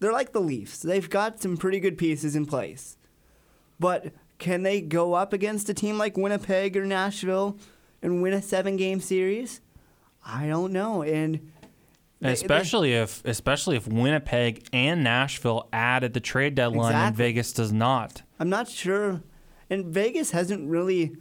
they're 0.00 0.12
like 0.12 0.32
the 0.32 0.40
Leafs. 0.40 0.80
They've 0.80 1.08
got 1.08 1.40
some 1.40 1.56
pretty 1.56 1.80
good 1.80 1.96
pieces 1.96 2.36
in 2.36 2.46
place. 2.46 2.96
But 3.80 4.12
can 4.38 4.62
they 4.62 4.80
go 4.80 5.14
up 5.14 5.32
against 5.32 5.68
a 5.68 5.74
team 5.74 5.98
like 5.98 6.16
Winnipeg 6.16 6.76
or 6.76 6.84
Nashville 6.84 7.58
and 8.02 8.22
win 8.22 8.34
a 8.34 8.42
seven 8.42 8.76
game 8.76 9.00
series? 9.00 9.60
I 10.26 10.46
don't 10.46 10.72
know. 10.72 11.02
And 11.02 11.52
they- 12.24 12.32
especially 12.32 12.92
if 12.94 13.24
especially 13.24 13.76
if 13.76 13.86
Winnipeg 13.86 14.66
and 14.72 15.04
Nashville 15.04 15.68
add 15.72 16.04
at 16.04 16.14
the 16.14 16.20
trade 16.20 16.54
deadline 16.54 16.94
and 16.94 17.16
Vegas 17.16 17.52
does 17.52 17.72
not. 17.72 18.22
I'm 18.40 18.48
not 18.48 18.68
sure. 18.68 19.22
And 19.70 19.86
Vegas 19.86 20.30
hasn't 20.32 20.68
really, 20.68 21.16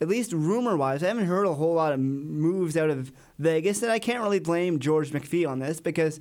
at 0.00 0.08
least 0.08 0.32
rumor 0.32 0.76
wise, 0.76 1.02
I 1.02 1.08
haven't 1.08 1.26
heard 1.26 1.46
a 1.46 1.54
whole 1.54 1.74
lot 1.74 1.92
of 1.92 1.98
moves 2.00 2.76
out 2.76 2.90
of 2.90 3.10
Vegas. 3.38 3.82
And 3.82 3.90
I 3.90 3.98
can't 3.98 4.22
really 4.22 4.38
blame 4.38 4.78
George 4.78 5.10
McPhee 5.10 5.48
on 5.48 5.58
this 5.58 5.80
because 5.80 6.20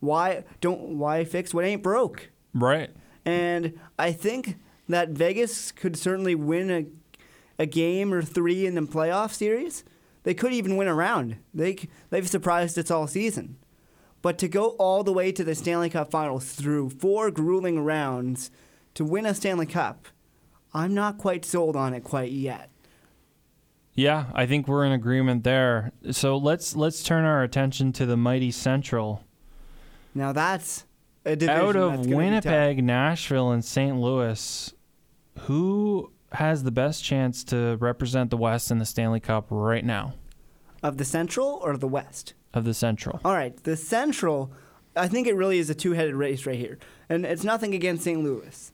why 0.00 0.44
don't 0.60 0.98
why 0.98 1.24
fix 1.24 1.54
what 1.54 1.64
ain't 1.64 1.82
broke? 1.82 2.30
Right. 2.52 2.90
And 3.24 3.78
I 3.98 4.12
think 4.12 4.56
that 4.88 5.08
Vegas 5.10 5.72
could 5.72 5.96
certainly 5.96 6.34
win 6.34 6.70
a, 6.70 6.84
a 7.62 7.66
game 7.66 8.12
or 8.12 8.20
three 8.22 8.66
in 8.66 8.74
the 8.74 8.82
playoff 8.82 9.32
series. 9.32 9.82
They 10.24 10.34
could 10.34 10.52
even 10.52 10.76
win 10.76 10.88
a 10.88 10.94
round. 10.94 11.36
They, 11.54 11.88
they've 12.10 12.28
surprised 12.28 12.78
us 12.78 12.90
all 12.90 13.06
season. 13.06 13.56
But 14.24 14.38
to 14.38 14.48
go 14.48 14.68
all 14.78 15.04
the 15.04 15.12
way 15.12 15.32
to 15.32 15.44
the 15.44 15.54
Stanley 15.54 15.90
Cup 15.90 16.10
finals 16.10 16.52
through 16.52 16.88
four 16.88 17.30
grueling 17.30 17.80
rounds 17.80 18.50
to 18.94 19.04
win 19.04 19.26
a 19.26 19.34
Stanley 19.34 19.66
Cup, 19.66 20.08
I'm 20.72 20.94
not 20.94 21.18
quite 21.18 21.44
sold 21.44 21.76
on 21.76 21.92
it 21.92 22.04
quite 22.04 22.32
yet. 22.32 22.70
Yeah, 23.92 24.24
I 24.32 24.46
think 24.46 24.66
we're 24.66 24.86
in 24.86 24.92
agreement 24.92 25.44
there. 25.44 25.92
So 26.10 26.38
let's 26.38 26.74
let's 26.74 27.02
turn 27.02 27.26
our 27.26 27.42
attention 27.42 27.92
to 27.92 28.06
the 28.06 28.16
mighty 28.16 28.50
Central. 28.50 29.22
Now 30.14 30.32
that's 30.32 30.86
a 31.26 31.36
division 31.36 31.60
Out 31.60 31.76
of. 31.76 32.06
Winnipeg, 32.06 32.82
Nashville, 32.82 33.50
and 33.50 33.62
St. 33.62 33.94
Louis, 33.94 34.72
who 35.40 36.10
has 36.32 36.62
the 36.62 36.72
best 36.72 37.04
chance 37.04 37.44
to 37.44 37.76
represent 37.78 38.30
the 38.30 38.38
West 38.38 38.70
in 38.70 38.78
the 38.78 38.86
Stanley 38.86 39.20
Cup 39.20 39.48
right 39.50 39.84
now 39.84 40.14
Of 40.82 40.96
the 40.96 41.04
Central 41.04 41.60
or 41.62 41.76
the 41.76 41.86
West? 41.86 42.32
Of 42.56 42.64
the 42.64 42.74
Central? 42.74 43.20
All 43.24 43.34
right, 43.34 43.56
the 43.64 43.76
Central, 43.76 44.52
I 44.96 45.08
think 45.08 45.26
it 45.26 45.34
really 45.34 45.58
is 45.58 45.70
a 45.70 45.74
two-headed 45.74 46.14
race 46.14 46.46
right 46.46 46.58
here, 46.58 46.78
and 47.08 47.24
it's 47.24 47.44
nothing 47.44 47.74
against 47.74 48.04
St. 48.04 48.22
Louis, 48.22 48.72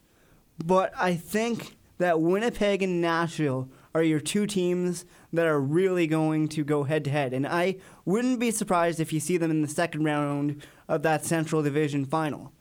but 0.64 0.92
I 0.96 1.14
think 1.14 1.76
that 1.98 2.20
Winnipeg 2.20 2.82
and 2.82 3.00
Nashville 3.00 3.68
are 3.94 4.02
your 4.02 4.20
two 4.20 4.46
teams 4.46 5.04
that 5.32 5.46
are 5.46 5.60
really 5.60 6.06
going 6.06 6.48
to 6.48 6.64
go 6.64 6.84
head-to-head, 6.84 7.32
and 7.32 7.46
I 7.46 7.76
wouldn't 8.04 8.40
be 8.40 8.50
surprised 8.50 9.00
if 9.00 9.12
you 9.12 9.20
see 9.20 9.36
them 9.36 9.50
in 9.50 9.62
the 9.62 9.68
second 9.68 10.04
round 10.04 10.62
of 10.88 11.02
that 11.02 11.24
Central 11.24 11.62
Division 11.62 12.04
final, 12.04 12.52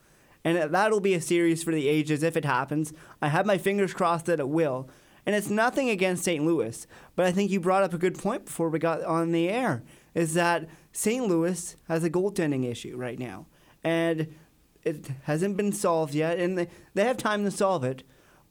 and 0.43 0.74
that'll 0.74 0.99
be 0.99 1.13
a 1.13 1.22
series 1.22 1.63
for 1.63 1.72
the 1.72 1.88
ages 1.88 2.24
if 2.24 2.38
it 2.38 2.45
happens. 2.45 2.93
I 3.22 3.28
have 3.28 3.45
my 3.45 3.57
fingers 3.57 3.93
crossed 3.93 4.26
that 4.28 4.39
it 4.39 4.49
will. 4.49 4.89
And 5.26 5.36
it's 5.36 5.49
nothing 5.49 5.91
against 5.91 6.24
St. 6.24 6.43
Louis, 6.43 6.88
but 7.15 7.26
I 7.28 7.32
think 7.32 7.51
you 7.51 7.59
brought 7.59 7.84
up 7.84 7.93
a 7.93 7.99
good 7.99 8.17
point 8.17 8.45
before 8.45 8.70
we 8.70 8.80
got 8.80 9.03
on 9.03 9.32
the 9.32 9.47
air 9.47 9.84
is 10.14 10.34
that 10.34 10.68
St. 10.91 11.26
Louis 11.28 11.76
has 11.88 12.03
a 12.03 12.10
goaltending 12.10 12.70
issue 12.70 12.97
right 12.97 13.20
now. 13.20 13.45
And 13.84 14.36
it 14.84 15.10
hasn't 15.24 15.57
been 15.57 15.72
solved 15.72 16.14
yet, 16.14 16.39
and 16.39 16.57
they, 16.57 16.68
they 16.93 17.05
have 17.05 17.18
time 17.18 17.43
to 17.45 17.51
solve 17.51 17.84
it. 17.84 18.03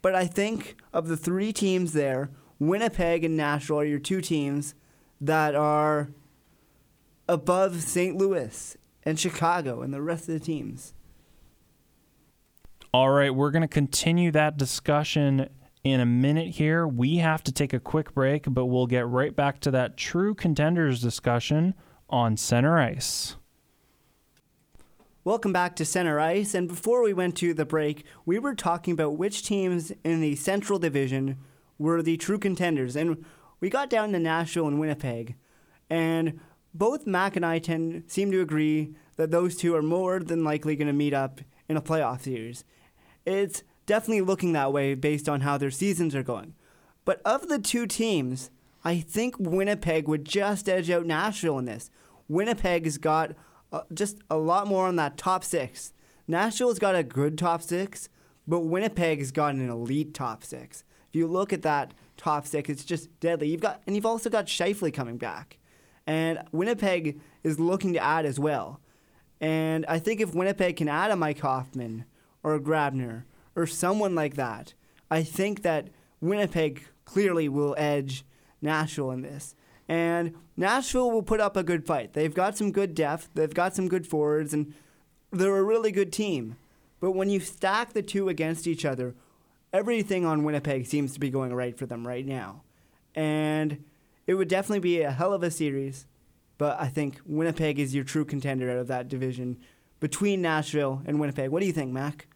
But 0.02 0.14
I 0.14 0.26
think 0.26 0.76
of 0.92 1.09
the 1.09 1.16
three 1.16 1.52
teams 1.52 1.92
there, 1.92 2.30
Winnipeg 2.59 3.24
and 3.24 3.36
Nashville 3.36 3.80
are 3.80 3.84
your 3.84 3.98
two 3.98 4.20
teams 4.20 4.74
that 5.20 5.54
are 5.54 6.09
above 7.28 7.82
St. 7.82 8.16
Louis 8.16 8.76
and 9.02 9.18
Chicago 9.18 9.82
and 9.82 9.92
the 9.92 10.02
rest 10.02 10.28
of 10.28 10.34
the 10.34 10.40
teams. 10.40 10.94
All 12.92 13.11
right, 13.11 13.34
we're 13.34 13.50
going 13.50 13.62
to 13.62 13.68
continue 13.68 14.30
that 14.30 14.56
discussion 14.56 15.48
in 15.91 16.01
a 16.01 16.07
minute 16.07 16.49
here. 16.49 16.86
We 16.86 17.16
have 17.16 17.43
to 17.45 17.53
take 17.53 17.72
a 17.72 17.80
quick 17.80 18.14
break, 18.14 18.45
but 18.49 18.66
we'll 18.66 18.86
get 18.86 19.07
right 19.07 19.34
back 19.34 19.61
to 19.61 19.70
that 19.72 19.97
true 19.97 20.34
contenders 20.34 21.01
discussion 21.01 21.74
on 22.09 22.36
center 22.36 22.78
ice. 22.78 23.36
Welcome 25.24 25.53
back 25.53 25.76
to 25.76 25.84
Center 25.84 26.18
Ice. 26.18 26.55
And 26.55 26.68
before 26.68 27.03
we 27.03 27.12
went 27.12 27.36
to 27.36 27.53
the 27.53 27.66
break, 27.66 28.05
we 28.24 28.39
were 28.39 28.55
talking 28.55 28.95
about 28.95 29.18
which 29.18 29.45
teams 29.45 29.93
in 30.03 30.20
the 30.20 30.36
Central 30.36 30.78
Division 30.78 31.36
were 31.78 32.03
the 32.03 32.16
true 32.16 32.39
contenders. 32.39 32.97
And 32.97 33.24
we 33.61 33.68
got 33.68 33.91
down 33.91 34.12
to 34.12 34.18
Nashville 34.18 34.68
and 34.68 34.80
Winnipeg. 34.80 35.34
And 35.91 36.41
both 36.72 37.07
Mac 37.07 37.36
and 37.36 37.45
I 37.45 37.59
tend 37.59 38.05
seem 38.07 38.30
to 38.32 38.41
agree 38.41 38.95
that 39.16 39.30
those 39.30 39.57
two 39.57 39.74
are 39.74 39.82
more 39.82 40.20
than 40.20 40.45
likely 40.45 40.76
going 40.76 40.86
to 40.86 40.95
meet 40.95 41.12
up 41.12 41.41
in 41.68 41.76
a 41.76 41.82
playoff 41.82 42.22
series. 42.22 42.64
It's 43.26 43.64
definitely 43.89 44.20
looking 44.20 44.53
that 44.53 44.72
way 44.72 44.95
based 44.95 45.28
on 45.28 45.41
how 45.41 45.59
their 45.59 45.70
seasons 45.72 46.14
are 46.14 46.22
going. 46.22 46.55
But 47.05 47.20
of 47.24 47.49
the 47.49 47.59
two 47.59 47.86
teams, 47.86 48.51
I 48.84 49.01
think 49.01 49.34
Winnipeg 49.39 50.07
would 50.07 50.24
just 50.24 50.68
edge 50.68 50.91
out 50.91 51.07
Nashville 51.07 51.59
in 51.59 51.64
this. 51.64 51.91
Winnipeg's 52.28 52.99
got 52.99 53.32
uh, 53.72 53.80
just 53.93 54.18
a 54.30 54.36
lot 54.36 54.66
more 54.66 54.86
on 54.86 54.97
that 54.97 55.16
top 55.16 55.43
six. 55.43 55.95
Nashville's 56.28 56.78
got 56.78 56.95
a 56.95 57.03
good 57.03 57.39
top 57.39 57.62
six, 57.62 58.11
but 58.47 58.61
Winnipeg's 58.61 59.32
got 59.32 59.55
an 59.55 59.68
elite 59.68 60.12
top 60.12 60.45
six. 60.45 60.84
If 61.09 61.16
you 61.16 61.26
look 61.26 61.53
at 61.53 61.62
that 61.62 61.95
top 62.18 62.47
six, 62.47 62.68
it's 62.68 62.84
just 62.84 63.09
deadly. 63.20 63.49
You've 63.49 63.62
got 63.62 63.82
and 63.86 63.97
you've 63.97 64.07
also 64.07 64.28
got 64.28 64.47
Scheifele 64.47 64.93
coming 64.93 65.16
back, 65.16 65.59
and 66.07 66.43
Winnipeg 66.53 67.18
is 67.43 67.59
looking 67.59 67.95
to 67.95 68.03
add 68.03 68.26
as 68.26 68.39
well. 68.39 68.80
And 69.41 69.86
I 69.86 69.99
think 69.99 70.20
if 70.20 70.34
Winnipeg 70.34 70.76
can 70.76 70.89
add 70.89 71.11
a 71.11 71.16
Mike 71.16 71.41
Hoffman 71.41 72.05
or 72.43 72.55
a 72.55 72.61
Grabner 72.61 73.24
or 73.59 73.66
someone 73.66 74.14
like 74.14 74.36
that, 74.36 74.74
I 75.11 75.22
think 75.22 75.62
that 75.62 75.88
Winnipeg 76.20 76.84
clearly 77.04 77.48
will 77.48 77.74
edge 77.76 78.24
Nashville 78.62 79.11
in 79.11 79.22
this. 79.22 79.54
And 79.88 80.34
Nashville 80.56 81.11
will 81.11 81.22
put 81.22 81.40
up 81.40 81.56
a 81.56 81.62
good 81.62 81.86
fight. 81.86 82.12
They've 82.12 82.34
got 82.34 82.56
some 82.56 82.72
good 82.72 82.94
depth, 82.94 83.30
they've 83.34 83.52
got 83.52 83.74
some 83.74 83.88
good 83.88 84.06
forwards, 84.06 84.52
and 84.52 84.74
they're 85.32 85.56
a 85.56 85.62
really 85.62 85.90
good 85.90 86.12
team. 86.12 86.56
But 87.00 87.12
when 87.12 87.30
you 87.30 87.40
stack 87.40 87.92
the 87.92 88.02
two 88.02 88.28
against 88.28 88.66
each 88.66 88.84
other, 88.84 89.14
everything 89.72 90.24
on 90.24 90.44
Winnipeg 90.44 90.86
seems 90.86 91.12
to 91.14 91.20
be 91.20 91.30
going 91.30 91.54
right 91.54 91.76
for 91.76 91.86
them 91.86 92.06
right 92.06 92.26
now. 92.26 92.62
And 93.14 93.84
it 94.26 94.34
would 94.34 94.48
definitely 94.48 94.80
be 94.80 95.00
a 95.00 95.11
hell 95.11 95.32
of 95.32 95.42
a 95.42 95.50
series, 95.50 96.06
but 96.59 96.78
I 96.78 96.88
think 96.88 97.20
Winnipeg 97.24 97.78
is 97.78 97.94
your 97.94 98.04
true 98.04 98.24
contender 98.24 98.70
out 98.70 98.78
of 98.78 98.88
that 98.88 99.09
division 99.09 99.59
between 100.00 100.42
Nashville 100.42 101.02
and 101.06 101.18
Winnipeg. 101.18 101.50
What 101.50 101.61
do 101.61 101.66
you 101.66 101.72
think, 101.72 101.92
Mac? 101.92 102.26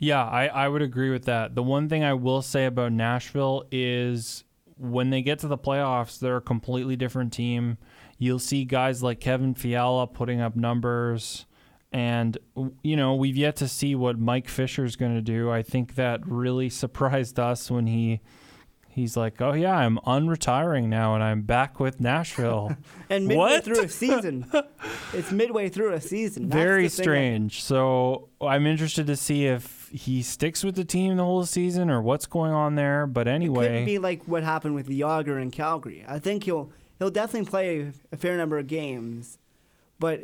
Yeah, 0.00 0.24
I, 0.24 0.46
I 0.46 0.66
would 0.66 0.80
agree 0.80 1.10
with 1.10 1.26
that. 1.26 1.54
The 1.54 1.62
one 1.62 1.90
thing 1.90 2.02
I 2.02 2.14
will 2.14 2.40
say 2.40 2.64
about 2.64 2.90
Nashville 2.90 3.64
is 3.70 4.44
when 4.78 5.10
they 5.10 5.20
get 5.20 5.38
to 5.40 5.46
the 5.46 5.58
playoffs, 5.58 6.18
they're 6.18 6.38
a 6.38 6.40
completely 6.40 6.96
different 6.96 7.34
team. 7.34 7.76
You'll 8.18 8.38
see 8.38 8.64
guys 8.64 9.02
like 9.02 9.20
Kevin 9.20 9.54
Fiala 9.54 10.06
putting 10.06 10.40
up 10.40 10.56
numbers. 10.56 11.44
And, 11.92 12.38
you 12.82 12.96
know, 12.96 13.14
we've 13.14 13.36
yet 13.36 13.56
to 13.56 13.68
see 13.68 13.94
what 13.94 14.18
Mike 14.18 14.48
Fisher's 14.48 14.96
going 14.96 15.14
to 15.16 15.20
do. 15.20 15.50
I 15.50 15.62
think 15.62 15.96
that 15.96 16.26
really 16.26 16.70
surprised 16.70 17.38
us 17.38 17.70
when 17.70 17.86
he 17.86 18.20
he's 18.90 19.16
like, 19.16 19.40
"Oh 19.40 19.52
yeah, 19.52 19.76
I'm 19.76 19.98
unretiring 20.06 20.84
now 20.88 21.14
and 21.14 21.22
I'm 21.24 21.42
back 21.42 21.80
with 21.80 22.00
Nashville." 22.00 22.76
and 23.10 23.26
midway 23.26 23.36
What? 23.44 23.64
through 23.64 23.80
a 23.82 23.88
season, 23.88 24.46
it's 25.14 25.32
midway 25.32 25.68
through 25.68 25.92
a 25.94 26.00
season. 26.00 26.48
That's 26.48 26.54
Very 26.62 26.82
the 26.84 26.88
thing 26.90 26.96
that- 26.96 27.02
strange. 27.02 27.62
So 27.62 28.28
I'm 28.40 28.66
interested 28.66 29.06
to 29.06 29.16
see 29.16 29.46
if 29.46 29.88
he 29.92 30.22
sticks 30.22 30.62
with 30.62 30.76
the 30.76 30.84
team 30.84 31.16
the 31.16 31.24
whole 31.24 31.44
season 31.46 31.90
or 31.90 32.00
what's 32.02 32.26
going 32.26 32.52
on 32.52 32.74
there. 32.74 33.06
But 33.06 33.26
anyway, 33.28 33.66
It 33.66 33.78
could 33.80 33.86
be 33.86 33.98
like 33.98 34.22
what 34.24 34.42
happened 34.44 34.74
with 34.74 34.88
Jagr 34.88 35.40
in 35.40 35.50
Calgary. 35.50 36.04
I 36.06 36.18
think 36.18 36.44
he'll 36.44 36.70
he'll 36.98 37.10
definitely 37.10 37.48
play 37.50 37.92
a 38.12 38.16
fair 38.16 38.36
number 38.36 38.58
of 38.58 38.66
games, 38.66 39.38
but 39.98 40.20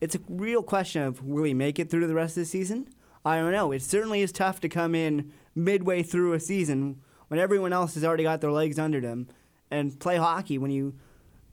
it's 0.00 0.14
a 0.14 0.20
real 0.28 0.62
question 0.62 1.02
of 1.02 1.22
will 1.22 1.44
he 1.44 1.54
make 1.54 1.78
it 1.78 1.90
through 1.90 2.06
the 2.06 2.14
rest 2.14 2.36
of 2.36 2.42
the 2.42 2.46
season? 2.46 2.88
I 3.24 3.38
don't 3.38 3.52
know. 3.52 3.72
It 3.72 3.82
certainly 3.82 4.20
is 4.22 4.32
tough 4.32 4.60
to 4.60 4.68
come 4.68 4.94
in 4.94 5.32
midway 5.54 6.02
through 6.02 6.32
a 6.32 6.40
season 6.40 7.00
when 7.28 7.40
everyone 7.40 7.72
else 7.72 7.94
has 7.94 8.04
already 8.04 8.22
got 8.22 8.40
their 8.40 8.52
legs 8.52 8.78
under 8.78 9.00
them 9.00 9.28
and 9.70 9.98
play 9.98 10.16
hockey 10.16 10.58
when 10.58 10.70
you 10.70 10.94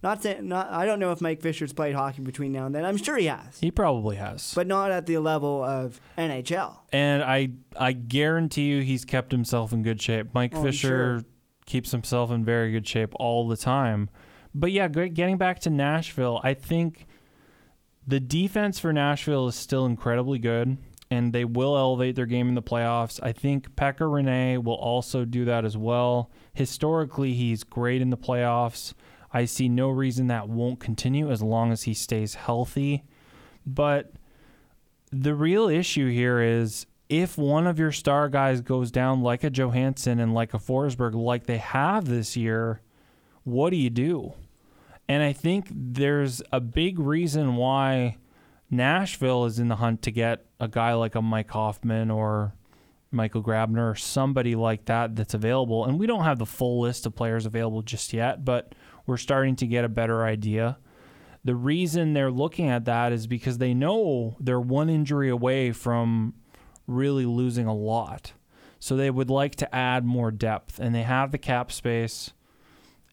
not 0.03 0.21
say, 0.21 0.39
not 0.41 0.69
I 0.69 0.85
don't 0.85 0.99
know 0.99 1.11
if 1.13 1.21
Mike 1.21 1.41
Fisher's 1.41 1.71
played 1.71 1.95
hockey 1.95 2.21
between 2.21 2.51
now 2.51 2.65
and 2.65 2.75
then. 2.75 2.83
I'm 2.83 2.97
sure 2.97 3.15
he 3.17 3.27
has. 3.27 3.59
he 3.59 3.71
probably 3.71 4.17
has. 4.17 4.53
but 4.53 4.67
not 4.67 4.91
at 4.91 5.05
the 5.05 5.17
level 5.19 5.63
of 5.63 5.99
NHL. 6.17 6.75
and 6.91 7.23
I 7.23 7.51
I 7.79 7.93
guarantee 7.93 8.63
you 8.63 8.81
he's 8.81 9.05
kept 9.05 9.31
himself 9.31 9.71
in 9.71 9.81
good 9.81 10.01
shape. 10.01 10.27
Mike 10.33 10.53
Oh, 10.55 10.61
Fisher 10.63 10.87
sure. 11.19 11.23
keeps 11.65 11.91
himself 11.91 12.31
in 12.31 12.43
very 12.43 12.71
good 12.71 12.85
shape 12.87 13.13
all 13.15 13.47
the 13.47 13.55
time. 13.57 14.09
But 14.53 14.71
yeah, 14.71 14.87
getting 14.89 15.37
back 15.37 15.59
to 15.61 15.69
Nashville, 15.69 16.39
I 16.43 16.53
think 16.53 17.07
the 18.05 18.19
defense 18.19 18.79
for 18.79 18.91
Nashville 18.93 19.47
is 19.47 19.55
still 19.55 19.85
incredibly 19.85 20.37
good, 20.37 20.77
and 21.13 21.31
they 21.31 21.45
will 21.45 21.77
elevate 21.77 22.15
their 22.15 22.25
game 22.25 22.49
in 22.49 22.55
the 22.55 22.61
playoffs. 22.61 23.19
I 23.21 23.31
think 23.31 23.75
Pekka 23.75 23.99
Rinne 23.99 24.63
will 24.63 24.75
also 24.75 25.25
do 25.25 25.45
that 25.45 25.63
as 25.63 25.77
well. 25.77 26.31
Historically, 26.53 27.33
he's 27.33 27.63
great 27.63 28.01
in 28.01 28.09
the 28.09 28.17
playoffs. 28.17 28.93
I 29.31 29.45
see 29.45 29.69
no 29.69 29.89
reason 29.89 30.27
that 30.27 30.49
won't 30.49 30.79
continue 30.79 31.31
as 31.31 31.41
long 31.41 31.71
as 31.71 31.83
he 31.83 31.93
stays 31.93 32.35
healthy. 32.35 33.03
But 33.65 34.13
the 35.11 35.35
real 35.35 35.69
issue 35.69 36.09
here 36.09 36.41
is 36.41 36.87
if 37.09 37.37
one 37.37 37.67
of 37.67 37.77
your 37.77 37.91
star 37.91 38.27
guys 38.27 38.61
goes 38.61 38.89
down 38.89 39.21
like 39.21 39.43
a 39.43 39.51
Johansen 39.51 40.19
and 40.19 40.33
like 40.33 40.53
a 40.53 40.59
Forsberg, 40.59 41.13
like 41.13 41.45
they 41.45 41.59
have 41.59 42.05
this 42.05 42.35
year, 42.35 42.81
what 43.43 43.69
do 43.69 43.75
you 43.75 43.91
do? 43.91 44.33
And 45.07 45.21
I 45.21 45.33
think 45.33 45.67
there's 45.69 46.41
a 46.51 46.59
big 46.59 46.97
reason 46.97 47.55
why 47.55 48.17
Nashville 48.73 49.45
is 49.45 49.59
in 49.59 49.67
the 49.67 49.77
hunt 49.77 50.01
to 50.03 50.11
get 50.11 50.45
a 50.59 50.67
guy 50.67 50.93
like 50.93 51.15
a 51.15 51.21
Mike 51.21 51.51
Hoffman 51.51 52.11
or 52.11 52.53
Michael 53.11 53.43
Grabner 53.43 53.91
or 53.91 53.95
somebody 53.95 54.55
like 54.55 54.85
that 54.85 55.15
that's 55.15 55.33
available. 55.33 55.85
And 55.85 55.99
we 55.99 56.07
don't 56.07 56.23
have 56.23 56.39
the 56.39 56.45
full 56.45 56.81
list 56.81 57.05
of 57.05 57.15
players 57.15 57.45
available 57.45 57.81
just 57.81 58.11
yet, 58.11 58.43
but 58.43 58.73
we're 59.05 59.17
starting 59.17 59.55
to 59.57 59.67
get 59.67 59.85
a 59.85 59.89
better 59.89 60.23
idea. 60.23 60.77
The 61.45 61.55
reason 61.55 62.13
they're 62.13 62.31
looking 62.31 62.69
at 62.69 62.85
that 62.85 63.11
is 63.11 63.27
because 63.27 63.57
they 63.57 63.73
know 63.73 64.35
they're 64.39 64.59
one 64.59 64.89
injury 64.89 65.29
away 65.29 65.71
from 65.71 66.33
really 66.87 67.25
losing 67.25 67.67
a 67.67 67.75
lot. 67.75 68.33
So 68.79 68.95
they 68.95 69.09
would 69.09 69.29
like 69.29 69.55
to 69.55 69.75
add 69.75 70.03
more 70.03 70.31
depth, 70.31 70.79
and 70.79 70.93
they 70.93 71.03
have 71.03 71.31
the 71.31 71.37
cap 71.37 71.71
space. 71.71 72.33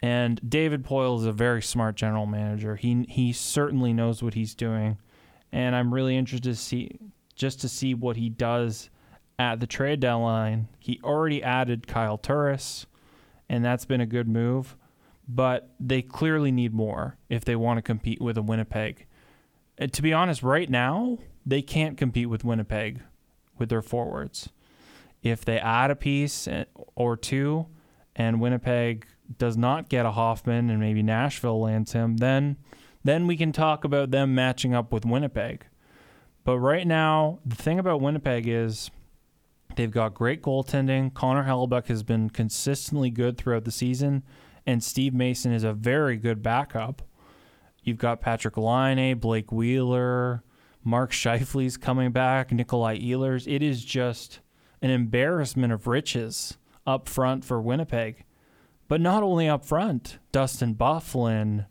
And 0.03 0.41
David 0.49 0.85
Poile 0.85 1.19
is 1.19 1.27
a 1.27 1.33
very 1.33 1.63
smart 1.63 1.95
general 1.95 2.27
manager. 2.27 2.77
He 2.77 3.05
he 3.09 3.33
certainly 3.33 3.93
knows 3.93 4.23
what 4.23 4.35
he's 4.35 4.55
doing, 4.55 4.99
and 5.53 5.75
I'm 5.75 5.93
really 5.93 6.17
interested 6.17 6.51
to 6.51 6.55
see 6.55 6.99
just 7.35 7.61
to 7.63 7.69
see 7.69 7.95
what 7.95 8.17
he 8.17 8.29
does 8.29 8.91
at 9.39 9.61
the 9.61 9.67
trade 9.67 10.01
deadline. 10.01 10.69
He 10.79 11.01
already 11.03 11.43
added 11.43 11.87
Kyle 11.87 12.19
Turris, 12.19 12.87
and 13.49 13.65
that's 13.65 13.87
been 13.87 14.01
a 14.01 14.07
good 14.07 14.29
move. 14.29 14.77
But 15.27 15.71
they 15.79 16.03
clearly 16.03 16.51
need 16.51 16.75
more 16.75 17.17
if 17.29 17.45
they 17.45 17.57
want 17.57 17.79
to 17.79 17.83
compete 17.83 18.21
with 18.21 18.37
a 18.37 18.43
Winnipeg. 18.43 19.07
And 19.79 19.93
to 19.93 20.03
be 20.03 20.13
honest, 20.13 20.43
right 20.43 20.69
now 20.69 21.19
they 21.47 21.63
can't 21.63 21.97
compete 21.97 22.29
with 22.29 22.45
Winnipeg 22.45 23.01
with 23.57 23.69
their 23.69 23.83
forwards. 23.83 24.51
If 25.23 25.45
they 25.45 25.59
add 25.59 25.91
a 25.91 25.97
piece 25.97 26.49
eh, 26.49 26.65
or 26.95 27.17
two, 27.17 27.67
and 28.17 28.41
Winnipeg 28.41 29.07
does 29.39 29.57
not 29.57 29.89
get 29.89 30.05
a 30.05 30.11
Hoffman, 30.11 30.69
and 30.69 30.81
maybe 30.81 31.03
Nashville 31.03 31.61
lands 31.61 31.93
him, 31.93 32.17
then 32.17 32.57
then 33.05 33.27
we 33.27 33.37
can 33.37 33.53
talk 33.53 33.85
about 33.85 34.11
them 34.11 34.35
matching 34.35 34.75
up 34.75 34.93
with 34.93 35.05
Winnipeg. 35.05 35.67
But 36.45 36.59
right 36.59 36.87
now, 36.87 37.39
the 37.45 37.57
thing 37.57 37.79
about 37.79 38.01
Winnipeg 38.01 38.47
is 38.47 38.91
they've 39.77 39.91
got 39.91 40.15
great 40.15 40.43
goaltending. 40.43 41.13
Connor 41.15 41.45
Hellebuyck 41.45 41.87
has 41.87 42.03
been 42.03 42.31
consistently 42.31 43.11
good 43.11 43.39
throughout 43.39 43.65
the 43.65 43.71
season, 43.71 44.23
and 44.67 44.83
Steve 44.83 45.15
Mason 45.15 45.53
is 45.53 45.65
a 45.65 45.73
very 45.73 46.17
good 46.17 46.43
backup. 46.43 47.03
You've 47.83 47.99
got 47.99 48.21
Patrik 48.21 48.57
Laine, 48.57 49.19
Blake 49.19 49.51
Wheeler, 49.51 50.43
Mark 50.83 51.13
Scheifele's 51.13 51.77
coming 51.77 52.11
back, 52.11 52.53
Nikolai 52.53 52.99
Ehlers. 52.99 53.51
It 53.51 53.63
is 53.63 53.85
just 53.85 54.41
an 54.83 54.91
embarrassment 54.91 55.73
of 55.73 55.87
riches 55.87 56.57
up 56.87 57.09
front 57.09 57.45
for 57.45 57.61
Winnipeg. 57.61 58.25
But 58.89 59.01
not 59.01 59.23
only 59.23 59.49
up 59.49 59.65
front, 59.65 60.19
Dustin 60.33 60.75
Byfuglien, 60.75 61.67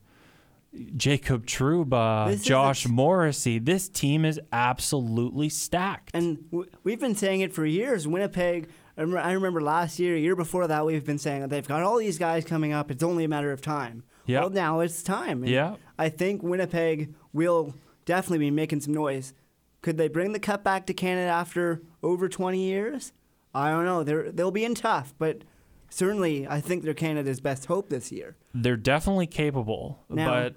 Jacob 0.96 1.46
Trouba, 1.46 2.28
This 2.30 2.42
a 2.42 2.46
Josh 2.46 2.88
Morrissey. 2.88 3.60
This 3.60 3.90
team 3.90 4.24
is 4.26 4.40
absolutely 4.52 5.50
stacked. 5.50 6.12
And 6.14 6.50
w- 6.52 6.70
we've 6.84 7.00
been 7.00 7.16
saying 7.16 7.42
it 7.42 7.54
for 7.54 7.66
years. 7.66 8.08
Winnipeg, 8.08 8.70
I 8.98 9.02
remember, 9.02 9.20
I 9.20 9.32
remember 9.32 9.62
last 9.62 9.98
year, 10.00 10.16
a 10.16 10.20
year 10.20 10.36
before 10.36 10.68
that, 10.68 10.86
we've 10.86 11.06
been 11.06 11.18
saying 11.18 11.42
that 11.42 11.50
they've 11.50 11.68
got 11.68 11.82
all 11.82 11.98
these 11.98 12.18
guys 12.20 12.46
coming 12.46 12.72
up. 12.72 12.92
It's 12.92 13.04
only 13.04 13.24
a 13.24 13.28
matter 13.28 13.52
of 13.52 13.62
time. 13.62 14.04
Yeah. 14.26 14.42
Well, 14.42 14.52
now 14.52 14.80
it's 14.82 15.02
time. 15.02 15.42
And 15.44 15.52
Yeah. 15.52 15.76
I 15.98 16.10
think 16.10 16.44
Winnipeg 16.44 17.14
will 17.34 17.74
definitely 18.06 18.40
be 18.40 18.52
making 18.52 18.82
some 18.82 18.94
noise. 18.94 19.34
Could 19.82 19.98
they 19.98 20.08
bring 20.08 20.34
the 20.34 20.40
cup 20.40 20.64
back 20.64 20.86
to 20.88 20.94
Canada 20.94 21.30
after 21.32 21.82
over 22.04 22.30
20 22.30 22.62
years? 22.64 23.12
I 23.56 23.72
don't 23.72 23.86
know. 23.86 24.04
They're, 24.04 24.32
they'll 24.32 24.52
be 24.52 24.66
in 24.66 24.76
tough, 24.76 25.16
but 25.18 25.44
certainly 25.90 26.48
I 26.48 26.62
think 26.62 26.84
they're 26.84 26.94
Canada's 26.94 27.40
best 27.40 27.66
hope 27.66 27.90
this 27.90 28.12
year. 28.12 28.36
They're 28.54 28.78
definitely 28.78 29.28
capable, 29.28 30.04
Now, 30.10 30.30
but 30.30 30.56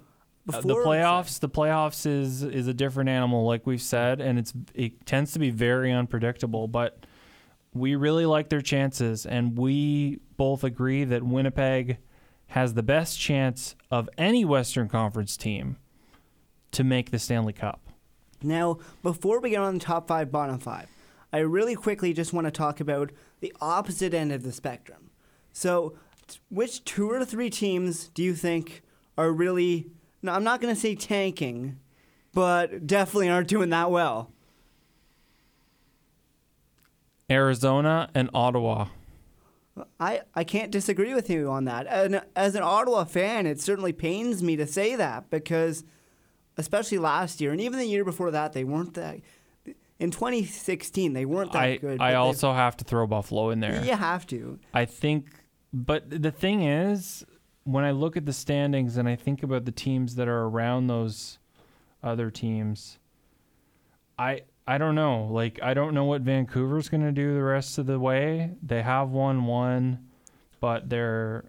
uh, 0.53 0.61
the 0.61 0.75
playoffs, 0.75 1.39
the 1.39 1.49
playoffs 1.49 2.05
is 2.05 2.43
is 2.43 2.67
a 2.67 2.73
different 2.73 3.09
animal, 3.09 3.45
like 3.45 3.65
we've 3.65 3.81
said, 3.81 4.19
and 4.19 4.37
it's 4.37 4.53
it 4.73 5.05
tends 5.05 5.31
to 5.33 5.39
be 5.39 5.49
very 5.49 5.91
unpredictable. 5.91 6.67
But 6.67 7.05
we 7.73 7.95
really 7.95 8.25
like 8.25 8.49
their 8.49 8.61
chances, 8.61 9.25
and 9.25 9.57
we 9.57 10.19
both 10.37 10.63
agree 10.63 11.05
that 11.05 11.23
Winnipeg 11.23 11.97
has 12.47 12.73
the 12.73 12.83
best 12.83 13.19
chance 13.19 13.75
of 13.89 14.09
any 14.17 14.45
Western 14.45 14.87
Conference 14.87 15.37
team 15.37 15.77
to 16.71 16.83
make 16.83 17.11
the 17.11 17.19
Stanley 17.19 17.53
Cup. 17.53 17.81
Now, 18.43 18.79
before 19.01 19.39
we 19.39 19.51
get 19.51 19.61
on 19.61 19.75
the 19.75 19.79
top 19.79 20.07
five, 20.07 20.31
bottom 20.31 20.59
five, 20.59 20.87
I 21.31 21.39
really 21.39 21.75
quickly 21.75 22.13
just 22.13 22.33
want 22.33 22.45
to 22.45 22.51
talk 22.51 22.79
about 22.79 23.11
the 23.39 23.53
opposite 23.61 24.13
end 24.13 24.31
of 24.31 24.43
the 24.43 24.51
spectrum. 24.51 25.02
So, 25.53 25.93
t- 26.27 26.39
which 26.49 26.83
two 26.83 27.09
or 27.09 27.23
three 27.23 27.49
teams 27.49 28.09
do 28.09 28.21
you 28.23 28.33
think 28.35 28.81
are 29.17 29.31
really, 29.31 29.87
no, 30.21 30.33
I'm 30.33 30.43
not 30.43 30.59
going 30.59 30.73
to 30.73 30.79
say 30.79 30.95
tanking, 30.95 31.79
but 32.33 32.85
definitely 32.85 33.29
aren't 33.29 33.47
doing 33.47 33.69
that 33.69 33.91
well? 33.91 34.31
Arizona 37.29 38.09
and 38.13 38.29
Ottawa. 38.33 38.87
I, 39.99 40.21
I 40.35 40.43
can't 40.43 40.71
disagree 40.71 41.13
with 41.13 41.29
you 41.29 41.49
on 41.49 41.65
that. 41.65 41.87
And 41.87 42.21
as 42.35 42.55
an 42.55 42.61
Ottawa 42.61 43.05
fan, 43.05 43.47
it 43.47 43.59
certainly 43.59 43.91
pains 43.91 44.43
me 44.43 44.55
to 44.55 44.67
say 44.67 44.95
that 44.95 45.29
because, 45.29 45.83
especially 46.57 46.99
last 46.99 47.41
year 47.41 47.51
and 47.51 47.59
even 47.59 47.79
the 47.79 47.85
year 47.85 48.05
before 48.05 48.31
that, 48.31 48.53
they 48.53 48.63
weren't 48.63 48.93
that. 48.95 49.19
In 49.99 50.11
2016, 50.11 51.13
they 51.13 51.25
weren't 51.25 51.53
that 51.53 51.61
I 51.61 51.77
good. 51.77 52.01
I 52.01 52.15
also 52.15 52.53
have 52.53 52.77
to 52.77 52.83
throw 52.83 53.07
Buffalo 53.07 53.49
in 53.49 53.61
there. 53.61 53.83
You 53.83 53.95
have 53.95 54.27
to. 54.27 54.59
I 54.73 54.85
think, 54.85 55.27
but 55.73 56.09
the 56.09 56.31
thing 56.31 56.61
is, 56.63 57.25
when 57.63 57.83
I 57.83 57.91
look 57.91 58.15
at 58.15 58.25
the 58.25 58.33
standings 58.33 58.97
and 58.97 59.09
I 59.09 59.15
think 59.15 59.41
about 59.41 59.65
the 59.65 59.71
teams 59.71 60.15
that 60.15 60.27
are 60.27 60.43
around 60.43 60.87
those 60.87 61.39
other 62.03 62.29
teams, 62.29 62.99
I 64.19 64.43
I 64.67 64.77
don't 64.77 64.95
know. 64.95 65.25
Like 65.25 65.59
I 65.63 65.73
don't 65.73 65.93
know 65.93 66.05
what 66.05 66.21
Vancouver's 66.21 66.89
going 66.89 67.03
to 67.03 67.11
do 67.11 67.33
the 67.33 67.43
rest 67.43 67.77
of 67.77 67.87
the 67.87 67.99
way. 67.99 68.51
They 68.61 68.81
have 68.83 69.09
won 69.09 69.45
one, 69.45 70.09
but 70.59 70.89
they're 70.89 71.45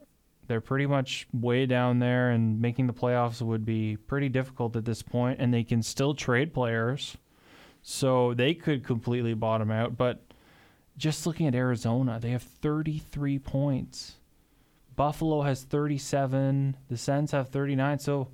they're 0.47 0.61
pretty 0.61 0.87
much 0.87 1.27
way 1.33 1.67
down 1.67 1.99
there 1.99 2.31
and 2.31 2.61
making 2.61 2.87
the 2.87 2.93
playoffs 2.93 3.41
would 3.41 3.65
be 3.65 3.97
pretty 3.97 4.29
difficult 4.29 4.77
at 4.77 4.85
this 4.85 5.03
point 5.03 5.41
and 5.41 5.53
they 5.53 5.65
can 5.65 5.83
still 5.83 6.15
trade 6.15 6.53
players. 6.53 7.17
So 7.83 8.35
they 8.35 8.55
could 8.55 8.85
completely 8.85 9.35
bottom 9.35 9.71
out, 9.71 9.97
but 9.97 10.23
just 10.97 11.27
looking 11.27 11.47
at 11.47 11.55
Arizona, 11.55 12.19
they 12.21 12.31
have 12.31 12.43
33 12.43 13.39
points. 13.39 14.17
Buffalo 14.97 15.43
has 15.43 15.63
37, 15.63 16.77
the 16.89 16.97
Sens 16.97 17.33
have 17.33 17.49
39, 17.49 17.99
so 17.99 18.29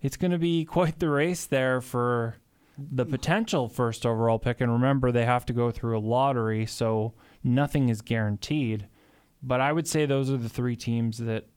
it's 0.00 0.16
going 0.16 0.30
to 0.30 0.38
be 0.38 0.64
quite 0.66 0.98
the 0.98 1.08
race 1.08 1.46
there 1.46 1.80
for 1.80 2.36
the 2.78 3.06
potential 3.06 3.68
first 3.68 4.04
overall 4.04 4.38
pick. 4.38 4.60
And 4.60 4.72
remember, 4.72 5.12
they 5.12 5.24
have 5.24 5.46
to 5.46 5.52
go 5.52 5.70
through 5.70 5.96
a 5.96 6.00
lottery, 6.00 6.66
so 6.66 7.14
nothing 7.42 7.88
is 7.88 8.02
guaranteed. 8.02 8.86
But 9.42 9.60
I 9.60 9.72
would 9.72 9.88
say 9.88 10.06
those 10.06 10.30
are 10.30 10.36
the 10.36 10.48
three 10.48 10.76
teams 10.76 11.18
that 11.18 11.48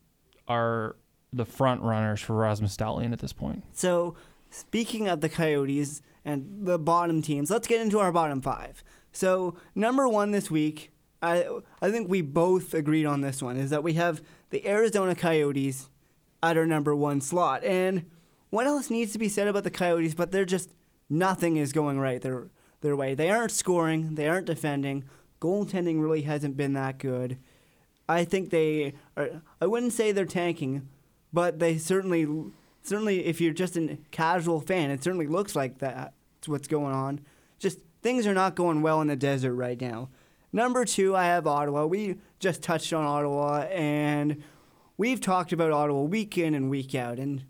are 0.48 0.96
the 1.32 1.46
front 1.46 1.82
runners 1.82 2.22
for 2.22 2.36
Rasmus 2.36 2.78
Dahlin 2.78 3.12
at 3.12 3.20
this 3.20 3.34
point. 3.34 3.64
So, 3.74 4.16
speaking 4.50 5.08
of 5.08 5.22
the 5.22 5.30
Coyotes 5.30 6.02
and 6.24 6.66
the 6.66 6.80
bottom 6.80 7.22
teams, 7.22 7.52
let's 7.52 7.68
get 7.68 7.82
into 7.82 8.00
our 8.00 8.12
bottom 8.12 8.42
five. 8.42 8.84
So, 9.16 9.56
number 9.74 10.10
one 10.10 10.32
this 10.32 10.52
week, 10.52 10.92
I 11.22 11.48
I 11.82 11.90
think 11.90 12.10
we 12.10 12.22
both 12.22 12.74
agreed 12.74 13.06
on 13.06 13.22
this 13.22 13.42
one, 13.42 13.56
is 13.56 13.70
that 13.70 13.84
we 13.84 13.94
have 13.94 14.22
the 14.50 14.68
Arizona 14.68 15.16
Coyotes 15.16 15.90
at 16.44 16.58
our 16.58 16.66
number 16.66 16.94
one 16.94 17.22
slot. 17.22 17.64
And 17.64 18.06
what 18.50 18.68
else 18.68 18.90
needs 18.90 19.14
to 19.14 19.20
be 19.20 19.30
said 19.30 19.48
about 19.48 19.64
the 19.64 19.72
Coyotes? 19.72 20.16
But 20.16 20.32
they're 20.32 20.44
just 20.44 20.74
nothing 21.10 21.56
is 21.56 21.72
going 21.72 21.98
right 21.98 22.22
their 22.22 22.50
their 22.82 22.96
way. 22.96 23.16
They 23.16 23.30
aren't 23.30 23.52
scoring. 23.52 24.16
They 24.16 24.28
aren't 24.28 24.48
defending. 24.48 25.06
Goaltending 25.40 26.02
really 26.02 26.24
hasn't 26.24 26.58
been 26.58 26.74
that 26.74 26.98
good. 26.98 27.38
I 28.10 28.26
think 28.26 28.50
they 28.50 28.96
are. 29.16 29.42
I 29.62 29.66
wouldn't 29.66 29.94
say 29.94 30.12
they're 30.12 30.26
tanking, 30.26 30.90
but 31.32 31.60
they 31.60 31.78
certainly, 31.78 32.28
certainly, 32.84 33.26
if 33.26 33.40
you're 33.40 33.54
just 33.54 33.78
a 33.78 33.98
casual 34.12 34.60
fan, 34.60 34.92
it 34.92 35.04
certainly 35.04 35.28
looks 35.28 35.56
like 35.56 35.78
that's 35.78 36.48
what's 36.48 36.68
going 36.68 36.94
on. 36.94 37.22
Things 38.06 38.28
are 38.28 38.36
not 38.36 38.54
going 38.54 38.84
well 38.84 39.02
in 39.02 39.08
the 39.08 39.16
desert 39.16 39.56
right 39.56 39.82
now. 39.82 40.10
Number 40.54 40.86
two, 40.86 41.16
I 41.16 41.26
have 41.26 41.48
Ottawa. 41.48 41.88
We 41.88 42.18
just 42.40 42.62
touched 42.62 42.94
on 42.94 43.04
Ottawa, 43.04 43.62
and 43.64 44.44
we've 44.96 45.20
talked 45.20 45.52
about 45.52 45.72
Ottawa 45.72 46.04
week 46.04 46.38
in 46.38 46.54
and 46.54 46.70
week 46.70 46.94
out, 46.94 47.18
and 47.18 47.46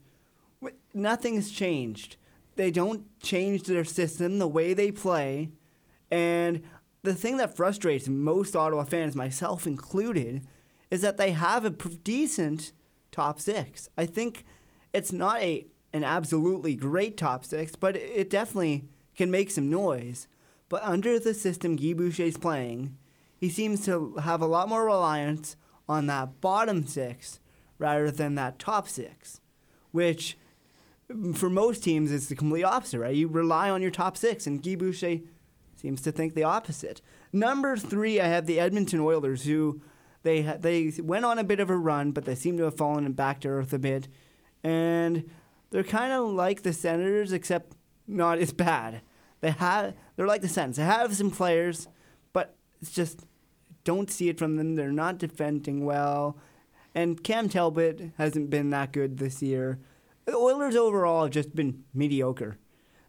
nothing's 0.93 1.51
changed 1.51 2.15
they 2.55 2.71
don't 2.71 3.03
change 3.19 3.63
their 3.63 3.83
system, 3.83 4.39
the 4.39 4.47
way 4.47 4.73
they 4.73 4.91
play. 4.91 5.49
And 6.09 6.63
the 7.03 7.13
thing 7.13 7.37
that 7.37 7.55
frustrates 7.55 8.07
most 8.07 8.55
Ottawa 8.55 8.83
fans, 8.83 9.15
myself 9.15 9.67
included, 9.67 10.45
is 10.89 11.01
that 11.01 11.17
they 11.17 11.31
have 11.31 11.65
a 11.65 11.69
decent 11.69 12.71
top 13.11 13.39
six. 13.39 13.89
I 13.97 14.05
think 14.05 14.45
it's 14.93 15.11
not 15.11 15.41
a 15.41 15.67
an 15.93 16.03
absolutely 16.03 16.75
great 16.75 17.15
top 17.15 17.45
six, 17.45 17.75
but 17.75 17.95
it 17.95 18.29
definitely 18.29 18.83
can 19.15 19.31
make 19.31 19.49
some 19.49 19.69
noise. 19.69 20.27
But 20.69 20.83
under 20.83 21.19
the 21.19 21.33
system 21.33 21.75
Guy 21.75 21.93
Boucher's 21.93 22.37
playing, 22.37 22.97
he 23.37 23.49
seems 23.49 23.85
to 23.85 24.15
have 24.15 24.41
a 24.41 24.47
lot 24.47 24.69
more 24.69 24.85
reliance 24.85 25.55
on 25.87 26.07
that 26.07 26.41
bottom 26.41 26.85
six 26.87 27.39
rather 27.77 28.09
than 28.09 28.35
that 28.35 28.57
top 28.57 28.87
six, 28.87 29.41
which 29.91 30.37
for 31.33 31.49
most 31.49 31.83
teams, 31.83 32.11
is 32.11 32.29
the 32.29 32.35
complete 32.35 32.63
opposite, 32.63 32.99
right? 32.99 33.15
You 33.15 33.27
rely 33.27 33.69
on 33.69 33.81
your 33.81 33.91
top 33.91 34.17
six, 34.17 34.47
and 34.47 34.61
Guy 34.61 34.75
Boucher 34.75 35.19
seems 35.75 36.01
to 36.01 36.11
think 36.11 36.33
the 36.33 36.43
opposite. 36.43 37.01
Number 37.31 37.77
three, 37.77 38.19
I 38.19 38.27
have 38.27 38.47
the 38.47 38.59
Edmonton 38.59 38.99
Oilers, 38.99 39.43
who 39.43 39.81
they 40.23 40.41
they 40.41 40.91
went 40.99 41.25
on 41.25 41.37
a 41.37 41.43
bit 41.43 41.59
of 41.59 41.69
a 41.69 41.77
run, 41.77 42.11
but 42.11 42.25
they 42.25 42.35
seem 42.35 42.57
to 42.57 42.63
have 42.63 42.77
fallen 42.77 43.11
back 43.13 43.41
to 43.41 43.49
earth 43.49 43.73
a 43.73 43.79
bit, 43.79 44.07
and 44.63 45.29
they're 45.69 45.83
kind 45.83 46.11
of 46.11 46.29
like 46.29 46.63
the 46.63 46.73
Senators, 46.73 47.31
except 47.31 47.73
not 48.07 48.39
as 48.39 48.51
bad. 48.51 49.01
They 49.41 49.51
have 49.51 49.93
they're 50.15 50.27
like 50.27 50.41
the 50.41 50.47
Sens. 50.47 50.77
They 50.77 50.83
have 50.83 51.15
some 51.15 51.31
players, 51.31 51.87
but 52.33 52.55
it's 52.81 52.91
just 52.91 53.25
don't 53.83 54.09
see 54.09 54.29
it 54.29 54.39
from 54.39 54.55
them. 54.55 54.75
They're 54.75 54.91
not 54.91 55.17
defending 55.17 55.85
well, 55.85 56.37
and 56.93 57.23
Cam 57.23 57.49
Talbot 57.49 58.11
hasn't 58.17 58.49
been 58.49 58.69
that 58.71 58.91
good 58.91 59.17
this 59.17 59.41
year. 59.41 59.79
The 60.25 60.35
Oilers 60.35 60.75
overall 60.75 61.23
have 61.23 61.31
just 61.31 61.55
been 61.55 61.83
mediocre. 61.93 62.57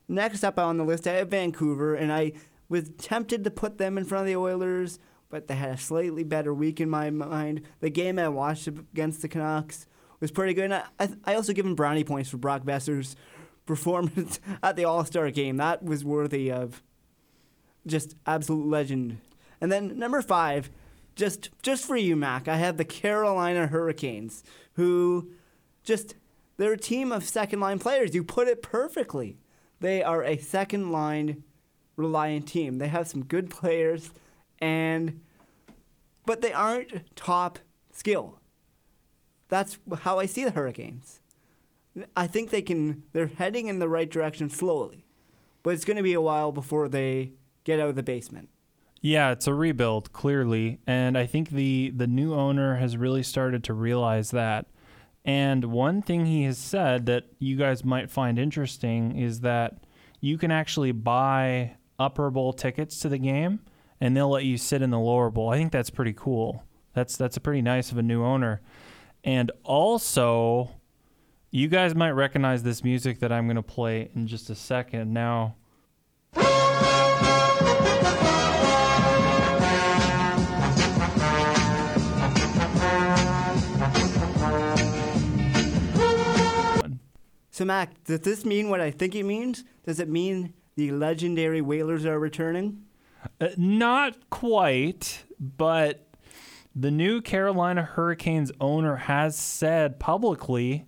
Next 0.08 0.44
up 0.44 0.58
on 0.58 0.76
the 0.76 0.84
list, 0.84 1.06
I 1.08 1.14
have 1.14 1.28
Vancouver, 1.28 1.94
and 1.94 2.12
I 2.12 2.32
was 2.68 2.90
tempted 2.98 3.44
to 3.44 3.50
put 3.50 3.78
them 3.78 3.96
in 3.96 4.04
front 4.04 4.22
of 4.22 4.26
the 4.26 4.36
Oilers, 4.36 4.98
but 5.30 5.48
they 5.48 5.54
had 5.54 5.70
a 5.70 5.78
slightly 5.78 6.24
better 6.24 6.52
week 6.52 6.80
in 6.80 6.90
my 6.90 7.10
mind. 7.10 7.62
The 7.80 7.90
game 7.90 8.18
I 8.18 8.28
watched 8.28 8.66
against 8.66 9.22
the 9.22 9.28
Canucks 9.28 9.86
was 10.20 10.30
pretty 10.30 10.54
good. 10.54 10.70
And 10.70 10.74
I, 10.74 11.08
I 11.24 11.34
also 11.34 11.52
give 11.52 11.66
him 11.66 11.74
brownie 11.74 12.04
points 12.04 12.30
for 12.30 12.36
Brock 12.36 12.62
Boeser's 12.62 13.16
performance 13.66 14.40
at 14.62 14.76
the 14.76 14.84
All 14.84 15.04
Star 15.04 15.30
game. 15.30 15.56
That 15.56 15.82
was 15.84 16.04
worthy 16.04 16.50
of 16.50 16.82
just 17.86 18.16
absolute 18.26 18.66
legend. 18.66 19.18
And 19.60 19.70
then 19.70 19.98
number 19.98 20.22
five, 20.22 20.70
just 21.14 21.50
just 21.62 21.84
for 21.84 21.96
you, 21.96 22.16
Mac, 22.16 22.48
I 22.48 22.56
have 22.56 22.76
the 22.76 22.84
Carolina 22.84 23.66
Hurricanes, 23.66 24.44
who 24.74 25.30
just 25.82 26.14
they're 26.56 26.72
a 26.72 26.78
team 26.78 27.12
of 27.12 27.24
second 27.24 27.60
line 27.60 27.78
players. 27.78 28.14
You 28.14 28.24
put 28.24 28.48
it 28.48 28.62
perfectly. 28.62 29.36
They 29.80 30.02
are 30.02 30.24
a 30.24 30.38
second 30.38 30.90
line 30.90 31.42
reliant 31.96 32.46
team. 32.48 32.78
They 32.78 32.88
have 32.88 33.08
some 33.08 33.24
good 33.24 33.50
players 33.50 34.10
and 34.58 35.20
but 36.24 36.40
they 36.40 36.52
aren't 36.52 37.14
top 37.14 37.58
skill. 37.92 38.40
That's 39.48 39.78
how 40.00 40.18
I 40.18 40.26
see 40.26 40.44
the 40.44 40.50
Hurricanes. 40.50 41.20
I 42.16 42.26
think 42.26 42.51
they 42.51 42.62
can 42.62 43.05
they're 43.12 43.26
heading 43.26 43.68
in 43.68 43.78
the 43.78 43.88
right 43.88 44.11
direction 44.11 44.51
slowly. 44.51 45.05
But 45.62 45.74
it's 45.74 45.84
going 45.84 45.97
to 45.97 46.03
be 46.03 46.12
a 46.12 46.20
while 46.20 46.53
before 46.53 46.88
they 46.88 47.32
get 47.64 47.80
out 47.80 47.88
of 47.88 47.97
the 47.97 48.03
basement. 48.03 48.49
Yeah, 49.01 49.32
it's 49.32 49.47
a 49.47 49.55
rebuild 49.55 50.12
clearly, 50.12 50.80
and 50.86 51.18
I 51.18 51.26
think 51.26 51.51
the 51.51 51.92
the 51.94 52.07
new 52.07 52.34
owner 52.34 52.76
has 52.76 52.97
really 52.97 53.22
started 53.22 53.64
to 53.64 53.74
realize 53.74 54.30
that 54.30 54.66
and 55.26 55.64
one 55.64 56.03
thing 56.03 56.26
he 56.26 56.44
has 56.44 56.57
said 56.57 57.07
that 57.07 57.24
you 57.40 57.57
guys 57.57 57.84
might 57.84 58.12
find 58.12 58.38
interesting 58.38 59.18
is 59.18 59.40
that 59.40 59.74
you 60.20 60.38
can 60.38 60.53
actually 60.53 60.92
buy 60.92 61.76
upper 61.99 62.30
bowl 62.30 62.53
tickets 62.53 63.01
to 63.01 63.09
the 63.09 63.18
game 63.18 63.59
and 64.01 64.16
they'll 64.16 64.30
let 64.30 64.44
you 64.44 64.57
sit 64.57 64.82
in 64.82 64.90
the 64.90 65.01
lower 65.01 65.30
bowl. 65.30 65.49
I 65.49 65.57
think 65.57 65.72
that's 65.72 65.90
pretty 65.90 66.12
cool. 66.12 66.62
That's 66.94 67.16
that's 67.16 67.36
a 67.36 67.40
pretty 67.40 67.61
nice 67.61 67.90
of 67.90 67.99
a 67.99 68.05
new 68.05 68.24
owner. 68.24 68.61
And 69.24 69.51
also 69.64 70.70
you 71.57 71.68
guys 71.68 71.94
might 71.94 72.11
recognize 72.11 72.62
this 72.62 72.84
music 72.84 73.18
that 73.20 73.32
I'm 73.32 73.46
going 73.46 73.57
to 73.57 73.62
play 73.62 74.11
in 74.14 74.26
just 74.26 74.50
a 74.50 74.54
second. 74.54 75.14
Now 75.14 75.57
So, 87.50 87.64
Mac, 87.64 88.04
does 88.04 88.20
this 88.20 88.44
mean 88.44 88.68
what 88.68 88.82
I 88.82 88.90
think 88.90 89.14
it 89.14 89.22
means? 89.22 89.64
Does 89.86 89.98
it 89.98 90.11
mean 90.11 90.52
the 90.76 90.90
legendary 90.90 91.62
Whalers 91.62 92.04
are 92.04 92.18
returning? 92.18 92.82
Uh, 93.40 93.48
not 93.57 94.28
quite, 94.28 95.24
but 95.40 96.07
the 96.74 96.90
new 96.90 97.22
Carolina 97.22 97.82
Hurricanes 97.82 98.52
owner 98.61 98.96
has 98.96 99.38
said 99.38 99.98
publicly 99.98 100.84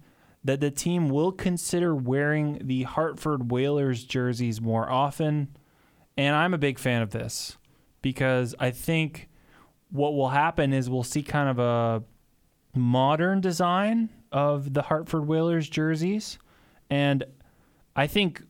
that 0.48 0.60
the 0.60 0.70
team 0.70 1.10
will 1.10 1.30
consider 1.30 1.94
wearing 1.94 2.58
the 2.64 2.84
Hartford 2.84 3.50
Whalers 3.50 4.02
jerseys 4.02 4.62
more 4.62 4.90
often. 4.90 5.54
And 6.16 6.34
I'm 6.34 6.54
a 6.54 6.58
big 6.58 6.78
fan 6.78 7.02
of 7.02 7.10
this 7.10 7.58
because 8.00 8.54
I 8.58 8.70
think 8.70 9.28
what 9.90 10.14
will 10.14 10.30
happen 10.30 10.72
is 10.72 10.88
we'll 10.88 11.02
see 11.02 11.22
kind 11.22 11.50
of 11.50 11.58
a 11.58 12.02
modern 12.74 13.42
design 13.42 14.08
of 14.32 14.72
the 14.72 14.80
Hartford 14.80 15.26
Whalers 15.26 15.68
jerseys 15.68 16.38
and 16.88 17.24
I 17.94 18.06
think 18.06 18.42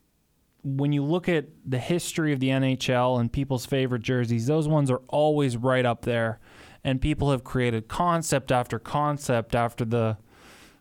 when 0.63 0.93
you 0.93 1.03
look 1.03 1.29
at 1.29 1.47
the 1.67 1.81
history 1.81 2.33
of 2.33 2.39
the 2.39 2.51
NHL 2.51 3.19
and 3.19 3.33
people's 3.33 3.67
favorite 3.67 4.03
jerseys, 4.03 4.47
those 4.47 4.69
ones 4.69 4.89
are 4.89 5.03
always 5.09 5.57
right 5.57 5.85
up 5.85 6.03
there. 6.03 6.39
And 6.85 7.01
people 7.01 7.33
have 7.33 7.43
created 7.43 7.89
concept 7.89 8.53
after 8.53 8.79
concept 8.79 9.57
after 9.57 9.85
the 9.85 10.17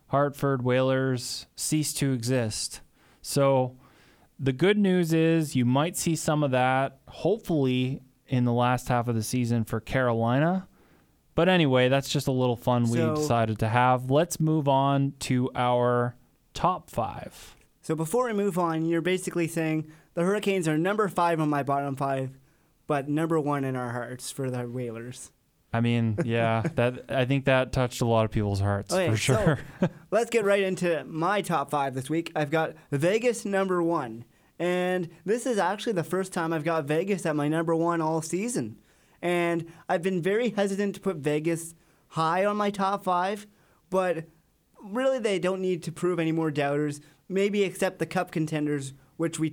Hartford 0.07 0.61
Whalers 0.61 1.47
cease 1.55 1.93
to 1.93 2.13
exist. 2.13 2.81
So 3.21 3.77
the 4.39 4.53
good 4.53 4.77
news 4.77 5.13
is 5.13 5.55
you 5.55 5.65
might 5.65 5.97
see 5.97 6.15
some 6.15 6.43
of 6.43 6.51
that, 6.51 6.99
hopefully, 7.07 8.01
in 8.27 8.45
the 8.45 8.53
last 8.53 8.87
half 8.87 9.07
of 9.07 9.15
the 9.15 9.23
season 9.23 9.63
for 9.63 9.79
Carolina. 9.79 10.67
But 11.35 11.49
anyway, 11.49 11.87
that's 11.89 12.09
just 12.09 12.27
a 12.27 12.31
little 12.31 12.55
fun 12.55 12.85
so, 12.87 12.93
we 12.93 13.15
decided 13.15 13.59
to 13.59 13.67
have. 13.67 14.09
Let's 14.09 14.39
move 14.39 14.67
on 14.67 15.13
to 15.19 15.51
our 15.55 16.15
top 16.53 16.89
five. 16.89 17.55
So 17.81 17.95
before 17.95 18.25
we 18.25 18.33
move 18.33 18.57
on, 18.57 18.85
you're 18.85 19.01
basically 19.01 19.47
saying 19.47 19.91
the 20.13 20.23
Hurricanes 20.23 20.67
are 20.67 20.77
number 20.77 21.07
five 21.07 21.39
on 21.39 21.49
my 21.49 21.63
bottom 21.63 21.95
five, 21.95 22.37
but 22.87 23.07
number 23.07 23.39
one 23.39 23.63
in 23.63 23.75
our 23.75 23.91
hearts 23.91 24.31
for 24.31 24.49
the 24.49 24.67
Whalers. 24.67 25.31
I 25.73 25.81
mean, 25.81 26.17
yeah, 26.23 26.63
that 26.75 27.05
I 27.09 27.25
think 27.25 27.45
that 27.45 27.71
touched 27.71 28.01
a 28.01 28.05
lot 28.05 28.25
of 28.25 28.31
people's 28.31 28.59
hearts 28.59 28.93
Okay, 28.93 29.09
for 29.09 29.17
sure. 29.17 29.59
so 29.79 29.87
let's 30.11 30.29
get 30.29 30.45
right 30.45 30.63
into 30.63 31.03
my 31.05 31.41
top 31.41 31.69
five 31.69 31.93
this 31.93 32.09
week. 32.09 32.31
I've 32.35 32.51
got 32.51 32.73
Vegas 32.91 33.45
number 33.45 33.83
one. 33.83 34.25
And 34.59 35.09
this 35.23 35.45
is 35.45 35.59
actually 35.59 35.93
the 35.93 36.03
first 36.03 36.33
time 36.33 36.51
I've 36.51 36.63
got 36.63 36.85
Vegas 36.85 37.25
at 37.25 37.35
my 37.35 37.47
number 37.47 37.75
one 37.75 38.01
all 38.01 38.21
season. 38.23 38.79
And 39.21 39.71
I've 39.87 40.01
been 40.01 40.21
very 40.21 40.49
hesitant 40.49 40.95
to 40.95 41.01
put 41.01 41.17
Vegas 41.17 41.75
high 42.09 42.45
on 42.45 42.57
my 42.57 42.71
top 42.71 43.03
five, 43.03 43.45
but 43.89 44.25
really 44.83 45.19
they 45.19 45.37
don't 45.37 45.61
need 45.61 45.83
to 45.83 45.91
prove 45.91 46.17
any 46.19 46.31
more 46.31 46.49
doubters. 46.49 47.01
Maybe 47.29 47.63
except 47.63 47.99
the 47.99 48.05
cup 48.05 48.31
contenders, 48.31 48.93
which 49.17 49.37
we 49.37 49.49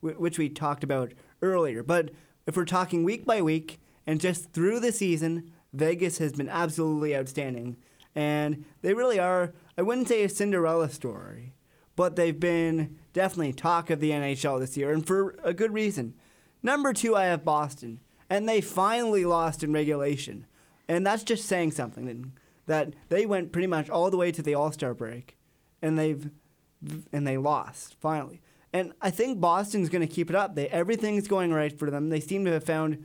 wh- 0.00 0.20
which 0.20 0.38
we 0.38 0.48
talked 0.48 0.84
about 0.84 1.12
earlier. 1.40 1.82
But 1.82 2.10
if 2.46 2.56
we're 2.56 2.64
talking 2.64 3.04
week 3.04 3.24
by 3.24 3.40
week 3.40 3.78
and 4.06 4.20
just 4.20 4.52
through 4.52 4.80
the 4.80 4.92
season, 4.92 5.50
Vegas 5.72 6.18
has 6.18 6.32
been 6.32 6.48
absolutely 6.48 7.16
outstanding, 7.16 7.76
and 8.14 8.64
they 8.82 8.94
really 8.94 9.18
are. 9.18 9.52
I 9.76 9.82
wouldn't 9.82 10.08
say 10.08 10.22
a 10.22 10.28
Cinderella 10.28 10.88
story, 10.88 11.54
but 11.96 12.16
they've 12.16 12.38
been 12.38 12.96
definitely 13.12 13.52
talk 13.52 13.90
of 13.90 14.00
the 14.00 14.10
NHL 14.10 14.60
this 14.60 14.76
year, 14.76 14.92
and 14.92 15.06
for 15.06 15.36
a 15.42 15.52
good 15.52 15.72
reason. 15.72 16.14
Number 16.62 16.92
two, 16.92 17.14
I 17.14 17.24
have 17.24 17.44
Boston, 17.44 18.00
and 18.30 18.48
they 18.48 18.60
finally 18.60 19.24
lost 19.24 19.62
in 19.62 19.72
regulation, 19.72 20.46
and 20.88 21.06
that's 21.06 21.24
just 21.24 21.46
saying 21.46 21.72
something. 21.72 22.32
That 22.66 22.94
they 23.10 23.26
went 23.26 23.52
pretty 23.52 23.66
much 23.66 23.90
all 23.90 24.10
the 24.10 24.16
way 24.16 24.32
to 24.32 24.40
the 24.40 24.54
All 24.54 24.72
Star 24.72 24.94
break, 24.94 25.36
and 25.82 25.98
they've 25.98 26.30
and 27.12 27.26
they 27.26 27.36
lost 27.36 27.96
finally. 28.00 28.40
And 28.72 28.92
I 29.00 29.10
think 29.10 29.40
Boston's 29.40 29.88
going 29.88 30.06
to 30.06 30.12
keep 30.12 30.30
it 30.30 30.36
up. 30.36 30.54
They 30.54 30.68
everything's 30.68 31.28
going 31.28 31.52
right 31.52 31.76
for 31.76 31.90
them. 31.90 32.08
They 32.08 32.20
seem 32.20 32.44
to 32.44 32.52
have 32.52 32.64
found 32.64 33.04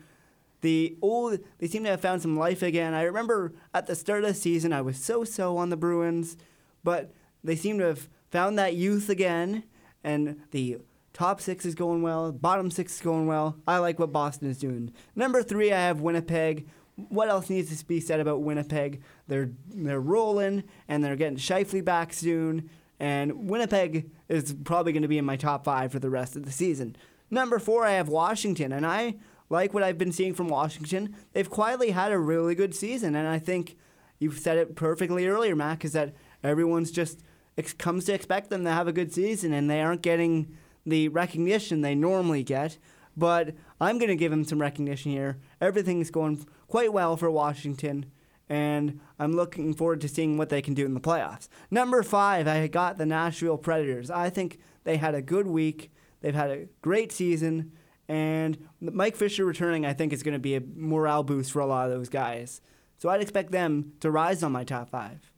the 0.62 0.98
old. 1.02 1.40
They 1.58 1.68
seem 1.68 1.84
to 1.84 1.90
have 1.90 2.02
found 2.02 2.22
some 2.22 2.38
life 2.38 2.62
again. 2.62 2.94
I 2.94 3.04
remember 3.04 3.54
at 3.74 3.88
the 3.88 3.96
start 3.96 4.24
of 4.24 4.30
the 4.30 4.34
season, 4.34 4.74
I 4.74 4.82
was 4.82 4.98
so 4.98 5.24
so 5.24 5.58
on 5.58 5.70
the 5.70 5.78
Bruins, 5.78 6.38
but 6.84 7.14
they 7.44 7.56
seem 7.56 7.78
to 7.80 7.86
have 7.86 8.10
found 8.30 8.58
that 8.60 8.76
youth 8.76 9.10
again, 9.10 9.64
and 10.04 10.42
the 10.52 10.78
top 11.14 11.42
six 11.42 11.66
is 11.66 11.76
going 11.76 12.02
well. 12.02 12.32
Bottom 12.32 12.72
six 12.72 12.96
is 12.96 13.02
going 13.02 13.28
well. 13.28 13.58
I 13.68 13.78
like 13.78 14.00
what 14.00 14.12
Boston 14.12 14.50
is 14.50 14.58
doing. 14.58 14.94
Number 15.16 15.44
three, 15.44 15.72
I 15.72 15.80
have 15.80 16.02
Winnipeg. 16.02 16.68
What 16.96 17.30
else 17.30 17.50
needs 17.50 17.76
to 17.78 17.86
be 17.86 18.00
said 18.00 18.20
about 18.20 18.42
Winnipeg? 18.42 19.02
They're 19.28 19.52
they're 19.70 20.02
rolling 20.02 20.64
and 20.88 21.04
they're 21.04 21.16
getting 21.16 21.38
Scheifele 21.38 21.84
back 21.84 22.14
soon. 22.14 22.70
And 23.00 23.50
Winnipeg 23.50 24.10
is 24.28 24.54
probably 24.66 24.92
going 24.92 25.04
to 25.04 25.08
be 25.08 25.18
in 25.18 25.24
my 25.26 25.38
top 25.38 25.64
five 25.64 25.92
for 25.92 26.00
the 26.00 26.10
rest 26.10 26.36
of 26.36 26.46
the 26.46 26.52
season. 26.52 26.98
Number 27.32 27.60
four, 27.60 27.86
I 27.86 27.92
have 27.92 28.10
Washington, 28.10 28.72
and 28.74 28.86
I 28.86 29.16
like 29.50 29.74
what 29.74 29.84
I've 29.84 29.98
been 29.98 30.12
seeing 30.12 30.34
from 30.34 30.48
Washington. 30.48 31.16
They've 31.34 31.50
quietly 31.50 31.92
had 31.92 32.12
a 32.12 32.20
really 32.20 32.56
good 32.56 32.76
season, 32.76 33.16
and 33.16 33.28
I 33.28 33.40
think 33.40 33.78
you've 34.20 34.40
said 34.40 34.58
it 34.58 34.76
perfectly 34.76 35.28
earlier, 35.28 35.56
Mac, 35.56 35.84
is 35.84 35.94
that 35.94 36.14
everyone's 36.44 36.92
just 36.92 37.24
ex- 37.58 37.74
comes 37.74 38.06
to 38.06 38.14
expect 38.14 38.50
them 38.50 38.64
to 38.64 38.72
have 38.72 38.88
a 38.88 38.94
good 38.94 39.14
season, 39.14 39.54
and 39.54 39.70
they 39.70 39.82
aren't 39.82 40.02
getting 40.02 40.56
the 40.86 41.10
recognition 41.10 41.82
they 41.82 41.96
normally 41.96 42.44
get. 42.44 42.78
But 43.18 43.54
I'm 43.82 43.98
going 43.98 44.10
to 44.10 44.16
give 44.16 44.32
them 44.32 44.46
some 44.46 44.62
recognition 44.62 45.12
here. 45.12 45.40
Everything's 45.60 46.12
going 46.12 46.46
quite 46.68 46.94
well 46.94 47.18
for 47.18 47.30
Washington, 47.30 48.06
and 48.48 49.00
I'm 49.18 49.34
looking 49.34 49.74
forward 49.74 50.02
to 50.02 50.08
seeing 50.08 50.38
what 50.38 50.50
they 50.50 50.62
can 50.62 50.74
do 50.74 50.86
in 50.86 50.94
the 50.94 51.02
playoffs. 51.02 51.50
Number 51.70 52.02
five, 52.04 52.48
I 52.48 52.68
got 52.68 52.98
the 52.98 53.06
Nashville 53.06 53.58
Predators. 53.58 54.10
I 54.10 54.30
think 54.30 54.60
they 54.84 54.98
had 54.98 55.16
a 55.16 55.22
good 55.22 55.48
week. 55.48 55.92
They've 56.22 56.36
had 56.36 56.52
a 56.52 56.68
great 56.82 57.12
season, 57.12 57.72
and 58.10 58.58
Mike 58.82 59.16
Fisher 59.16 59.46
returning, 59.46 59.86
I 59.86 59.94
think, 59.94 60.12
is 60.12 60.24
going 60.24 60.34
to 60.34 60.40
be 60.40 60.56
a 60.56 60.62
morale 60.76 61.24
boost 61.24 61.52
for 61.54 61.60
a 61.60 61.66
lot 61.66 61.90
of 61.90 61.96
those 61.96 62.10
guys. 62.10 62.60
So 62.98 63.08
I'd 63.08 63.22
expect 63.22 63.52
them 63.52 63.94
to 64.02 64.12
rise 64.12 64.44
on 64.44 64.52
my 64.52 64.66
top 64.66 64.90
five. 64.90 65.32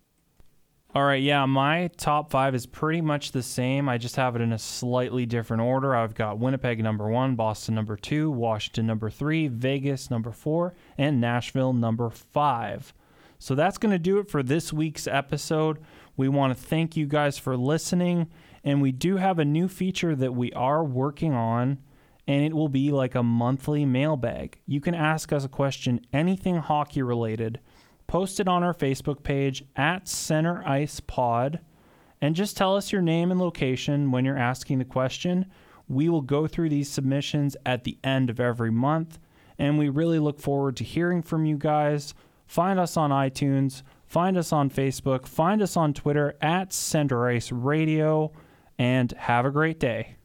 All 0.93 1.03
right, 1.03 1.21
yeah, 1.21 1.45
my 1.45 1.89
top 1.95 2.31
five 2.31 2.55
is 2.55 2.65
pretty 2.65 2.99
much 2.99 3.31
the 3.31 3.43
same. 3.43 3.87
I 3.87 3.97
just 3.97 4.15
have 4.15 4.35
it 4.35 4.41
in 4.41 4.51
a 4.51 4.57
slightly 4.57 5.25
different 5.25 5.61
order. 5.61 5.95
I've 5.95 6.15
got 6.15 6.39
Winnipeg 6.39 6.83
number 6.83 7.07
one, 7.07 7.35
Boston 7.35 7.75
number 7.75 7.95
two, 7.95 8.31
Washington 8.31 8.87
number 8.87 9.09
three, 9.09 9.47
Vegas 9.47 10.09
number 10.09 10.31
four, 10.31 10.73
and 10.97 11.21
Nashville 11.21 11.71
number 11.71 12.09
five. 12.09 12.93
So 13.39 13.55
that's 13.55 13.77
going 13.77 13.93
to 13.93 13.99
do 13.99 14.17
it 14.19 14.29
for 14.29 14.43
this 14.43 14.73
week's 14.73 15.07
episode. 15.07 15.79
We 16.17 16.27
want 16.27 16.55
to 16.55 16.61
thank 16.61 16.97
you 16.97 17.05
guys 17.05 17.37
for 17.37 17.55
listening, 17.55 18.29
and 18.63 18.81
we 18.81 18.91
do 18.91 19.17
have 19.17 19.39
a 19.39 19.45
new 19.45 19.67
feature 19.67 20.15
that 20.15 20.35
we 20.35 20.51
are 20.53 20.83
working 20.83 21.33
on, 21.33 21.79
and 22.27 22.43
it 22.43 22.53
will 22.53 22.69
be 22.69 22.91
like 22.91 23.15
a 23.15 23.23
monthly 23.23 23.85
mailbag. 23.85 24.59
You 24.65 24.81
can 24.81 24.95
ask 24.95 25.33
us 25.33 25.43
a 25.43 25.49
question, 25.49 26.01
anything 26.13 26.57
hockey 26.57 27.01
related 27.01 27.59
post 28.11 28.41
it 28.41 28.47
on 28.49 28.61
our 28.61 28.73
Facebook 28.73 29.23
page 29.23 29.63
at 29.77 30.05
Center 30.05 30.61
Ice 30.67 30.99
Pod 30.99 31.61
and 32.19 32.35
just 32.35 32.57
tell 32.57 32.75
us 32.75 32.91
your 32.91 33.01
name 33.01 33.31
and 33.31 33.39
location 33.39 34.11
when 34.11 34.25
you're 34.25 34.37
asking 34.37 34.79
the 34.79 34.85
question. 34.85 35.45
We 35.87 36.09
will 36.09 36.21
go 36.21 36.45
through 36.45 36.67
these 36.67 36.89
submissions 36.89 37.55
at 37.65 37.85
the 37.85 37.97
end 38.03 38.29
of 38.29 38.41
every 38.41 38.69
month, 38.69 39.17
and 39.57 39.79
we 39.79 39.87
really 39.87 40.19
look 40.19 40.41
forward 40.41 40.75
to 40.77 40.83
hearing 40.83 41.21
from 41.21 41.45
you 41.45 41.57
guys. 41.57 42.13
Find 42.47 42.77
us 42.81 42.97
on 42.97 43.11
iTunes, 43.11 43.81
find 44.07 44.37
us 44.37 44.51
on 44.51 44.69
Facebook, 44.69 45.25
find 45.25 45.61
us 45.61 45.77
on 45.77 45.93
Twitter 45.93 46.35
at 46.41 46.73
Center 46.73 47.29
Ice 47.29 47.49
Radio, 47.49 48.33
and 48.77 49.09
have 49.13 49.45
a 49.45 49.51
great 49.51 49.79
day. 49.79 50.17